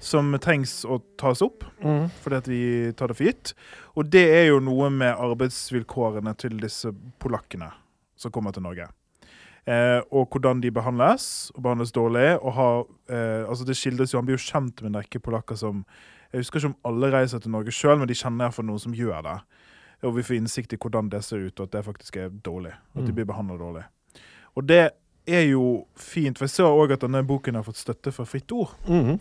[0.00, 2.06] Som trengs å tas opp, Mm.
[2.24, 3.52] fordi at vi tar det for gitt.
[3.96, 7.68] Og det er jo noe med arbeidsvilkårene til disse polakkene
[8.16, 8.88] som kommer til Norge.
[9.66, 12.38] Eh, og hvordan de behandles, og behandles dårlig.
[12.42, 15.56] Og har, eh, altså det skildres jo, Han blir jo kjent med en rekke polakker
[15.56, 15.84] som
[16.32, 18.92] Jeg husker ikke om alle reiser til Norge sjøl, men de kjenner iallfall noen som
[18.94, 19.40] gjør det.
[20.04, 22.72] Og vi får innsikt i hvordan det ser ut, og at det faktisk er dårlig.
[22.96, 23.14] At de Mm.
[23.16, 23.84] blir behandla dårlig.
[24.56, 24.92] Og det
[25.26, 28.50] er jo fint, for jeg ser òg at denne boken har fått støtte fra Fritt
[28.52, 28.70] Ord.
[28.88, 29.18] Mhm.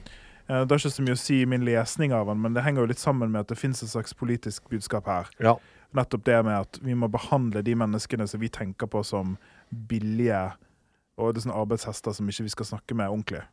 [0.49, 2.63] Eh, Det er ikke så mye å si i min lesning av den, men det
[2.63, 5.25] henger jo litt sammen med at det fins et slags politisk budskap her.
[5.39, 5.55] Ja.
[5.95, 9.37] Nettopp det med at vi må behandle de menneskene som vi tenker på som
[9.70, 10.47] billige
[11.20, 13.43] og det er sånne arbeidshester som ikke vi skal snakke med ordentlig.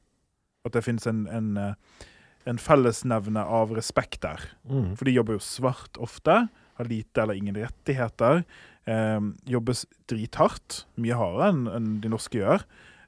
[0.67, 2.07] At det finnes en, en, eh,
[2.47, 4.43] en fellesnevne av respekt der.
[4.71, 4.95] Mm.
[4.99, 6.45] For de jobber jo svart ofte,
[6.77, 8.45] har lite eller ingen rettigheter.
[8.87, 12.67] Eh, jobbes drithardt, mye hardere enn en de norske gjør.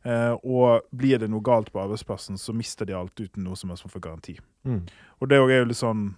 [0.09, 3.71] Eh, og blir det noe galt på arbeidsplassen, så mister de alt uten noe som
[3.71, 4.39] helst form for garanti.
[4.67, 4.87] Mm.
[5.19, 6.11] Og det er jo litt sånn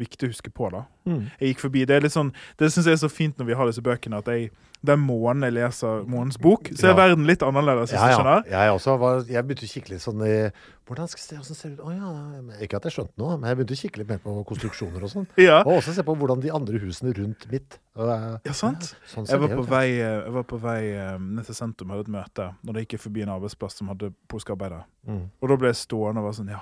[0.00, 0.84] viktig å huske på, da.
[1.06, 1.22] Mm.
[1.40, 3.54] Jeg gikk forbi, Det er litt sånn, det syns jeg er så fint når vi
[3.60, 4.50] har disse bøkene, at jeg,
[4.84, 6.96] den måneden jeg leser månens bok, så er Ja.
[6.96, 7.92] verden litt annerledes.
[7.92, 8.42] Ja, ja.
[8.48, 10.50] Jeg også var, jeg begynte å kikke litt sånn i
[10.90, 11.84] Hvordan skal jeg se hvordan ser det ut?
[11.86, 14.32] Å ja, Ikke at jeg skjønte noe, men jeg begynte å kikke litt mer på
[14.48, 15.26] konstruksjoner og sånn.
[15.38, 15.60] Ja.
[15.60, 18.94] Og også se på hvordan de andre husene rundt mitt og, eh, Ja, sant?
[19.06, 22.08] Sånn Jeg var det på vei, jeg var på vei eh, ned til sentrum, hadde
[22.08, 24.82] et møte, når det gikk forbi en arbeidsplass som hadde polske arbeidere.
[25.06, 25.30] Mm.
[25.40, 26.60] Og da ble jeg stående og var sånn, ja.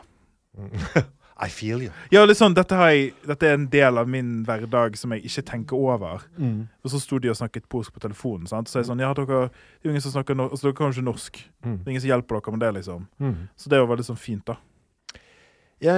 [1.39, 1.93] I feel you.
[2.11, 5.45] Ja, sånn, dette, har jeg, dette er en del av min hverdag som jeg ikke
[5.53, 6.24] tenker over.
[6.34, 6.64] Mm.
[6.82, 8.49] Og så sto de og snakket polsk på telefonen.
[8.51, 8.70] Sant?
[8.70, 9.45] Så jeg sånn, ja, dere,
[9.78, 11.39] det er ingen som snakker norsk, altså, dere kan jo ikke norsk.
[11.62, 11.76] Mm.
[11.76, 13.05] Det er ingen som hjelper dere med det, liksom.
[13.22, 13.36] Mm.
[13.55, 14.59] Så det var veldig sånn fint, da.
[15.84, 15.95] Ja,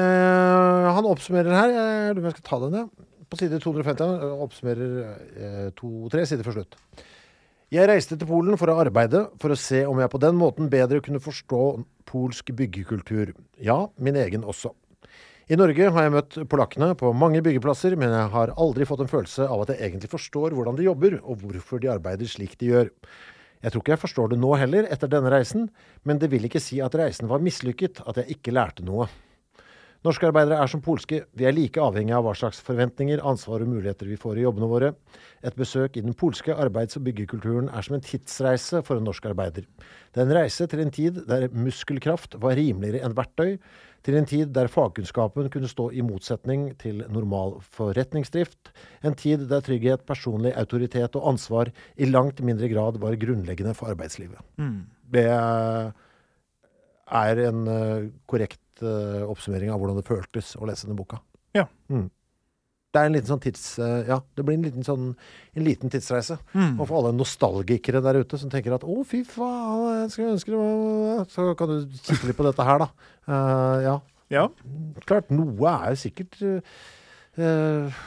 [0.92, 1.72] han oppsummerer her.
[1.72, 3.08] Jeg lurer på om jeg skal ta den, ja.
[3.30, 6.76] På side 250 han oppsummerer eh, to-tre sider for slutt.
[7.70, 10.68] Jeg reiste til Polen for å arbeide, for å se om jeg på den måten
[10.68, 11.62] bedre kunne forstå
[12.10, 13.30] polsk byggekultur.
[13.62, 14.74] Ja, min egen også.
[15.50, 19.08] I Norge har jeg møtt polakkene på mange byggeplasser, men jeg har aldri fått en
[19.10, 22.68] følelse av at jeg egentlig forstår hvordan de jobber, og hvorfor de arbeider slik de
[22.68, 22.92] gjør.
[23.58, 25.66] Jeg tror ikke jeg forstår det nå heller, etter denne reisen,
[26.06, 29.08] men det vil ikke si at reisen var mislykket, at jeg ikke lærte noe.
[30.06, 31.18] Norske arbeidere er som polske.
[31.36, 34.70] Vi er like avhengig av hva slags forventninger, ansvar og muligheter vi får i jobbene
[34.70, 34.94] våre.
[35.44, 39.28] Et besøk i den polske arbeids- og byggekulturen er som en tidsreise for en norsk
[39.28, 39.66] arbeider.
[40.14, 43.58] Det er en reise til en tid der muskelkraft var rimeligere enn verktøy,
[44.06, 48.72] til en tid der fagkunnskapen kunne stå i motsetning til normal forretningsdrift,
[49.04, 53.92] en tid der trygghet, personlig autoritet og ansvar i langt mindre grad var grunnleggende for
[53.92, 54.40] arbeidslivet.
[55.10, 55.26] Det
[57.10, 61.20] er en eh, korrekt eh, oppsummering av hvordan det føltes å lese denne boka.
[61.56, 61.66] Ja.
[61.90, 62.08] Mm.
[62.90, 63.64] Det er en liten sånn tids...
[63.78, 65.10] eh, ja, det blir en liten, sånn,
[65.54, 66.40] en liten tidsreise.
[66.56, 70.50] Og for alle nostalgikere der ute som tenker at 'å, fy faen, jeg skulle ønske
[70.50, 72.88] det var Så kan du kikke litt på dette her, da.
[73.30, 73.94] Uh, ja.
[74.30, 74.46] Ja.
[75.06, 78.02] Klart, noe er jo sikkert eh,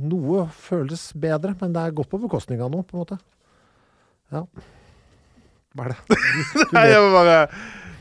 [0.00, 3.18] Noe føles bedre, men det er godt på bekostning av noe, på en måte.
[4.32, 4.44] Ja.
[5.76, 6.18] Hva er det?
[6.76, 7.36] Nei, jeg bare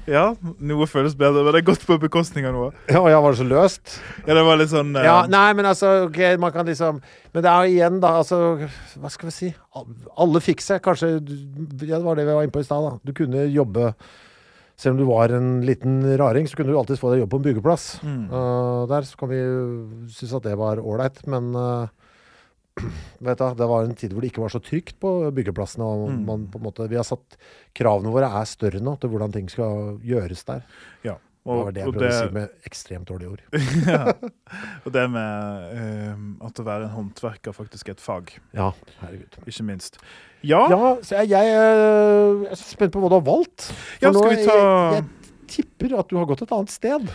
[0.10, 0.32] Ja,
[0.64, 2.70] noe føles bedre, men det er godt på bekostning av noe.
[2.90, 3.98] Ja, ja, var det så løst?
[4.26, 5.04] Ja, det var litt sånn uh...
[5.06, 8.40] Ja, nei, men altså, ok, man kan liksom Men det er jo igjen, da, altså
[8.98, 9.52] Hva skal vi si?
[10.22, 10.82] Alle fikk seg.
[10.86, 12.98] Kanskje Ja, det var det vi var inne på i stad, da.
[13.06, 13.94] Du kunne jobbe
[14.80, 17.40] Selv om du var en liten raring, så kunne du alltid få deg jobb på
[17.42, 17.84] en byggeplass.
[18.02, 18.24] Mm.
[18.32, 19.42] Uh, der så kan vi
[20.10, 21.86] synes at det var ålreit, men uh,
[23.22, 25.84] vet du, det var en tid hvor det ikke var så trygt på byggeplassene.
[25.86, 26.26] Og Mm.
[26.26, 27.38] man på en måte, vi har satt
[27.76, 30.64] Kravene våre er større nå til hvordan ting skal gjøres der.
[31.04, 31.18] Ja.
[31.42, 33.42] Det var det jeg og prøvde det, å si med ekstremt dårlige ord.
[33.88, 34.14] ja.
[34.86, 38.68] og det med um, at å være en håndverker faktisk er et fag, Ja,
[39.00, 39.40] herregud.
[39.50, 39.98] ikke minst.
[40.46, 43.72] Ja, Ja, jeg, jeg, øh, jeg er spent på hva du har valgt.
[43.74, 47.10] For Ja, nå- vi ta- jeg, jeg tipper at du har gått et annet sted.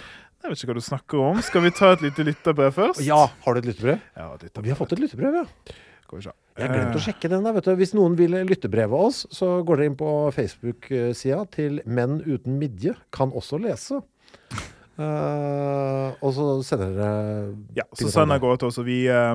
[0.47, 1.41] Jeg vet ikke hva du snakker om.
[1.43, 3.03] Skal vi ta et lite lytterbrev først?
[3.03, 3.99] Ja, har du et lyttebrev?
[4.15, 4.65] Ja, et lytterbrev.
[4.69, 5.77] Vi har fått et lyttebrev, ja.
[6.07, 6.35] Går vi se.
[6.57, 7.43] Jeg glemt å Eh, sjekke den.
[7.43, 7.73] der, vet du.
[7.77, 12.95] Hvis noen vil lyttebreve oss, så går dere inn på Facebook-sida til Menn uten midje
[13.11, 13.99] kan også lese.
[14.97, 17.11] Uh, og så sender dere
[17.77, 18.79] Ja, så sender send fra til oss.
[18.81, 19.35] Og vi, eh,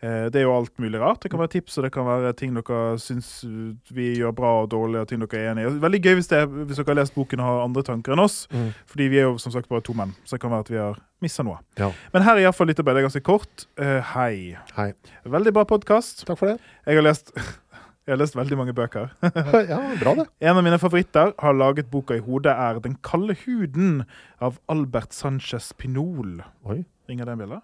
[0.00, 1.22] det er jo alt mulig rart.
[1.22, 4.52] Det kan være tips, og det kan være ting dere syns uh, vi gjør bra
[4.62, 5.72] og dårlig, og ting dere er enig i.
[5.82, 8.40] Veldig gøy hvis, det, hvis dere har lest boken og har andre tanker enn oss.
[8.54, 8.70] Mm.
[8.86, 10.80] Fordi vi er jo som sagt bare to menn, så det kan være at vi
[10.80, 11.58] har mista noe.
[11.80, 11.90] Ja.
[12.14, 13.00] Men her er iallfall litt arbeid.
[13.00, 13.66] det ganske kort.
[13.80, 14.58] Uh, hei.
[14.76, 14.92] Hei.
[15.26, 16.26] Veldig bra podkast.
[16.28, 16.60] Takk for det.
[16.86, 17.34] Jeg har lest
[18.08, 19.10] jeg har lest veldig mange bøker.
[19.72, 20.28] ja, bra det.
[20.40, 24.06] En av mine favoritter har laget boka i hodet, er 'Den kalde huden'
[24.40, 26.38] av Albert Sanchez Pinol.
[26.64, 26.84] Oi.
[27.08, 27.60] Ringer det en bjelle?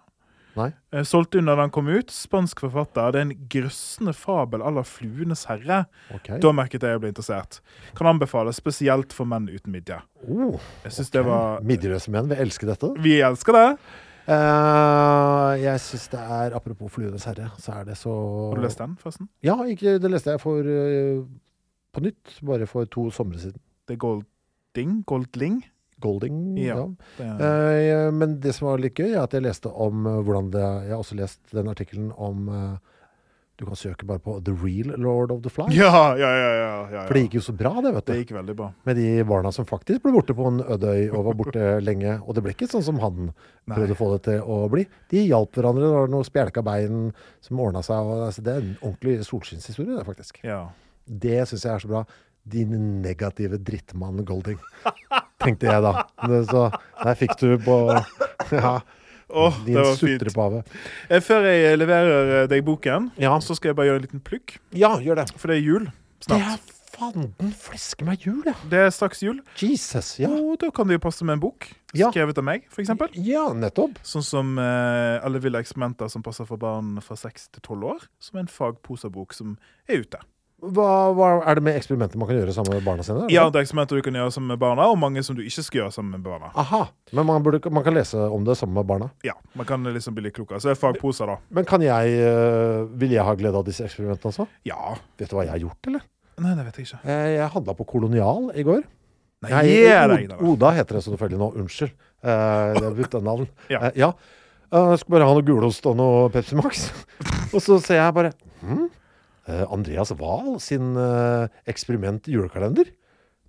[0.55, 0.69] Nei.
[0.93, 2.11] Eh, Solgte under den kom ut.
[2.11, 3.11] Spansk forfatter.
[3.11, 5.85] Det er en grøssende fabel à la 'Fluenes herre'.
[6.15, 6.29] Ok.
[6.41, 7.59] Da merket jeg jeg ble interessert.
[7.95, 9.99] Kan anbefales spesielt for menn uten midje.
[10.27, 12.93] Oh, Jeg synes det var Midjeløse menn vil elske dette.
[13.03, 13.77] Vi elsker det.
[14.25, 18.09] Uh, jeg syns det er Apropos 'Fluenes herre', så er det så
[18.49, 19.29] Har du lest den, forresten?
[19.43, 21.25] Ja, ikke, det leste jeg for uh,
[21.93, 23.59] på nytt, bare for to somre siden.
[23.87, 25.03] Det er Golding?
[25.05, 25.63] Goldling?
[26.03, 26.75] Golding, ja.
[27.17, 27.33] Ja.
[27.39, 27.45] Det
[27.85, 30.63] Eh, men det som var litt gøy, er at jeg leste om eh, hvordan det
[30.63, 32.91] Jeg har også lest den artikkelen om eh,
[33.55, 35.71] Du kan søke bare på The Real Lord of the Flies.
[35.77, 36.49] Ja, ja, ja.
[36.59, 38.11] ja, ja, For det gikk jo så bra, det, vet du.
[38.11, 38.67] Det gikk veldig bra.
[38.83, 42.17] Med de barna som faktisk ble borte på en øde øy og var borte lenge.
[42.27, 43.31] Og det ble ikke sånn som han
[43.71, 44.83] prøvde å få det til å bli.
[45.13, 45.87] De hjalp hverandre.
[45.87, 47.05] Det var noen spjelka bein
[47.39, 48.03] som ordna seg.
[48.03, 50.43] Og, altså, det er en ordentlig solskinnshistorie, det, faktisk.
[50.43, 50.65] Ja.
[51.05, 52.03] Det syns jeg er så bra.
[52.45, 54.59] Din negative drittmann Golding.
[55.41, 56.05] Tenkte jeg da.
[56.45, 56.67] Så
[57.03, 57.79] der fikk du på
[58.51, 58.79] Ja.
[59.27, 60.59] Oh, din sutrepave.
[61.09, 63.33] Eh, Før jeg leverer eh, deg boken, Ja.
[63.41, 64.59] så skal jeg bare gjøre en liten plukk.
[64.77, 65.31] Ja, gjør det.
[65.41, 65.87] For det er jul
[66.27, 66.59] Det er
[66.95, 68.53] fanden fleske meg jul, ja.
[68.69, 70.13] Det er straks jul, Jesus.
[70.21, 70.29] Ja.
[70.29, 71.65] og da kan det jo passe med en bok
[71.97, 72.11] Ja.
[72.13, 72.93] skrevet av meg, f.eks.
[73.25, 73.97] ja, nettopp.
[74.05, 78.07] Sånn som eh, Alle ville eksperimenter som passer for barn fra 6 til 12 år.
[78.21, 79.57] Som er en fagposabok som
[79.89, 80.21] er ute.
[80.73, 83.27] Hva, hva er det med eksperimenter man kan gjøre sammen med barna sine?
[83.29, 85.61] Ja, det er eksperimenter du kan gjøre sammen med barna, og mange som du ikke
[85.67, 86.49] skal gjøre sammen med barna.
[86.57, 86.81] Aha.
[87.13, 89.09] Men man, burde, man kan lese om det sammen med barna.
[89.27, 90.59] Ja, Man kan liksom bli litt klokere.
[90.59, 91.37] Så det er fagposer, da.
[91.53, 94.47] Men kan jeg øh, Vil jeg ha glede av disse eksperimentene også?
[94.67, 94.95] Ja.
[95.19, 96.03] Vet du hva jeg har gjort, eller?
[96.41, 96.99] Nei, det vet jeg ikke.
[97.07, 98.81] Eh, Jeg handla på Kolonial i går.
[99.45, 99.85] Nei, Jeg- gi
[100.15, 100.39] deg, da.
[100.41, 101.51] Oda heter det selvfølgelig nå.
[101.61, 101.93] Unnskyld.
[102.25, 103.47] Uh, Det er bytta navn.
[103.69, 103.79] Ja.
[103.85, 104.09] Uh, ja.
[104.73, 106.87] Uh, Jeg skulle bare ha noe gulost og noe Pepsi Max.
[107.55, 108.31] og så ser jeg bare
[108.65, 108.87] hm?
[109.47, 112.89] Eh, Andreas Wahl sin eh, eksperiment julekalender.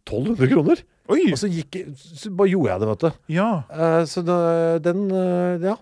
[0.07, 0.83] 1200 kroner.
[1.07, 1.21] Oi!
[1.31, 3.19] Og så, gikk, så bare gjorde jeg det, vet du.
[3.31, 3.47] Ja.
[3.71, 4.37] Uh, så da,
[4.83, 5.77] den uh, Ja,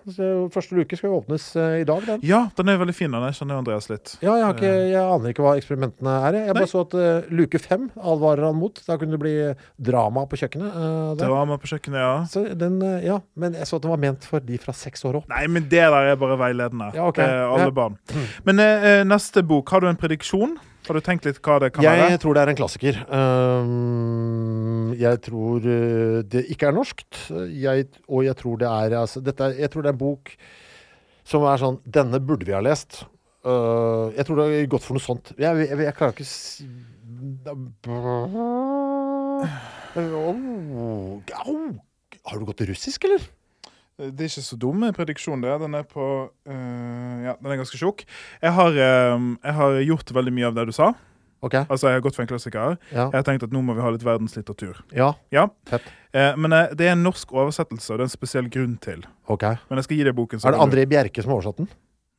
[0.53, 2.19] første luke skal jo åpnes uh, i dag, den.
[2.25, 3.09] ja, den er veldig fin.
[3.09, 3.25] Den.
[3.31, 4.13] Jeg kjenner Andreas litt.
[4.21, 6.37] Ja, jeg, ikke, jeg aner ikke hva eksperimentene er.
[6.43, 6.95] Jeg Jeg bare så at
[7.33, 8.81] luke fem advarer han mot.
[8.85, 9.33] Da kunne det bli
[9.89, 10.77] drama på kjøkkenet.
[11.23, 12.13] Drama på kjøkkenet, ja.
[12.29, 15.21] Så den, ja, men jeg så at den var ment for de fra seks år
[15.23, 15.29] opp.
[15.33, 16.91] Nei, men det der er bare veiledende.
[16.97, 17.17] Ja, ok.
[17.23, 17.73] Det er alle Ja.
[17.81, 17.97] barn.
[18.45, 20.57] Men eh, eh, neste bok, har du en prediksjon?
[20.85, 22.19] Har du tenkt litt hva det kan Jeg være?
[22.21, 22.99] tror det er en klassiker.
[23.09, 27.19] Um, jeg tror eh, det ikke er norskt.
[27.51, 30.35] Jeg, og jeg tror det er altså, dette Jeg tror det er en bok
[31.25, 33.03] som er sånn Denne burde vi ha lest.
[33.45, 35.33] Uh, jeg tror det er gått for noe sånt.
[35.37, 36.65] Jeg, jeg, jeg klarer ikke si.
[41.45, 41.57] Au.
[42.25, 43.21] Har du gått russisk, eller?
[43.95, 45.53] Det er ikke så dum prediksjon, det.
[45.61, 48.03] Den er på uh, Ja, den er ganske tjukk.
[48.43, 50.89] Jeg har, eh, jeg har gjort veldig mye av det du sa.
[51.45, 51.53] OK.
[51.69, 52.75] Altså, Jeg har gått for en klassiker.
[52.91, 53.05] Ja.
[53.13, 54.81] Jeg har tenkt at nå må vi ha litt verdenslitteratur.
[54.91, 55.13] ja.
[55.31, 55.47] Ja.
[55.69, 55.87] Fett.
[56.15, 59.03] Eh, men eh, det er en norsk oversettelse, og det er en spesiell grunn til.
[59.31, 59.43] OK.
[59.69, 60.41] Men jeg skal gi deg boken.
[60.41, 61.69] så Er det André Bjerke som har oversatt den?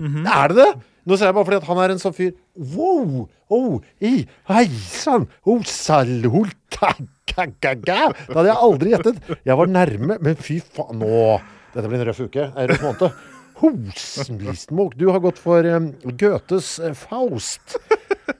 [0.00, 0.26] Mhm.
[0.28, 0.70] Er det det?
[1.08, 2.32] Nå ser jeg bare fordi at han er en sånn fyr
[2.76, 3.28] Wow!
[3.48, 5.28] Oh, i, hei sann!
[5.46, 6.90] Oh, salhol, ta,
[7.30, 8.00] ga, ga, ga.
[8.12, 9.20] Det hadde jeg aldri gjettet.
[9.46, 11.20] Jeg var nærme, men fy faen Nå!
[11.76, 12.46] Dette blir en røff uke.
[12.56, 13.24] En røff måned.
[13.56, 14.96] Hosmistmok.
[15.00, 15.90] Du har gått for um,
[16.20, 17.76] Goethes eh, Faust.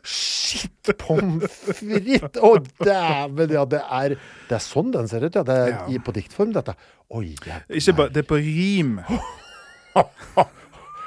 [0.06, 2.36] Shit pommes frites!
[2.42, 2.50] Å,
[2.84, 3.54] dæven!
[3.56, 4.16] Ja, det er,
[4.50, 5.44] det er sånn den ser ut, ja.
[5.46, 5.80] Det er Ja.
[5.90, 6.76] i, på diktform, dette.
[7.16, 8.96] Oi, jeg, Ikke bare, Det er på rim.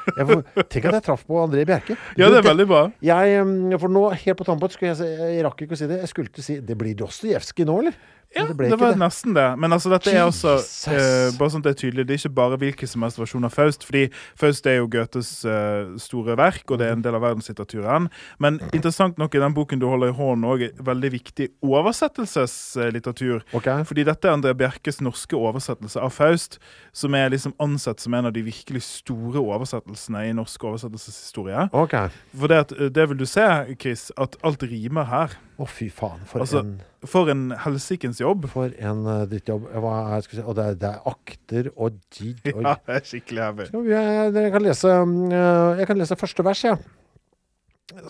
[0.10, 0.42] får,
[0.72, 1.96] tenk at jeg traff på André Bjerke.
[2.18, 2.82] Ja, Du, det er veldig bra.
[3.06, 3.44] Jeg,
[3.82, 6.00] for nå, helt på tampen, skulle jeg, jeg rakk ikke å si det.
[6.06, 8.00] Jeg skulle til å si Det blir Dostojevskij nå, eller?
[8.36, 9.00] Ja, det, det, var det.
[9.02, 9.48] nesten det.
[9.58, 10.60] Men altså, dette er også
[10.94, 13.48] eh, Bare sånn at det er tydelig, det er ikke bare hvilken som helst versjon
[13.48, 13.86] av Faust.
[13.88, 14.04] Fordi
[14.38, 18.06] Faust er jo Goethes uh, store verk, og det er en del av verdenslitteraturen.
[18.38, 23.42] Men interessant nok i den boken du holder i hånden òg, veldig viktig oversettelseslitteratur.
[23.58, 23.82] Okay.
[23.90, 26.60] Fordi dette er André Bjerkes norske oversettelse av Faust,
[26.94, 31.70] som er liksom ansett som en av de virkelig store oversettelsene i norsk oversettelseshistorie.
[31.74, 32.14] Okay.
[32.38, 33.50] For det, at, eh, det vil du se,
[33.82, 35.40] Chris, at alt rimer her.
[35.60, 36.22] Å, fy faen.
[36.30, 36.78] For Altså, en,
[37.10, 38.46] For en helsikens jobb.
[38.52, 39.66] for en uh, drittjobb.
[39.84, 42.96] Hva er, skal si, og det er, det er akter og jid og Ja, det
[42.96, 43.68] er skikkelig heavy.
[43.68, 46.80] Skal vi- jeg, jeg, kan lese, um, uh, jeg kan lese første vers, jeg.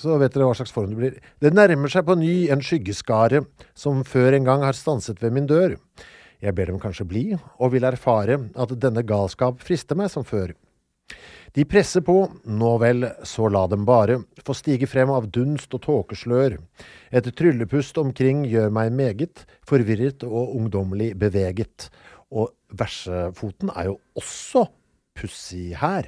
[0.04, 1.18] Så vet dere hva slags form det blir.
[1.42, 5.48] Det nærmer seg på ny en skyggeskare som før en gang har stanset ved min
[5.50, 5.78] dør.
[6.44, 7.24] Jeg ber dem kanskje bli,
[7.58, 10.54] og vil erfare at denne galskap frister meg som før.
[11.56, 15.82] De presser på, nå vel, så la dem bare, få stige frem av dunst og
[15.88, 16.58] tåkeslør.
[17.10, 21.90] Et tryllepust omkring gjør meg meget forvirret og ungdommelig beveget.
[22.30, 24.68] Og versefoten er jo også
[25.18, 26.04] pussig her.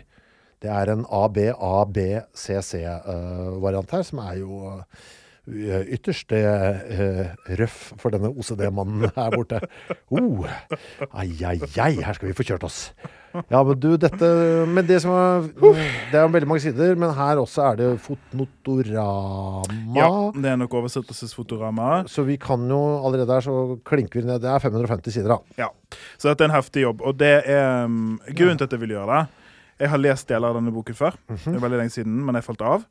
[0.62, 8.30] Det er en ABABCC-variant eh, her, som er jo eh, ytterst eh, røff for denne
[8.30, 9.58] OCD-mannen her borte.
[10.14, 10.46] Oh,
[11.10, 12.94] ai, ai, ai, her skal vi få kjørt oss.
[13.52, 14.28] Ja, men du, dette
[14.68, 15.46] Men det som er
[16.12, 19.96] Det er veldig mange sider, men her også er det fotnotorama.
[19.96, 22.04] Ja, det er nok oversettelsesfotorama.
[22.12, 24.42] Så vi kan jo allerede her, så klinker vi ned.
[24.44, 25.40] Det er 550 sider, da.
[25.66, 25.70] Ja.
[26.18, 27.02] Så dette er en heftig jobb.
[27.08, 29.24] Og det er um, grunnen til at jeg vil gjøre det.
[29.82, 31.16] Jeg har lest deler av denne boken før.
[31.32, 32.84] Det er veldig lenge siden, men jeg falt av.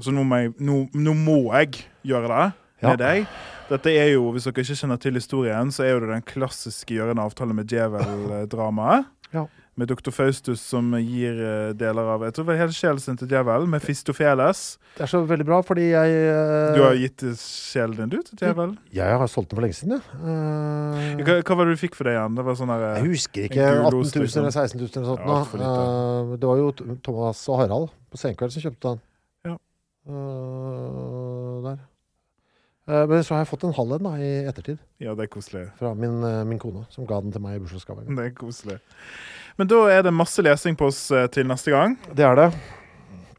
[0.00, 2.46] Så nå må jeg, nå, nå må jeg gjøre det
[2.80, 2.92] Ja.
[2.94, 3.26] med deg.
[3.68, 6.94] Dette er jo, Hvis dere ikke kjenner til historien, så er jo det den klassiske
[6.94, 9.04] gjøre en avtale med djevel-dramaet.
[9.34, 9.42] Ja.
[9.78, 10.10] Med Dr.
[10.10, 13.70] Faustus som gir uh, deler av Jeg tror det var hele sjelen sin til djevelen,
[13.70, 14.62] med Fistofeles.
[14.96, 18.42] Det er så veldig bra, fordi jeg uh, Du har gitt sjelen din, du, til
[18.42, 18.74] djevelen?
[18.94, 20.18] Jeg har solgt den for lenge siden, ja.
[20.18, 22.38] Uh, Hva, hva var det du fikk for det igjen?
[22.38, 23.68] Det var sånn der, jeg husker ikke.
[23.68, 24.42] en 18 000 liksom.
[24.42, 25.22] eller 16 000 eller sånt.
[25.28, 26.40] Ja, litt, ja.
[26.42, 29.04] det var jo Thomas og Harald på Senkveld som kjøpte den.
[29.52, 29.56] Ja.
[31.68, 31.80] Der.
[32.88, 34.78] Men så har jeg fått en halv en da, i ettertid.
[35.04, 35.66] Ja, det er koselig.
[35.78, 38.08] Fra min, min kone, som ga den til meg i bursdagsgave.
[38.08, 38.78] Det er koselig.
[39.58, 41.96] Men da er det masse lesing på oss eh, til neste gang.
[42.14, 42.48] Det er det.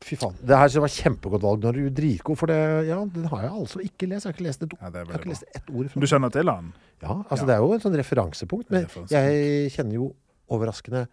[0.04, 0.36] Fy faen.
[0.42, 1.64] Det her var kjempegodt valg.
[1.64, 4.26] Når du er dritgod, for det, ja, den har jeg altså ikke lest.
[4.26, 6.34] Jeg har ikke lest et, Ja, jeg har ikke lest ett ord fra Du kjenner
[6.36, 6.74] til han?
[7.04, 7.48] Ja, altså Ja.
[7.50, 8.70] det er jo et sånn referansepunkt.
[8.72, 10.10] Men jeg kjenner jo
[10.50, 11.06] overraskende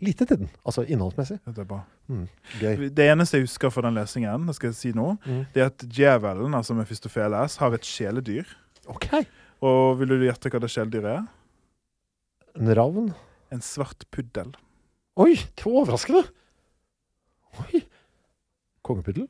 [0.00, 0.50] lite til den.
[0.64, 1.40] Altså innholdsmessig.
[1.44, 1.66] Det.
[2.08, 2.26] Mm.
[2.94, 5.46] Det eneste jeg husker fra den lesingen, det skal jeg si nå, Mm.
[5.54, 8.46] det er at djevelen, altså Mefistofeles, har et kjæledyr.
[8.88, 9.24] Okay.
[9.60, 11.26] Og vil du gjette hva det kjæledyret er?
[12.56, 13.14] En ravn.
[13.54, 14.50] En svart puddel.
[15.18, 16.22] Oi, det var overraskende!
[17.64, 17.80] Oi.
[18.86, 19.26] Kongepuddel?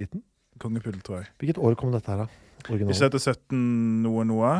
[0.00, 0.20] Liten?
[0.60, 1.30] Kongepuddel, tror jeg.
[1.40, 2.28] Hvilket år kom dette her, da?
[2.60, 3.00] Ikke Originalen?
[3.06, 3.56] dette 17
[4.04, 4.50] noe noe?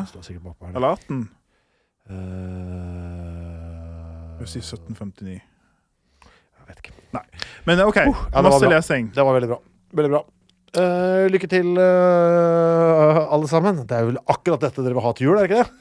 [0.71, 1.19] Eller 18?
[2.11, 2.15] Uh,
[4.41, 5.37] Jeg sier 1759.
[5.37, 6.93] Jeg vet ikke.
[7.67, 9.05] Men OK, Uh, ja, masse lesing.
[9.13, 9.59] Det var veldig bra.
[9.99, 10.21] Veldig bra.
[10.71, 13.83] Uh, lykke til, uh, alle sammen.
[13.85, 15.71] Det er vel akkurat dette dere vil ha til jul, er det ikke det?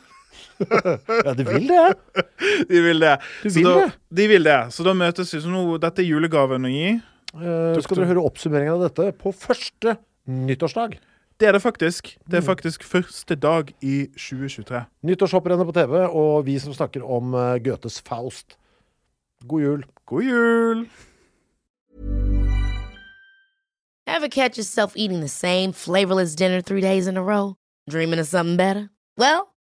[1.27, 1.85] ja, de vil det?
[2.69, 3.15] De vil det.
[3.45, 3.93] De vil da, det.
[4.21, 4.59] De vil det.
[4.75, 5.41] Så da møtes vi.
[5.45, 6.91] Så nå, dette er julegaven å gi.
[7.35, 9.97] Uh, skal dere høre oppsummeringen av dette på første
[10.27, 10.97] nyttårsdag?
[11.41, 12.11] Det er det faktisk.
[12.29, 12.49] Det er Mm.
[12.51, 14.83] faktisk første dag i 2023.
[15.09, 18.59] Nyttårshopprennet på TV, og vi som snakker om eh, Goethes Faust.
[19.49, 19.85] God jul.
[20.11, 20.83] God jul!
[24.07, 27.55] Ever catch yourself eating the same flavorless dinner three days in a row?
[27.89, 28.91] Dreaming of something better?
[29.17, 29.49] Well,